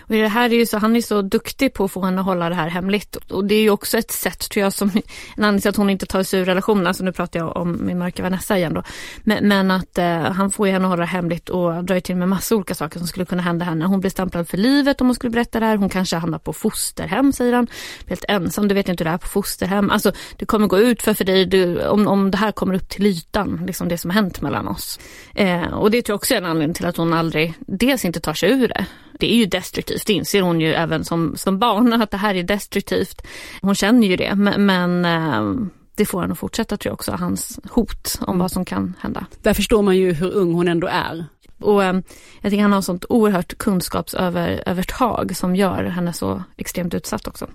och 0.00 0.14
det 0.14 0.28
här 0.28 0.50
är 0.50 0.54
ju 0.54 0.66
så, 0.66 0.78
han 0.78 0.96
är 0.96 1.00
så 1.00 1.22
duktig 1.22 1.74
på 1.74 1.84
att 1.84 1.92
få 1.92 2.04
henne 2.04 2.20
att 2.20 2.26
hålla 2.26 2.48
det 2.48 2.54
här 2.54 2.68
hemligt. 2.68 3.16
Och 3.16 3.44
det 3.44 3.54
är 3.54 3.62
ju 3.62 3.70
också 3.70 3.98
ett 3.98 4.10
sätt 4.10 4.50
tror 4.50 4.62
jag 4.62 4.72
som, 4.72 4.88
en 5.36 5.44
anledning 5.44 5.60
till 5.60 5.68
att 5.70 5.76
hon 5.76 5.90
inte 5.90 6.06
tar 6.06 6.22
sig 6.22 6.40
ur 6.40 6.44
relationen, 6.44 6.86
alltså 6.86 7.04
nu 7.04 7.12
pratar 7.12 7.40
jag 7.40 7.56
om 7.56 7.86
min 7.86 7.98
mörka 7.98 8.22
Vanessa 8.22 8.58
igen 8.58 8.74
då. 8.74 8.82
Men, 9.22 9.48
men 9.48 9.70
att 9.70 9.98
eh, 9.98 10.20
han 10.20 10.50
får 10.50 10.66
ju 10.66 10.72
henne 10.72 10.84
att 10.84 10.90
hålla 10.90 11.00
det 11.00 11.06
hemligt 11.06 11.48
och 11.48 11.84
drar 11.84 12.00
till 12.00 12.16
med 12.16 12.28
massa 12.28 12.56
olika 12.56 12.74
saker 12.74 12.98
som 12.98 13.08
skulle 13.08 13.26
kunna 13.26 13.42
hända 13.42 13.64
henne. 13.64 13.84
Hon 13.84 14.00
blir 14.00 14.10
stämplad 14.10 14.48
för 14.48 14.56
livet 14.56 15.00
om 15.00 15.06
hon 15.06 15.14
skulle 15.14 15.30
berätta 15.30 15.60
det 15.60 15.66
här. 15.66 15.76
Hon 15.76 15.88
kanske 15.88 16.16
hamnar 16.16 16.38
på 16.38 16.52
fosterhem 16.52 17.32
säger 17.32 17.52
han. 17.52 17.66
Helt 18.06 18.24
ensam, 18.28 18.68
du 18.68 18.74
vet 18.74 18.88
inte 18.88 19.04
hur 19.04 19.10
det 19.10 19.14
är 19.14 19.18
på 19.18 19.28
fosterhem. 19.28 19.90
Alltså 19.90 20.12
det 20.36 20.46
kommer 20.46 20.66
gå 20.66 20.78
ut 20.78 21.02
för, 21.02 21.14
för 21.14 21.24
dig 21.24 21.46
du, 21.46 21.86
om, 21.86 22.06
om 22.06 22.30
det 22.30 22.38
här 22.38 22.52
kommer 22.52 22.74
upp 22.74 22.88
till 22.88 23.06
ytan, 23.06 23.62
liksom 23.66 23.88
det 23.88 23.98
som 23.98 24.10
har 24.10 24.14
hänt 24.14 24.40
mellan 24.40 24.68
oss. 24.68 24.98
Eh, 25.34 25.74
och 25.74 25.90
det 25.90 26.02
tror 26.02 26.12
jag 26.12 26.16
också 26.16 26.34
är 26.34 26.38
en 26.38 26.44
anledning 26.44 26.74
till 26.74 26.86
att 26.86 26.96
hon 26.96 27.12
aldrig, 27.12 27.54
dels 27.58 28.04
inte 28.04 28.20
tar 28.20 28.34
sig 28.34 28.50
ur 28.50 28.68
det 28.68 28.86
det 29.18 29.32
är 29.32 29.36
ju 29.36 29.46
destruktivt, 29.46 30.06
det 30.06 30.12
inser 30.12 30.42
hon 30.42 30.60
ju 30.60 30.74
även 30.74 31.04
som, 31.04 31.36
som 31.36 31.58
barn 31.58 31.92
att 32.02 32.10
det 32.10 32.16
här 32.16 32.34
är 32.34 32.42
destruktivt. 32.42 33.26
Hon 33.60 33.74
känner 33.74 34.08
ju 34.08 34.16
det 34.16 34.34
men, 34.34 34.66
men 34.66 35.04
eh, 35.04 35.68
det 35.96 36.06
får 36.06 36.20
han 36.20 36.32
att 36.32 36.38
fortsätta 36.38 36.76
tror 36.76 36.90
jag 36.90 36.94
också, 36.94 37.12
hans 37.12 37.60
hot 37.70 38.18
om 38.20 38.38
vad 38.38 38.50
som 38.50 38.64
kan 38.64 38.94
hända. 39.00 39.26
Där 39.42 39.54
förstår 39.54 39.82
man 39.82 39.96
ju 39.96 40.12
hur 40.12 40.32
ung 40.32 40.52
hon 40.54 40.68
ändå 40.68 40.86
är. 40.86 41.24
Och 41.58 41.84
eh, 41.84 42.00
jag 42.40 42.50
tycker 42.50 42.62
han 42.62 42.72
har 42.72 42.82
sånt 42.82 43.04
oerhört 43.08 43.58
kunskapsövertag 43.58 45.36
som 45.36 45.56
gör 45.56 45.84
henne 45.84 46.12
så 46.12 46.42
extremt 46.56 46.94
utsatt 46.94 47.28
också 47.28 47.46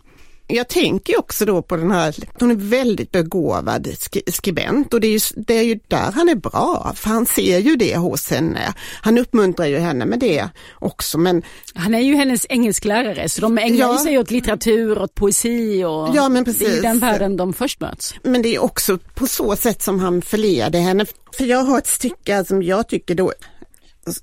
jag 0.47 0.67
tänker 0.67 1.19
också 1.19 1.45
då 1.45 1.61
på 1.61 1.75
den 1.75 1.91
här, 1.91 2.15
hon 2.39 2.51
är 2.51 2.55
väldigt 2.55 3.11
begåvad 3.11 3.87
skribent 4.27 4.93
och 4.93 5.01
det 5.01 5.07
är, 5.07 5.11
ju, 5.11 5.19
det 5.35 5.53
är 5.53 5.63
ju 5.63 5.79
där 5.87 6.11
han 6.11 6.29
är 6.29 6.35
bra, 6.35 6.93
för 6.95 7.09
han 7.09 7.25
ser 7.25 7.59
ju 7.59 7.75
det 7.75 7.97
hos 7.97 8.29
henne. 8.29 8.73
Han 9.01 9.17
uppmuntrar 9.17 9.65
ju 9.65 9.77
henne 9.77 10.05
med 10.05 10.19
det 10.19 10.49
också 10.79 11.17
men... 11.17 11.43
Han 11.75 11.95
är 11.95 11.99
ju 11.99 12.15
hennes 12.15 12.45
engelsklärare 12.49 13.29
så 13.29 13.41
de 13.41 13.57
ägnar 13.57 13.77
ja, 13.77 13.97
sig 13.97 14.17
åt 14.17 14.31
litteratur 14.31 14.97
och 14.97 15.15
poesi 15.15 15.83
och 15.83 16.15
ja, 16.15 16.29
men 16.29 16.45
precis. 16.45 16.67
det 16.67 16.77
är 16.77 16.81
den 16.81 16.99
världen 16.99 17.37
de 17.37 17.53
först 17.53 17.79
möts. 17.79 18.15
Men 18.23 18.41
det 18.41 18.55
är 18.55 18.63
också 18.63 18.97
på 18.97 19.27
så 19.27 19.55
sätt 19.55 19.81
som 19.81 19.99
han 19.99 20.21
förleder 20.21 20.79
henne. 20.79 21.05
För 21.37 21.43
jag 21.43 21.63
har 21.63 21.77
ett 21.77 21.87
stycke 21.87 22.45
som 22.45 22.63
jag 22.63 22.89
tycker 22.89 23.15
då 23.15 23.33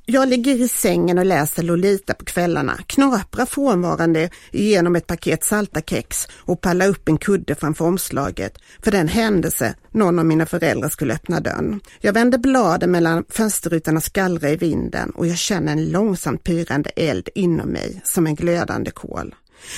jag 0.06 0.28
ligger 0.28 0.54
i 0.54 0.68
sängen 0.68 1.18
och 1.18 1.26
läser 1.26 1.62
Lolita 1.62 2.14
på 2.14 2.24
kvällarna, 2.24 2.78
knaprar 2.86 3.46
frånvarande 3.46 4.30
genom 4.50 4.96
ett 4.96 5.06
paket 5.06 5.44
salta 5.44 5.80
kex 5.80 6.28
och 6.32 6.60
pallar 6.60 6.88
upp 6.88 7.08
en 7.08 7.18
kudde 7.18 7.54
framför 7.54 7.84
omslaget 7.84 8.58
för 8.82 8.90
den 8.90 9.08
händelse 9.08 9.74
någon 9.90 10.18
av 10.18 10.26
mina 10.26 10.46
föräldrar 10.46 10.88
skulle 10.88 11.14
öppna 11.14 11.40
dörren. 11.40 11.80
Jag 12.00 12.12
vänder 12.12 12.38
bladen 12.38 12.90
mellan 12.90 13.24
fönsterrutorna 13.28 14.00
skallrar 14.00 14.48
i 14.48 14.56
vinden 14.56 15.10
och 15.10 15.26
jag 15.26 15.38
känner 15.38 15.72
en 15.72 15.90
långsamt 15.90 16.44
pyrande 16.44 16.90
eld 16.90 17.28
inom 17.34 17.68
mig 17.68 18.00
som 18.04 18.26
en 18.26 18.34
glödande 18.34 18.90
kol. 18.90 19.34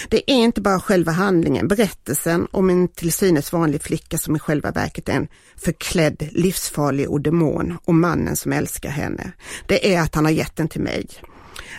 Det 0.09 0.31
är 0.31 0.37
inte 0.37 0.61
bara 0.61 0.81
själva 0.81 1.13
handlingen, 1.13 1.69
berättelsen 1.69 2.47
om 2.51 2.71
en 2.71 2.89
till 2.89 3.13
synes 3.13 3.53
vanlig 3.53 3.83
flicka 3.83 4.19
som 4.19 4.37
i 4.37 4.39
själva 4.39 4.71
verket 4.71 5.09
är 5.09 5.13
en 5.13 5.29
förklädd, 5.57 6.29
livsfarlig 6.33 7.11
och 7.11 7.21
demon 7.21 7.79
och 7.85 7.95
mannen 7.95 8.37
som 8.37 8.53
älskar 8.53 8.91
henne. 8.91 9.33
Det 9.67 9.95
är 9.95 10.01
att 10.01 10.15
han 10.15 10.25
har 10.25 10.33
gett 10.33 10.57
den 10.57 10.69
till 10.69 10.81
mig. 10.81 11.07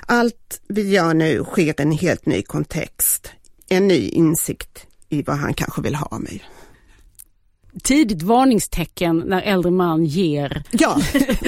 Allt 0.06 0.62
vi 0.68 0.90
gör 0.90 1.14
nu 1.14 1.44
sker 1.44 1.64
i 1.64 1.74
en 1.78 1.92
helt 1.92 2.26
ny 2.26 2.42
kontext, 2.42 3.32
en 3.70 3.88
ny 3.88 4.10
insikt 4.10 4.88
i 5.10 5.24
vad 5.24 5.36
han 5.36 5.54
kanske 5.54 5.82
vill 5.82 5.96
ha 5.96 6.06
av 6.06 6.22
mig 6.22 6.44
tidigt 7.84 8.22
varningstecken 8.22 9.24
när 9.26 9.42
äldre 9.42 9.72
man 9.72 10.06
ger 10.06 10.64
ja, 10.72 10.98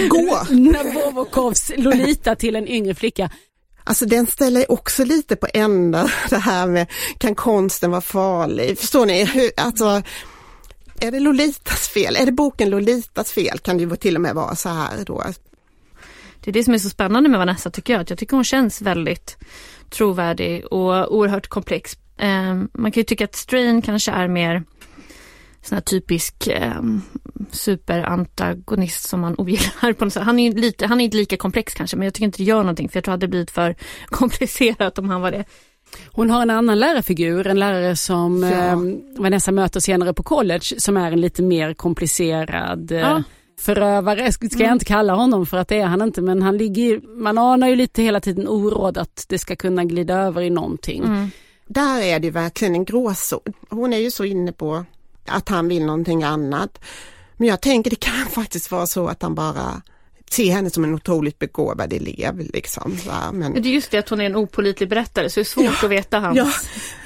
gå. 0.10 0.40
Nabokovs 0.56 1.72
Lolita 1.78 2.36
till 2.36 2.56
en 2.56 2.68
yngre 2.68 2.96
flicka. 2.96 3.30
Alltså 3.88 4.06
den 4.06 4.28
ställer 4.28 4.72
också 4.72 5.06
lite 5.06 5.36
på 5.36 5.48
ända 5.54 6.12
det 6.30 6.38
här 6.38 6.68
med 6.68 6.88
kan 7.18 7.36
konsten 7.36 7.92
vara 7.92 8.02
farlig? 8.02 8.80
Förstår 8.80 9.06
ni? 9.06 9.26
Hur, 9.26 9.52
alltså, 9.58 10.02
är 11.00 11.12
det 11.12 11.20
Lolitas 11.20 11.88
fel? 11.88 12.16
Är 12.16 12.26
det 12.26 12.32
boken 12.32 12.70
Lolitas 12.70 13.32
fel? 13.32 13.60
Kan 13.60 13.78
det 13.78 13.84
ju 13.84 13.96
till 13.96 14.16
och 14.16 14.22
med 14.22 14.36
vara 14.36 14.56
så 14.56 14.70
här 14.70 15.06
då. 15.06 15.24
Det 16.40 16.52
är 16.52 16.54
det 16.54 16.64
som 16.64 16.74
är 16.74 16.78
så 16.78 16.90
spännande 16.90 17.30
med 17.30 17.40
Vanessa 17.40 17.72
tycker 17.72 17.94
jag. 17.94 18.02
Att 18.02 18.10
jag 18.10 18.20
tycker 18.20 18.36
hon 18.38 18.44
känns 18.44 18.82
väldigt 18.82 19.38
trovärdig 19.90 20.66
och 20.66 21.16
oerhört 21.16 21.48
komplex. 21.48 21.98
Ehm, 22.18 22.70
man 22.74 22.92
kan 22.92 23.02
ju 23.02 23.06
tycka 23.06 23.26
att 23.26 23.36
Strain 23.36 23.82
kanske 23.82 24.12
är 24.12 24.28
mer 24.28 24.64
sån 25.66 25.76
här 25.76 25.82
typisk 25.82 26.48
eh, 26.48 26.82
superantagonist 27.52 29.10
som 29.10 29.20
man 29.20 29.36
ogillar 29.38 29.94
på 29.94 30.06
något 30.06 30.14
sätt. 30.14 30.24
Han 30.24 30.40
är, 30.40 30.52
lite, 30.52 30.88
han 30.88 31.02
är 31.02 31.06
inte 31.06 31.18
lika 31.18 31.38
komplex 31.38 31.74
kanske 31.74 31.98
men 31.98 32.06
jag 32.06 32.14
tycker 32.14 32.26
inte 32.26 32.38
det 32.38 32.44
gör 32.44 32.58
någonting 32.58 32.90
för 32.90 32.98
jag 32.98 33.04
tror 33.04 33.14
att 33.14 33.20
det 33.20 33.28
blivit 33.28 33.52
för 33.52 33.76
komplicerat 34.06 35.00
om 35.00 35.10
han 35.10 35.22
var 35.22 35.32
det. 35.32 35.46
Hon 36.12 36.30
har 36.30 36.42
en 36.42 36.50
annan 36.50 36.80
lärarfigur, 36.80 37.48
en 37.48 37.60
lärare 37.60 37.96
som 37.96 38.44
ja. 38.44 38.50
eh, 38.50 38.78
Vanessa 39.22 39.52
möter 39.52 39.80
senare 39.80 40.14
på 40.14 40.24
college 40.24 40.66
som 40.78 40.98
är 40.98 41.12
en 41.12 41.22
lite 41.22 41.44
mer 41.44 41.74
komplicerad 41.74 42.92
eh, 42.92 43.00
ja. 43.00 43.24
förövare, 43.60 44.32
ska 44.32 44.46
jag 44.46 44.62
mm. 44.62 44.74
inte 44.74 44.86
kalla 44.86 45.14
honom 45.14 45.46
för 45.46 45.58
att 45.58 45.68
det 45.68 45.80
är 45.80 45.86
han 45.86 46.02
inte 46.02 46.22
men 46.22 46.42
han 46.42 46.58
ligger, 46.58 47.02
man 47.22 47.38
anar 47.38 47.68
ju 47.68 47.76
lite 47.76 48.02
hela 48.02 48.20
tiden 48.20 48.48
oråd 48.48 48.98
att 48.98 49.26
det 49.30 49.40
ska 49.40 49.56
kunna 49.56 49.86
glida 49.86 50.16
över 50.16 50.42
i 50.42 50.50
någonting. 50.50 51.04
Mm. 51.04 51.30
Där 51.68 52.02
är 52.02 52.20
det 52.20 52.32
verkligen 52.32 52.76
en 52.76 52.86
gråzon. 52.86 53.54
Hon 53.70 53.94
är 53.94 53.98
ju 53.98 54.12
så 54.12 54.24
inne 54.24 54.52
på 54.52 54.86
att 55.28 55.50
han 55.50 55.68
vill 55.68 55.86
någonting 55.86 56.24
annat. 56.24 56.80
Men 57.38 57.48
jag 57.48 57.62
tänker 57.62 57.90
det 57.90 57.96
kan 57.96 58.26
faktiskt 58.32 58.72
vara 58.72 58.88
så 58.88 59.08
att 59.08 59.22
han 59.22 59.36
bara 59.36 59.82
ser 60.32 60.52
henne 60.52 60.70
som 60.70 60.84
en 60.84 60.94
otroligt 60.94 61.40
begåvad 61.40 61.94
elev. 61.94 62.40
Liksom, 62.54 62.98
Men... 63.34 63.54
Det 63.54 63.70
är 63.70 63.74
just 63.74 63.92
det 63.92 63.98
att 63.98 64.10
hon 64.10 64.22
är 64.22 64.26
en 64.26 64.36
opolitlig 64.36 64.90
berättare 64.90 65.30
så 65.30 65.40
det 65.40 65.42
är 65.42 65.46
svårt 65.46 65.66
ja, 65.66 65.86
att 65.86 65.92
veta 65.92 66.20
hans... 66.20 66.38
Ja, 66.38 66.52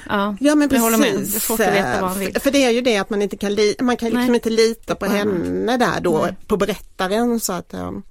ja, 0.08 0.36
ja 0.40 0.54
men 0.54 0.68
precis. 0.68 0.98
Med. 0.98 1.14
Det 1.14 1.36
är 1.36 1.40
svårt 1.40 1.60
att 1.60 1.74
veta 1.74 2.00
vad 2.00 2.10
han 2.10 2.18
vill. 2.18 2.36
För 2.40 2.50
det 2.50 2.64
är 2.64 2.70
ju 2.70 2.80
det 2.80 2.96
att 2.96 3.10
man 3.10 3.22
inte 3.22 3.36
kan, 3.36 3.54
li 3.54 3.76
man 3.80 3.96
kan 3.96 4.10
liksom 4.10 4.34
inte 4.34 4.50
lita 4.50 4.94
på 4.94 5.06
henne 5.06 5.76
där 5.76 6.00
då, 6.00 6.18
Nej. 6.18 6.36
på 6.46 6.56
berättaren. 6.56 7.40
Så 7.40 7.52
att, 7.52 7.74
um... 7.74 8.02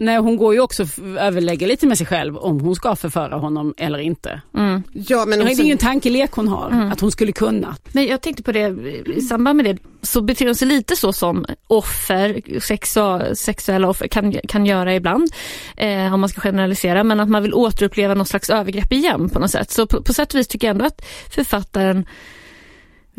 Nej, 0.00 0.16
hon 0.16 0.36
går 0.36 0.54
ju 0.54 0.60
också 0.60 0.86
överlägga 1.18 1.66
lite 1.66 1.86
med 1.86 1.98
sig 1.98 2.06
själv 2.06 2.36
om 2.36 2.60
hon 2.60 2.74
ska 2.74 2.96
förföra 2.96 3.36
honom 3.36 3.74
eller 3.76 3.98
inte. 3.98 4.40
Mm. 4.56 4.82
Ja, 4.92 5.24
men 5.26 5.40
också... 5.40 5.54
Det 5.54 5.62
är 5.62 5.66
ju 5.66 5.72
en 5.72 5.78
tankelek 5.78 6.32
hon 6.32 6.48
har, 6.48 6.70
mm. 6.70 6.92
att 6.92 7.00
hon 7.00 7.12
skulle 7.12 7.32
kunna. 7.32 7.76
Men 7.92 8.06
jag 8.06 8.20
tänkte 8.20 8.42
på 8.42 8.52
det, 8.52 8.68
i 9.16 9.20
samband 9.20 9.56
med 9.56 9.64
det 9.64 9.78
så 10.02 10.22
beter 10.22 10.46
hon 10.46 10.54
sig 10.54 10.68
lite 10.68 10.96
så 10.96 11.12
som 11.12 11.46
offer, 11.66 12.60
sexu 12.60 13.34
sexuella 13.34 13.88
offer 13.88 14.08
kan, 14.08 14.32
kan 14.32 14.66
göra 14.66 14.94
ibland. 14.94 15.30
Eh, 15.76 16.14
om 16.14 16.20
man 16.20 16.28
ska 16.28 16.40
generalisera, 16.40 17.04
men 17.04 17.20
att 17.20 17.28
man 17.28 17.42
vill 17.42 17.54
återuppleva 17.54 18.14
något 18.14 18.28
slags 18.28 18.50
övergrepp 18.50 18.92
igen 18.92 19.28
på 19.28 19.38
något 19.38 19.50
sätt. 19.50 19.70
Så 19.70 19.86
på, 19.86 20.02
på 20.02 20.12
sätt 20.12 20.34
och 20.34 20.40
vis 20.40 20.48
tycker 20.48 20.66
jag 20.66 20.74
ändå 20.74 20.84
att 20.84 21.04
författaren 21.30 22.06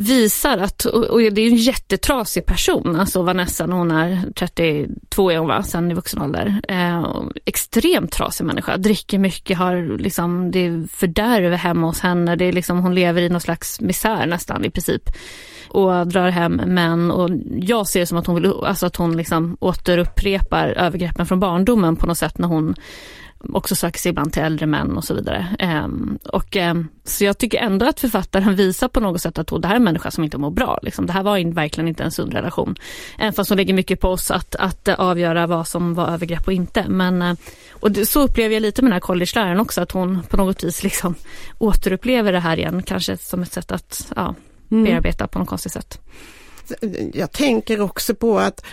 visar 0.02 0.58
att, 0.58 0.86
och 0.86 1.20
det 1.20 1.42
är 1.42 1.48
en 1.48 1.56
jättetrasig 1.56 2.46
person, 2.46 2.96
alltså 2.96 3.22
Vanessa 3.22 3.66
när 3.66 3.76
hon 3.76 3.92
är 3.92 4.32
32 4.36 5.32
är 5.32 5.38
hon 5.38 5.48
va, 5.48 5.64
sen 5.64 5.92
i 5.92 5.94
vuxen 5.94 6.22
ålder. 6.22 6.62
Eh, 6.68 7.22
extremt 7.46 8.12
trasig 8.12 8.46
människa, 8.46 8.78
dricker 8.78 9.18
mycket, 9.18 9.58
har 9.58 9.98
liksom, 9.98 10.52
det 10.52 10.60
är 10.60 10.88
fördärv 10.88 11.54
hemma 11.54 11.88
hos 11.88 12.00
henne, 12.00 12.36
det 12.36 12.46
är 12.46 12.54
liksom, 12.54 12.80
hon 12.80 12.96
lever 12.96 13.22
i 13.22 13.30
någon 13.30 13.42
slags 13.42 13.82
misär 13.82 14.26
nästan 14.26 14.66
i 14.66 14.70
princip. 14.70 15.10
Och 15.73 16.07
drar 16.07 16.29
hem 16.29 16.55
män 16.55 17.12
och 17.12 17.29
jag 17.55 17.88
ser 17.88 17.99
det 17.99 18.05
som 18.05 18.17
att 18.17 18.27
hon 18.27 18.36
vill, 18.36 18.53
alltså 18.63 18.86
att 18.86 18.95
hon 18.95 19.17
liksom 19.17 19.57
återupprepar 19.60 20.67
övergreppen 20.67 21.25
från 21.25 21.39
barndomen 21.39 21.95
på 21.95 22.07
något 22.07 22.17
sätt 22.17 22.38
när 22.38 22.47
hon 22.47 22.75
också 23.49 23.75
söker 23.75 23.99
sig 23.99 24.10
ibland 24.10 24.34
till 24.34 24.41
äldre 24.41 24.65
män 24.65 24.97
och 24.97 25.03
så 25.03 25.13
vidare. 25.13 25.47
Um, 25.86 26.19
och, 26.25 26.55
um, 26.55 26.88
så 27.03 27.23
jag 27.23 27.38
tycker 27.38 27.57
ändå 27.57 27.89
att 27.89 27.99
författaren 27.99 28.55
visar 28.55 28.88
på 28.88 28.99
något 28.99 29.21
sätt 29.21 29.39
att 29.39 29.51
oh, 29.51 29.60
det 29.60 29.67
här 29.67 29.75
är 29.75 29.79
en 29.79 29.84
människa 29.84 30.12
som 30.12 30.23
inte 30.23 30.38
mår 30.38 30.51
bra. 30.51 30.79
Liksom. 30.81 31.05
Det 31.05 31.13
här 31.13 31.24
var 31.24 31.38
in, 31.38 31.53
verkligen 31.53 31.88
inte 31.88 32.03
en 32.03 32.11
sund 32.11 32.34
relation. 32.34 32.76
Även 33.17 33.34
fast 33.34 33.49
hon 33.49 33.57
lägger 33.57 33.74
mycket 33.74 33.99
på 33.99 34.09
oss 34.09 34.32
att, 34.32 34.55
att 34.55 34.88
uh, 34.88 34.93
avgöra 34.97 35.47
vad 35.47 35.67
som 35.67 35.93
var 35.93 36.07
övergrepp 36.07 36.47
och 36.47 36.53
inte. 36.53 36.86
Men, 36.88 37.22
uh, 37.22 37.34
och 37.72 37.91
det, 37.91 38.05
så 38.05 38.22
upplever 38.22 38.53
jag 38.53 38.61
lite 38.61 38.82
med 38.82 38.89
den 38.89 38.93
här 38.93 38.99
college-läraren 38.99 39.59
också, 39.59 39.82
att 39.82 39.91
hon 39.91 40.24
på 40.30 40.38
något 40.38 40.63
vis 40.63 40.84
liksom 40.84 41.15
återupplever 41.57 42.32
det 42.32 42.39
här 42.39 42.57
igen, 42.57 42.84
kanske 42.84 43.17
som 43.17 43.41
ett 43.41 43.53
sätt 43.53 43.72
att 43.72 44.11
ja, 44.15 44.36
mm. 44.72 44.84
bearbeta 44.84 45.28
på 45.28 45.39
något 45.39 45.49
konstigt 45.49 45.74
sätt. 45.74 45.99
Jag 47.13 47.32
tänker 47.32 47.82
också 47.82 48.15
på 48.15 48.39
att 48.39 48.65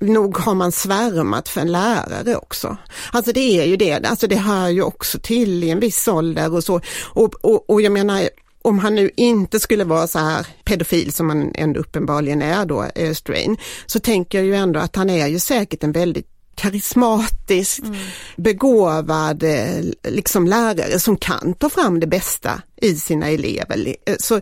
nog 0.00 0.38
har 0.38 0.54
man 0.54 0.72
svärmat 0.72 1.48
för 1.48 1.60
en 1.60 1.72
lärare 1.72 2.36
också. 2.36 2.76
Alltså 3.12 3.32
det 3.32 3.60
är 3.60 3.64
ju 3.64 3.76
det, 3.76 4.06
alltså 4.06 4.26
det 4.26 4.36
hör 4.36 4.68
ju 4.68 4.82
också 4.82 5.18
till 5.18 5.64
i 5.64 5.70
en 5.70 5.80
viss 5.80 6.08
ålder 6.08 6.54
och 6.54 6.64
så. 6.64 6.80
Och, 7.04 7.34
och, 7.40 7.70
och 7.70 7.82
jag 7.82 7.92
menar, 7.92 8.28
om 8.62 8.78
han 8.78 8.94
nu 8.94 9.10
inte 9.16 9.60
skulle 9.60 9.84
vara 9.84 10.06
så 10.06 10.18
här 10.18 10.46
pedofil 10.64 11.12
som 11.12 11.28
han 11.28 11.52
ändå 11.54 11.80
uppenbarligen 11.80 12.42
är 12.42 12.66
då, 12.66 12.86
eh, 12.94 13.12
Strain, 13.12 13.56
så 13.86 14.00
tänker 14.00 14.38
jag 14.38 14.46
ju 14.46 14.54
ändå 14.54 14.80
att 14.80 14.96
han 14.96 15.10
är 15.10 15.26
ju 15.26 15.38
säkert 15.38 15.84
en 15.84 15.92
väldigt 15.92 16.26
karismatisk, 16.54 17.78
mm. 17.78 17.96
begåvad 18.36 19.42
eh, 19.42 19.84
liksom 20.08 20.46
lärare 20.46 20.98
som 20.98 21.16
kan 21.16 21.54
ta 21.54 21.70
fram 21.70 22.00
det 22.00 22.06
bästa 22.06 22.62
i 22.76 22.94
sina 22.94 23.28
elever. 23.28 23.96
Eh, 24.06 24.14
så 24.18 24.40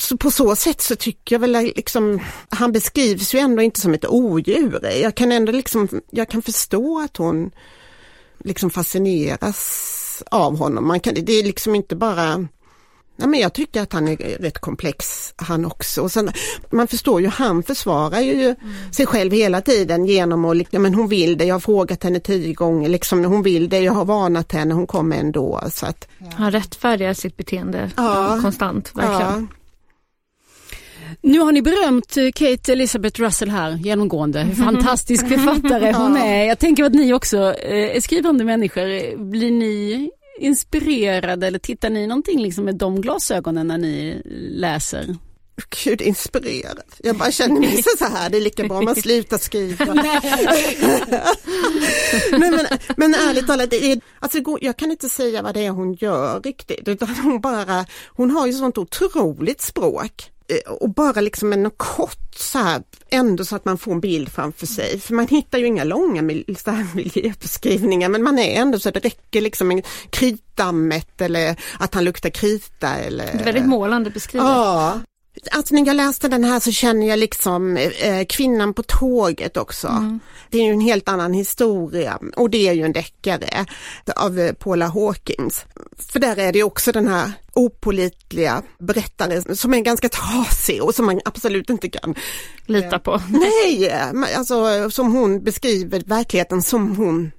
så 0.00 0.16
på 0.16 0.30
så 0.30 0.56
sätt 0.56 0.80
så 0.80 0.96
tycker 0.96 1.34
jag 1.34 1.40
väl 1.40 1.72
liksom, 1.76 2.20
han 2.48 2.72
beskrivs 2.72 3.34
ju 3.34 3.38
ändå 3.38 3.62
inte 3.62 3.80
som 3.80 3.94
ett 3.94 4.08
odjur. 4.08 4.86
Jag 5.02 5.14
kan 5.14 5.32
ändå 5.32 5.52
liksom, 5.52 5.88
jag 6.10 6.28
kan 6.28 6.42
förstå 6.42 7.00
att 7.00 7.16
hon 7.16 7.50
liksom 8.44 8.70
fascineras 8.70 10.22
av 10.30 10.56
honom. 10.58 10.88
Man 10.88 11.00
kan, 11.00 11.14
det 11.14 11.32
är 11.32 11.42
liksom 11.44 11.74
inte 11.74 11.96
bara 11.96 12.48
Ja, 13.20 13.26
men 13.26 13.40
jag 13.40 13.52
tycker 13.52 13.82
att 13.82 13.92
han 13.92 14.08
är 14.08 14.16
rätt 14.16 14.58
komplex 14.58 15.34
han 15.36 15.64
också. 15.64 16.02
Och 16.02 16.12
sen, 16.12 16.30
man 16.70 16.88
förstår 16.88 17.20
ju, 17.20 17.28
han 17.28 17.62
försvarar 17.62 18.20
ju 18.20 18.44
mm. 18.44 18.56
sig 18.92 19.06
själv 19.06 19.32
hela 19.32 19.60
tiden 19.60 20.06
genom 20.06 20.44
att, 20.44 20.56
ja, 20.70 20.78
men 20.78 20.94
hon 20.94 21.08
vill 21.08 21.38
det, 21.38 21.44
jag 21.44 21.54
har 21.54 21.60
frågat 21.60 22.04
henne 22.04 22.20
tio 22.20 22.54
gånger, 22.54 22.88
liksom, 22.88 23.24
hon 23.24 23.42
vill 23.42 23.68
det, 23.68 23.78
jag 23.78 23.92
har 23.92 24.04
varnat 24.04 24.52
henne, 24.52 24.74
hon 24.74 24.86
kommer 24.86 25.16
ändå. 25.16 25.60
Så 25.72 25.86
att, 25.86 26.08
ja. 26.18 26.26
Han 26.34 26.52
rättfärdigar 26.52 27.14
sitt 27.14 27.36
beteende 27.36 27.90
ja. 27.96 28.38
konstant, 28.42 28.90
verkligen. 28.94 29.48
Nu 31.22 31.38
har 31.38 31.52
ni 31.52 31.62
berömt 31.62 32.16
eh, 32.16 32.30
Kate 32.34 32.72
Elizabeth 32.72 33.20
Russell 33.20 33.50
här 33.50 33.76
genomgående, 33.76 34.40
hur 34.40 34.54
fantastisk 34.54 35.28
författare 35.28 35.92
hon 35.92 36.16
är. 36.16 36.44
Jag 36.44 36.58
tänker 36.58 36.84
att 36.84 36.94
ni 36.94 37.12
också 37.12 37.36
eh, 37.54 37.96
är 37.96 38.00
skrivande 38.00 38.44
människor. 38.44 39.16
Blir 39.30 39.50
ni 39.50 40.10
inspirerade 40.40 41.46
eller 41.46 41.58
tittar 41.58 41.90
ni 41.90 42.06
någonting 42.06 42.42
liksom 42.42 42.64
med 42.64 42.74
de 42.74 43.00
glasögonen 43.00 43.66
när 43.66 43.78
ni 43.78 44.22
läser? 44.50 45.16
Gud, 45.84 46.02
inspirerad. 46.02 46.82
Jag 46.98 47.16
bara 47.16 47.32
känner 47.32 47.60
mig 47.60 47.82
så 47.98 48.04
här, 48.04 48.30
det 48.30 48.36
är 48.36 48.40
lika 48.40 48.64
bra 48.64 48.78
om 48.78 48.84
man 48.84 48.96
slutar 48.96 49.38
skriva. 49.38 49.84
Nej, 52.32 52.50
men, 52.50 52.66
men 52.96 53.14
ärligt 53.14 53.46
talat, 53.46 53.70
det 53.70 53.92
är, 53.92 54.00
alltså, 54.18 54.38
jag 54.60 54.76
kan 54.76 54.90
inte 54.90 55.08
säga 55.08 55.42
vad 55.42 55.54
det 55.54 55.66
är 55.66 55.70
hon 55.70 55.94
gör 55.94 56.40
riktigt, 56.40 56.88
utan 56.88 57.08
hon 57.08 57.40
bara, 57.40 57.86
hon 58.08 58.30
har 58.30 58.46
ju 58.46 58.52
sånt 58.52 58.78
otroligt 58.78 59.60
språk. 59.60 60.30
Eh, 60.50 60.72
och 60.72 60.90
bara 60.90 61.20
liksom 61.20 61.52
en 61.52 61.70
kort 61.70 62.34
så 62.36 62.58
här, 62.58 62.82
ändå 63.10 63.44
så 63.44 63.56
att 63.56 63.64
man 63.64 63.78
får 63.78 63.92
en 63.92 64.00
bild 64.00 64.32
framför 64.32 64.66
sig. 64.66 65.00
För 65.00 65.14
man 65.14 65.26
hittar 65.26 65.58
ju 65.58 65.66
inga 65.66 65.84
långa 65.84 66.22
så 66.58 66.70
här 66.70 66.86
miljöbeskrivningar 66.94 68.08
men 68.08 68.22
man 68.22 68.38
är 68.38 68.60
ändå 68.60 68.78
så 68.78 68.88
att 68.88 68.94
det 68.94 69.00
räcker 69.00 69.40
liksom 69.40 69.70
en 69.70 69.82
kritdammet 70.10 71.20
eller 71.20 71.56
att 71.78 71.94
han 71.94 72.04
luktar 72.04 72.30
krita. 72.30 72.94
Eller... 72.94 73.26
Det 73.26 73.40
är 73.40 73.44
väldigt 73.44 73.66
målande 73.66 74.10
beskrivet. 74.10 74.46
Ja, 74.46 75.00
Alltså 75.50 75.74
när 75.74 75.86
jag 75.86 75.96
läste 75.96 76.28
den 76.28 76.44
här 76.44 76.60
så 76.60 76.72
känner 76.72 77.06
jag 77.06 77.18
liksom 77.18 77.76
eh, 77.76 78.24
kvinnan 78.28 78.74
på 78.74 78.82
tåget 78.82 79.56
också. 79.56 79.88
Mm. 79.88 80.20
Det 80.50 80.58
är 80.58 80.64
ju 80.64 80.72
en 80.72 80.80
helt 80.80 81.08
annan 81.08 81.32
historia 81.32 82.18
och 82.36 82.50
det 82.50 82.68
är 82.68 82.72
ju 82.72 82.84
en 82.84 82.92
deckare 82.92 83.66
av 84.16 84.38
eh, 84.38 84.52
Paula 84.52 84.86
Hawkins. 84.86 85.64
För 86.12 86.20
där 86.20 86.38
är 86.38 86.52
det 86.52 86.62
också 86.62 86.92
den 86.92 87.08
här 87.08 87.32
opolitliga 87.52 88.62
berättaren 88.78 89.56
som 89.56 89.74
är 89.74 89.80
ganska 89.80 90.08
trasig 90.08 90.82
och 90.82 90.94
som 90.94 91.06
man 91.06 91.20
absolut 91.24 91.70
inte 91.70 91.90
kan 91.90 92.14
lita 92.66 92.98
på. 92.98 93.20
Nej, 93.28 93.90
alltså 94.36 94.90
som 94.90 95.12
hon 95.12 95.44
beskriver 95.44 96.02
verkligheten 96.06 96.62
som 96.62 96.96
hon 96.96 97.30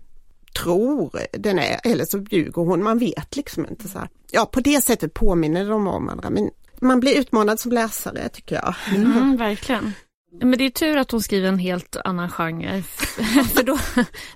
tror 0.60 1.20
den 1.34 1.60
är 1.60 1.80
eller 1.84 2.06
så 2.06 2.26
ljuger 2.30 2.62
hon, 2.62 2.84
man 2.84 3.00
vet 3.00 3.36
liksom 3.36 3.66
inte. 3.66 3.88
så 3.88 4.00
här. 4.00 4.10
Ja 4.32 4.46
på 4.46 4.60
det 4.60 4.84
sättet 4.84 5.14
påminner 5.14 5.70
de 5.70 5.88
om 5.88 6.06
varandra 6.06 6.30
men 6.30 6.50
man 6.82 7.00
blir 7.00 7.20
utmanad 7.20 7.60
som 7.60 7.72
läsare 7.72 8.30
tycker 8.30 8.56
jag. 8.56 8.76
Mm, 8.96 9.38
verkligen. 9.38 9.94
Men 10.42 10.58
det 10.58 10.66
är 10.66 10.70
tur 10.70 10.98
att 10.98 11.12
hon 11.12 11.22
skriver 11.22 11.48
en 11.48 11.60
helt 11.60 11.96
annan 12.06 12.30
genre. 12.30 12.82
För 13.54 13.64
då, 13.64 13.78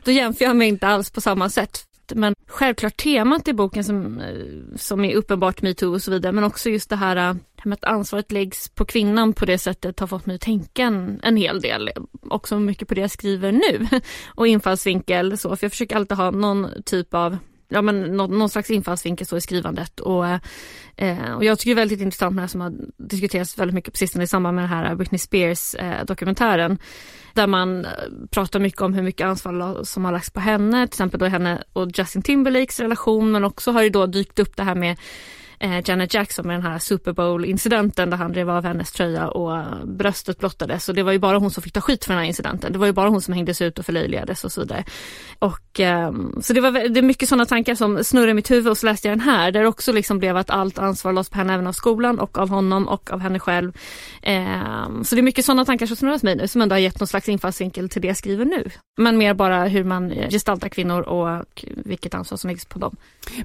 då 0.04 0.12
jämför 0.12 0.46
jag 0.46 0.56
mig 0.56 0.68
inte 0.68 0.88
alls 0.88 1.12
på 1.12 1.22
samma 1.22 1.50
sätt. 1.50 1.86
Men 2.16 2.36
självklart 2.48 2.98
temat 2.98 3.48
i 3.48 3.54
boken 3.54 3.84
som, 3.84 4.20
eh, 4.20 4.78
som 4.78 5.06
är 5.06 5.16
uppenbart 5.16 5.62
metoo 5.62 5.94
och 5.94 6.02
så 6.02 6.12
vidare 6.12 6.32
men 6.34 6.44
också 6.44 6.70
just 6.70 6.90
det 6.90 6.96
här, 6.96 7.16
det 7.16 7.22
här 7.22 7.70
med 7.70 7.74
att 7.74 7.84
ansvaret 7.84 8.32
läggs 8.32 8.70
på 8.70 8.86
kvinnan 8.86 9.34
på 9.34 9.46
det 9.46 9.58
sättet 9.58 10.00
har 10.00 10.08
fått 10.08 10.26
mig 10.26 10.36
att 10.36 10.42
tänka 10.42 10.84
en, 10.84 11.20
en 11.24 11.38
hel 11.38 11.62
del. 11.62 11.90
Också 12.30 12.60
mycket 12.60 12.88
på 12.88 12.94
det 12.94 13.02
jag 13.02 13.12
skriver 13.12 13.52
nu 13.52 13.88
och 14.28 14.48
infallsvinkel 14.48 15.38
så 15.38 15.56
för 15.56 15.66
jag 15.66 15.72
försöker 15.72 15.96
alltid 15.96 16.18
ha 16.18 16.32
någon 16.32 16.68
typ 16.86 17.14
av 17.14 17.38
ja, 17.68 17.82
men 17.82 18.02
någon, 18.02 18.38
någon 18.38 18.50
slags 18.50 18.70
infallsvinkel 18.70 19.28
så 19.28 19.38
i 19.38 19.42
skrivandet. 19.42 20.00
Och, 20.00 20.26
eh, 20.96 21.34
och 21.36 21.44
jag 21.44 21.60
tycker 21.60 21.76
det 21.76 21.82
är 21.82 21.82
väldigt 21.82 22.02
intressant 22.02 22.36
med 22.36 22.44
det 22.44 22.48
som 22.48 22.62
har 22.62 22.74
diskuterats 22.98 23.58
väldigt 23.58 23.76
mycket 23.76 23.94
på 23.94 23.98
sistone 23.98 24.24
i 24.24 24.28
samband 24.28 24.56
med 24.56 24.64
den 24.64 24.70
här 24.70 24.96
Britney 24.96 25.20
Spears 25.20 25.76
eh, 25.76 26.06
dokumentären. 26.06 26.78
Där 27.34 27.48
man 27.48 27.86
eh, 27.86 27.92
pratar 28.32 28.60
mycket 28.60 28.82
om 28.82 28.94
hur 28.94 29.04
mycket 29.04 29.28
ansvar 29.28 29.84
som 29.84 30.06
har 30.06 30.12
lagts 30.12 30.30
på 30.30 30.40
henne, 30.40 30.88
till 30.88 30.94
exempel 30.94 31.20
då 31.20 31.26
henne 31.26 31.64
och 31.74 31.90
Justin 31.94 32.22
Timberlakes 32.22 32.80
relation 32.80 33.32
men 33.32 33.44
också 33.44 33.72
har 33.72 33.84
det 33.84 33.90
då 33.90 34.06
dykt 34.06 34.40
upp 34.40 34.56
det 34.56 34.64
här 34.64 34.76
med 34.76 34.98
Eh, 35.66 35.82
Janet 35.86 36.14
Jackson 36.14 36.48
med 36.48 36.56
den 36.56 36.64
här 36.64 36.80
Super 36.80 37.14
Bowl-incidenten 37.14 38.10
där 38.10 38.18
han 38.18 38.32
drev 38.32 38.50
av 38.50 38.64
hennes 38.64 38.92
tröja 38.92 39.28
och 39.28 39.88
bröstet 39.88 40.40
blottades. 40.40 40.90
Och 40.90 40.96
det 40.96 41.04
var 41.04 41.12
ju 41.12 41.20
bara 41.20 41.38
hon 41.38 41.52
som 41.52 41.64
fick 41.64 41.74
ta 41.74 41.82
skit 41.82 42.06
för 42.06 42.14
den 42.14 42.20
här 42.20 42.28
incidenten. 42.28 42.74
Det 42.74 42.80
var 42.80 42.86
ju 42.86 42.94
bara 42.94 43.10
hon 43.10 43.22
som 43.22 43.34
hängdes 43.34 43.62
ut 43.62 43.80
och 43.80 43.86
förlöjligades 43.86 44.44
och 44.44 44.52
så 44.52 44.62
vidare. 44.62 44.84
Och, 45.40 45.80
eh, 45.80 46.12
så 46.42 46.54
det 46.54 46.62
var 46.62 46.72
det 46.72 47.00
är 47.00 47.02
mycket 47.02 47.30
sådana 47.30 47.46
tankar 47.46 47.76
som 47.76 48.04
snurrar 48.04 48.28
i 48.28 48.34
mitt 48.34 48.52
huvud 48.52 48.68
och 48.68 48.78
så 48.78 48.86
läste 48.86 49.08
jag 49.08 49.18
den 49.18 49.26
här 49.26 49.52
där 49.52 49.62
det 49.62 49.68
också 49.68 49.92
liksom 49.92 50.20
blev 50.20 50.38
att 50.38 50.50
allt 50.50 50.78
ansvar 50.78 51.14
lades 51.14 51.30
på 51.30 51.38
henne 51.38 51.54
även 51.54 51.68
av 51.68 51.74
skolan 51.74 52.20
och 52.20 52.38
av 52.38 52.50
honom 52.50 52.88
och 52.88 53.12
av 53.12 53.20
henne 53.20 53.40
själv. 53.40 53.74
Eh, 54.22 55.02
så 55.04 55.16
det 55.16 55.22
är 55.22 55.24
mycket 55.24 55.46
sådana 55.46 55.66
tankar 55.66 55.86
som 55.86 55.96
snurrar 55.96 56.14
hos 56.14 56.24
mig 56.24 56.36
nu 56.36 56.48
som 56.48 56.62
ändå 56.62 56.76
har 56.76 56.80
gett 56.80 57.00
någon 57.00 57.08
slags 57.08 57.30
infallsvinkel 57.30 57.90
till 57.90 58.02
det 58.02 58.08
jag 58.08 58.18
skriver 58.18 58.46
nu. 58.46 58.70
Men 58.98 59.18
mer 59.18 59.34
bara 59.34 59.66
hur 59.66 59.84
man 59.84 60.10
gestaltar 60.30 60.70
kvinnor 60.70 61.02
och 61.02 61.66
vilket 61.76 62.14
ansvar 62.14 62.38
som 62.38 62.48
läggs 62.48 62.66
på 62.66 62.80
dem. 62.80 62.96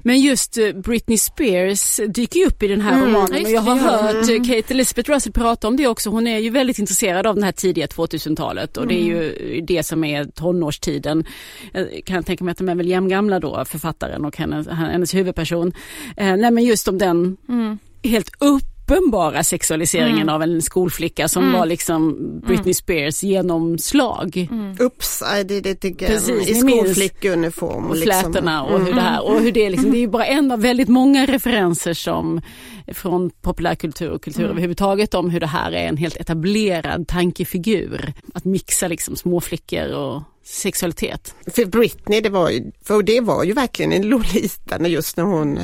Men 0.03 0.21
just 0.21 0.57
eh, 0.57 0.73
Britney 0.73 1.17
Spears 1.17 1.99
dyker 2.13 2.39
ju 2.39 2.45
upp 2.45 2.63
i 2.63 2.67
den 2.67 2.81
här 2.81 2.93
mm, 2.93 3.05
romanen 3.05 3.45
och 3.45 3.51
jag 3.51 3.61
har 3.61 3.75
hört 3.75 4.29
mm. 4.29 4.43
Kate 4.43 4.73
Elizabeth 4.73 5.11
Russell 5.11 5.33
prata 5.33 5.67
om 5.67 5.77
det 5.77 5.87
också. 5.87 6.09
Hon 6.09 6.27
är 6.27 6.37
ju 6.37 6.49
väldigt 6.49 6.79
intresserad 6.79 7.27
av 7.27 7.35
det 7.35 7.45
här 7.45 7.51
tidiga 7.51 7.85
2000-talet 7.85 8.77
och 8.77 8.83
mm. 8.83 8.95
det 8.95 9.01
är 9.01 9.05
ju 9.05 9.51
mm. 9.53 9.65
det 9.65 9.83
som 9.83 10.03
är 10.03 10.25
tonårstiden. 10.25 11.25
Jag 11.71 12.01
kan 12.05 12.23
tänka 12.23 12.43
mig 12.43 12.51
att 12.51 12.57
de 12.57 12.69
är 12.69 12.75
väl 12.75 12.87
jämngamla 12.87 13.39
då, 13.39 13.65
författaren 13.65 14.25
och 14.25 14.37
hennes, 14.37 14.67
hennes 14.67 15.13
huvudperson. 15.13 15.73
Eh, 16.17 16.35
nej 16.35 16.51
men 16.51 16.63
just 16.63 16.87
om 16.87 16.97
den 16.97 17.37
mm. 17.49 17.79
helt 18.03 18.29
upp 18.39 18.70
uppenbara 18.91 19.43
sexualiseringen 19.43 20.21
mm. 20.21 20.35
av 20.35 20.43
en 20.43 20.61
skolflicka 20.61 21.27
som 21.27 21.43
mm. 21.43 21.59
var 21.59 21.65
liksom 21.65 22.15
Britney 22.39 22.57
mm. 22.57 22.73
Spears 22.73 23.23
genomslag. 23.23 24.47
Mm. 24.51 24.75
Ups, 24.79 25.23
det, 25.45 25.61
det 25.61 25.75
tycker 25.75 26.07
Precis, 26.07 26.49
i 26.49 26.55
skolflickuniform. 26.55 27.85
Och 27.85 27.95
liksom. 27.95 28.31
flätorna 28.31 28.63
och 28.63 28.79
hur 28.79 28.93
det 28.93 29.01
här 29.01 29.23
och 29.23 29.39
hur 29.39 29.51
det 29.51 29.65
är 29.65 29.69
liksom, 29.69 29.91
det 29.91 29.97
är 29.97 30.01
ju 30.01 30.07
bara 30.07 30.25
en 30.25 30.51
av 30.51 30.61
väldigt 30.61 30.89
många 30.89 31.25
referenser 31.25 31.93
som 31.93 32.41
från 32.87 33.29
populärkultur 33.29 34.09
och 34.09 34.23
kultur 34.23 34.43
mm. 34.43 34.51
överhuvudtaget 34.51 35.13
om 35.13 35.29
hur 35.29 35.39
det 35.39 35.47
här 35.47 35.71
är 35.71 35.87
en 35.87 35.97
helt 35.97 36.17
etablerad 36.17 37.07
tankefigur. 37.07 38.13
Att 38.33 38.45
mixa 38.45 38.87
liksom 38.87 39.15
småflickor 39.15 39.93
och 39.93 40.23
sexualitet. 40.43 41.35
För 41.55 41.65
Britney, 41.65 42.21
det 42.21 42.29
var 42.29 42.49
ju, 42.49 42.71
för 42.83 43.03
det 43.03 43.21
var 43.21 43.43
ju 43.43 43.53
verkligen 43.53 43.91
en 43.91 44.01
Lolita 44.01 44.87
just 44.87 45.17
när 45.17 45.23
hon 45.23 45.57
eh, 45.57 45.63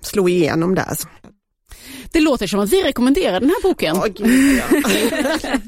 slog 0.00 0.30
igenom 0.30 0.74
där. 0.74 0.96
Det 2.10 2.20
låter 2.20 2.46
som 2.46 2.60
att 2.60 2.72
vi 2.72 2.82
rekommenderar 2.82 3.40
den 3.40 3.48
här 3.48 3.62
boken. 3.62 3.96
Oh, 3.96 4.06
Gud, 4.06 4.58
ja. 4.58 5.58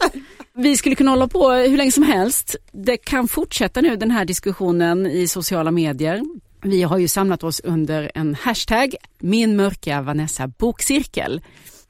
vi 0.56 0.76
skulle 0.76 0.94
kunna 0.94 1.10
hålla 1.10 1.28
på 1.28 1.50
hur 1.50 1.76
länge 1.76 1.92
som 1.92 2.02
helst. 2.02 2.56
Det 2.72 2.96
kan 2.96 3.28
fortsätta 3.28 3.80
nu 3.80 3.96
den 3.96 4.10
här 4.10 4.24
diskussionen 4.24 5.06
i 5.06 5.28
sociala 5.28 5.70
medier. 5.70 6.22
Vi 6.62 6.82
har 6.82 6.98
ju 6.98 7.08
samlat 7.08 7.44
oss 7.44 7.60
under 7.60 8.10
en 8.14 8.34
hashtag, 8.34 8.94
min 9.18 9.56
mörka 9.56 10.02
Vanessa 10.02 10.48
bokcirkel. 10.48 11.40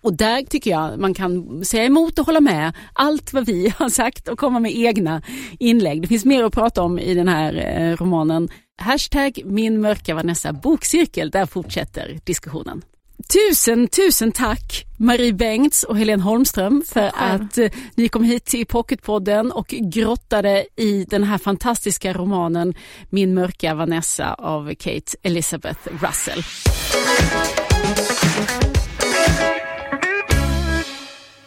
Och 0.05 0.13
där 0.13 0.43
tycker 0.43 0.71
jag 0.71 0.99
man 0.99 1.15
kan 1.15 1.65
säga 1.65 1.85
emot 1.85 2.19
och 2.19 2.27
hålla 2.27 2.41
med 2.41 2.73
allt 2.93 3.33
vad 3.33 3.47
vi 3.47 3.75
har 3.77 3.89
sagt 3.89 4.29
och 4.29 4.39
komma 4.39 4.61
med 4.61 4.77
egna 4.77 5.23
inlägg. 5.59 6.03
Det 6.03 6.09
finns 6.09 6.25
mer 6.25 6.45
att 6.45 6.53
prata 6.53 6.83
om 6.83 6.99
i 6.99 7.15
den 7.15 7.29
här 7.29 7.55
eh, 7.55 7.97
romanen. 7.97 8.49
Hashtag 8.79 9.41
min 9.45 9.81
mörka 9.81 10.15
Vanessa 10.15 10.53
bokcirkel, 10.53 11.31
där 11.31 11.47
fortsätter 11.47 12.19
diskussionen. 12.25 12.83
Tusen, 13.33 13.89
tusen 13.89 14.33
tack 14.33 14.85
Marie 14.97 15.33
Bengts 15.33 15.83
och 15.83 15.99
Helene 15.99 16.23
Holmström 16.23 16.83
för 16.87 17.11
att 17.15 17.59
eh, 17.59 17.71
ni 17.95 18.09
kom 18.09 18.25
hit 18.25 18.45
till 18.45 18.67
Pocketpodden 18.67 19.53
och 19.53 19.67
grottade 19.69 20.67
i 20.77 21.05
den 21.05 21.25
här 21.25 21.39
fantastiska 21.39 22.13
romanen 22.13 22.75
Min 23.11 23.35
mörka 23.35 23.75
Vanessa 23.75 24.35
av 24.35 24.75
Kate 24.75 25.17
Elizabeth 25.23 25.81
Russell. 26.03 26.43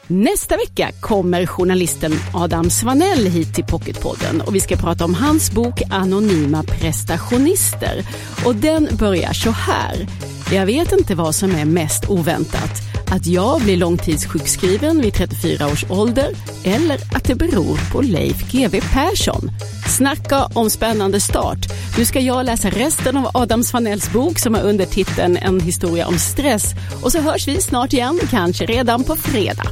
Nästa 0.08 0.58
vecka 0.58 0.92
kommer 1.02 1.46
journalisten 1.46 2.12
Adam 2.34 2.70
Svanell 2.70 3.26
hit 3.26 3.56
till 3.56 3.66
Pocketpodden 3.66 4.42
och 4.42 4.56
vi 4.56 4.60
ska 4.60 4.76
prata 4.76 5.06
om 5.06 5.14
hans 5.14 5.52
bok 5.52 5.82
Anonyma 5.90 6.64
prestationister. 6.64 8.06
Och 8.46 8.56
den 8.56 8.88
börjar 9.00 9.34
så 9.34 9.52
här. 9.52 10.08
Jag 10.52 10.66
vet 10.66 10.92
inte 10.92 11.16
vad 11.16 11.36
som 11.36 11.56
är 11.56 11.66
mest 11.66 12.10
oväntat. 12.10 12.72
Att 13.12 13.28
jag 13.28 13.62
blir 13.62 13.78
långtidssjukskriven 13.78 15.02
vid 15.02 15.14
34 15.14 15.68
års 15.68 15.86
ålder 15.90 16.30
eller 16.64 16.96
att 17.16 17.24
det 17.24 17.36
beror 17.36 17.92
på 17.92 18.02
Leif 18.02 18.52
GW 18.52 18.82
Persson. 18.94 19.52
Snacka 19.98 20.46
om 20.54 20.70
spännande 20.70 21.20
start. 21.20 21.58
Nu 21.98 22.06
ska 22.06 22.20
jag 22.20 22.46
läsa 22.46 22.70
resten 22.70 23.18
av 23.18 23.32
Adam 23.34 23.64
Svanells 23.64 24.12
bok 24.12 24.40
som 24.40 24.54
har 24.54 24.62
undertiteln 24.62 25.38
En 25.38 25.62
historia 25.62 26.08
om 26.08 26.18
stress. 26.18 26.74
Och 27.04 27.12
så 27.12 27.20
hörs 27.20 27.48
vi 27.48 27.62
snart 27.62 27.94
igen, 27.94 28.20
kanske 28.30 28.66
redan 28.66 29.04
på 29.04 29.16
fredag. 29.16 29.66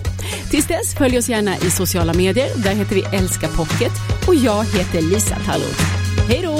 Tills 0.50 0.68
dess, 0.68 0.96
följ 0.96 1.18
oss 1.18 1.30
gärna 1.30 1.58
i 1.58 1.72
sociala 1.72 2.14
medier. 2.14 2.50
Där 2.64 2.74
heter 2.74 2.96
vi 2.96 3.18
Älska 3.18 3.48
Pocket 3.48 3.94
och 4.28 4.36
jag 4.36 4.64
heter 4.64 5.02
Lisa 5.02 5.36
Tallroth. 5.46 5.82
Hej 6.30 6.42
då! 6.44 6.60